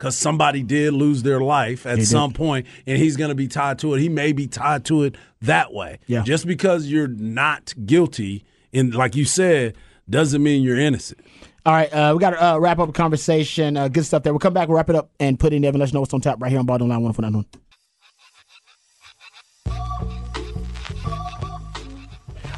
because 0.00 0.16
somebody 0.16 0.62
did 0.62 0.94
lose 0.94 1.22
their 1.22 1.40
life 1.40 1.84
at 1.84 2.00
some 2.02 2.32
point, 2.32 2.66
and 2.86 2.96
he's 2.96 3.18
going 3.18 3.28
to 3.28 3.34
be 3.34 3.46
tied 3.46 3.78
to 3.80 3.92
it. 3.92 4.00
He 4.00 4.08
may 4.08 4.32
be 4.32 4.46
tied 4.46 4.86
to 4.86 5.02
it 5.02 5.14
that 5.42 5.74
way. 5.74 5.98
Yeah. 6.06 6.22
Just 6.22 6.46
because 6.46 6.86
you're 6.86 7.06
not 7.06 7.74
guilty, 7.84 8.46
in 8.72 8.92
like 8.92 9.14
you 9.14 9.26
said, 9.26 9.76
doesn't 10.08 10.42
mean 10.42 10.62
you're 10.62 10.78
innocent. 10.78 11.20
All 11.66 11.74
right, 11.74 11.92
uh, 11.92 12.14
we 12.16 12.20
got 12.20 12.30
to 12.30 12.42
uh, 12.42 12.58
wrap 12.58 12.78
up 12.78 12.86
the 12.86 12.94
conversation. 12.94 13.76
Uh, 13.76 13.88
good 13.88 14.06
stuff 14.06 14.22
there. 14.22 14.32
We'll 14.32 14.40
come 14.40 14.54
back, 14.54 14.68
we'll 14.68 14.78
wrap 14.78 14.88
it 14.88 14.96
up, 14.96 15.10
and 15.20 15.38
put 15.38 15.52
in 15.52 15.62
Evan. 15.66 15.80
Let 15.80 15.90
us 15.90 15.92
know 15.92 16.00
what's 16.00 16.14
on 16.14 16.22
top 16.22 16.40
right 16.40 16.48
here 16.48 16.58
on 16.58 16.64
Ball 16.64 16.78
Don't 16.78 16.88
Lie 16.88 16.96
149. 16.96 17.44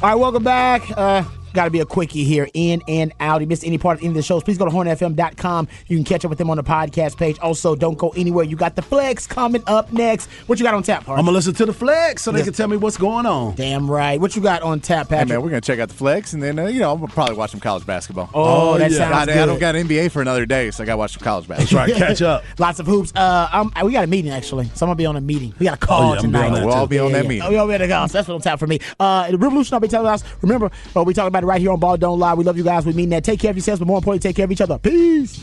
All 0.01 0.09
right, 0.09 0.15
welcome 0.15 0.43
back. 0.43 1.42
Got 1.53 1.65
to 1.65 1.71
be 1.71 1.79
a 1.79 1.85
quickie 1.85 2.23
here. 2.23 2.47
In 2.53 2.81
and 2.87 3.13
out. 3.19 3.37
If 3.37 3.41
you 3.41 3.47
missed 3.47 3.63
any 3.65 3.77
part 3.77 3.97
of 3.97 4.01
any 4.01 4.09
of 4.09 4.15
the 4.15 4.21
shows, 4.21 4.43
please 4.43 4.57
go 4.57 4.65
to 4.65 4.71
hornfm.com. 4.71 5.67
You 5.87 5.97
can 5.97 6.03
catch 6.03 6.25
up 6.25 6.29
with 6.29 6.37
them 6.37 6.49
on 6.49 6.57
the 6.57 6.63
podcast 6.63 7.17
page. 7.17 7.37
Also, 7.39 7.75
don't 7.75 7.97
go 7.97 8.09
anywhere. 8.09 8.43
You 8.45 8.55
got 8.55 8.75
the 8.75 8.81
flex 8.81 9.27
coming 9.27 9.63
up 9.67 9.91
next. 9.93 10.29
What 10.47 10.59
you 10.59 10.65
got 10.65 10.73
on 10.73 10.83
tap, 10.83 11.03
Hart? 11.03 11.19
I'm 11.19 11.25
gonna 11.25 11.35
listen 11.35 11.53
to 11.55 11.65
the 11.65 11.73
flex 11.73 12.21
so 12.23 12.31
they 12.31 12.39
Yes. 12.39 12.45
can 12.47 12.53
tell 12.53 12.67
me 12.67 12.77
what's 12.77 12.97
going 12.97 13.25
on. 13.25 13.55
Damn 13.55 13.89
right. 13.89 14.19
What 14.19 14.35
you 14.35 14.41
got 14.41 14.61
on 14.61 14.79
tap, 14.79 15.09
Hey 15.09 15.23
man, 15.25 15.41
we're 15.41 15.49
gonna 15.49 15.61
check 15.61 15.79
out 15.79 15.89
the 15.89 15.93
flex, 15.95 16.33
and 16.33 16.41
then 16.41 16.57
uh, 16.59 16.65
you 16.67 16.79
know 16.79 16.91
I'm 16.91 16.99
gonna 16.99 17.11
probably 17.11 17.35
watch 17.35 17.51
some 17.51 17.59
college 17.59 17.85
basketball. 17.85 18.29
oh, 18.33 18.73
Oh, 18.73 18.77
that 18.77 18.91
yeah. 18.91 18.97
sounds 18.97 19.11
God, 19.11 19.27
good. 19.27 19.37
I 19.37 19.45
don't 19.45 19.59
got 19.59 19.75
NBA 19.75 20.09
for 20.11 20.21
another 20.21 20.45
day, 20.45 20.71
so 20.71 20.83
I 20.83 20.85
got 20.85 20.93
to 20.93 20.97
watch 20.97 21.13
some 21.13 21.23
college 21.23 21.47
basketball. 21.47 21.85
That's 21.85 21.91
basketball. 21.91 22.07
right, 22.07 22.17
catch 22.17 22.21
up. 22.21 22.43
Lots 22.59 22.79
of 22.79 22.85
hoops. 22.87 23.11
Uh, 23.15 23.49
um, 23.51 23.73
we 23.83 23.91
got 23.91 24.03
a 24.03 24.07
meeting 24.07 24.31
actually, 24.31 24.65
so 24.73 24.85
I'm 24.85 24.89
gonna 24.89 24.95
be 24.95 25.05
on 25.05 25.15
a 25.17 25.21
meeting. 25.21 25.53
We 25.59 25.65
got 25.65 25.75
a 25.75 25.85
call 25.85 26.01
Oh, 26.01 26.03
yeah, 26.03 26.09
I'm 26.09 26.15
gonna 26.15 26.27
be 26.27 26.31
tonight. 26.31 26.45
on 26.47 26.53
that 26.53 26.65
We'll 26.65 26.75
all 26.75 26.87
be 26.87 26.99
on 26.99 27.11
Yeah, 27.11 27.21
that 27.21 27.27
meeting. 27.27 27.43
Oh, 27.43 27.49
we 27.49 27.57
all 27.57 27.67
ready 27.67 27.83
to 27.83 27.87
go. 27.87 28.07
So 28.07 28.13
that's 28.13 28.27
what 28.27 28.35
on 28.35 28.41
tap 28.41 28.59
for 28.59 28.67
me. 28.67 28.79
Uh, 28.99 29.29
the 29.31 29.37
Revolution, 29.37 29.73
I'll 29.73 29.79
be 29.79 29.87
telling 29.87 30.07
us. 30.07 30.23
Remember, 30.41 30.71
uh, 30.95 31.03
we 31.03 31.13
talking 31.13 31.27
about 31.27 31.42
it 31.42 31.42
right 31.45 31.61
here 31.61 31.71
on 31.71 31.79
Ball 31.79 31.97
Don't 31.97 32.19
Lie. 32.19 32.33
We 32.33 32.43
love 32.43 32.57
you 32.57 32.63
guys. 32.63 32.85
We 32.85 32.93
mean 32.93 33.09
that. 33.09 33.23
Take 33.23 33.39
care 33.39 33.51
of 33.51 33.57
yourselves, 33.57 33.79
but 33.79 33.87
more 33.87 33.97
importantly, 33.97 34.27
take 34.27 34.35
care 34.35 34.45
of 34.45 34.51
each 34.51 34.61
other. 34.61 34.77
Peace. 34.77 35.41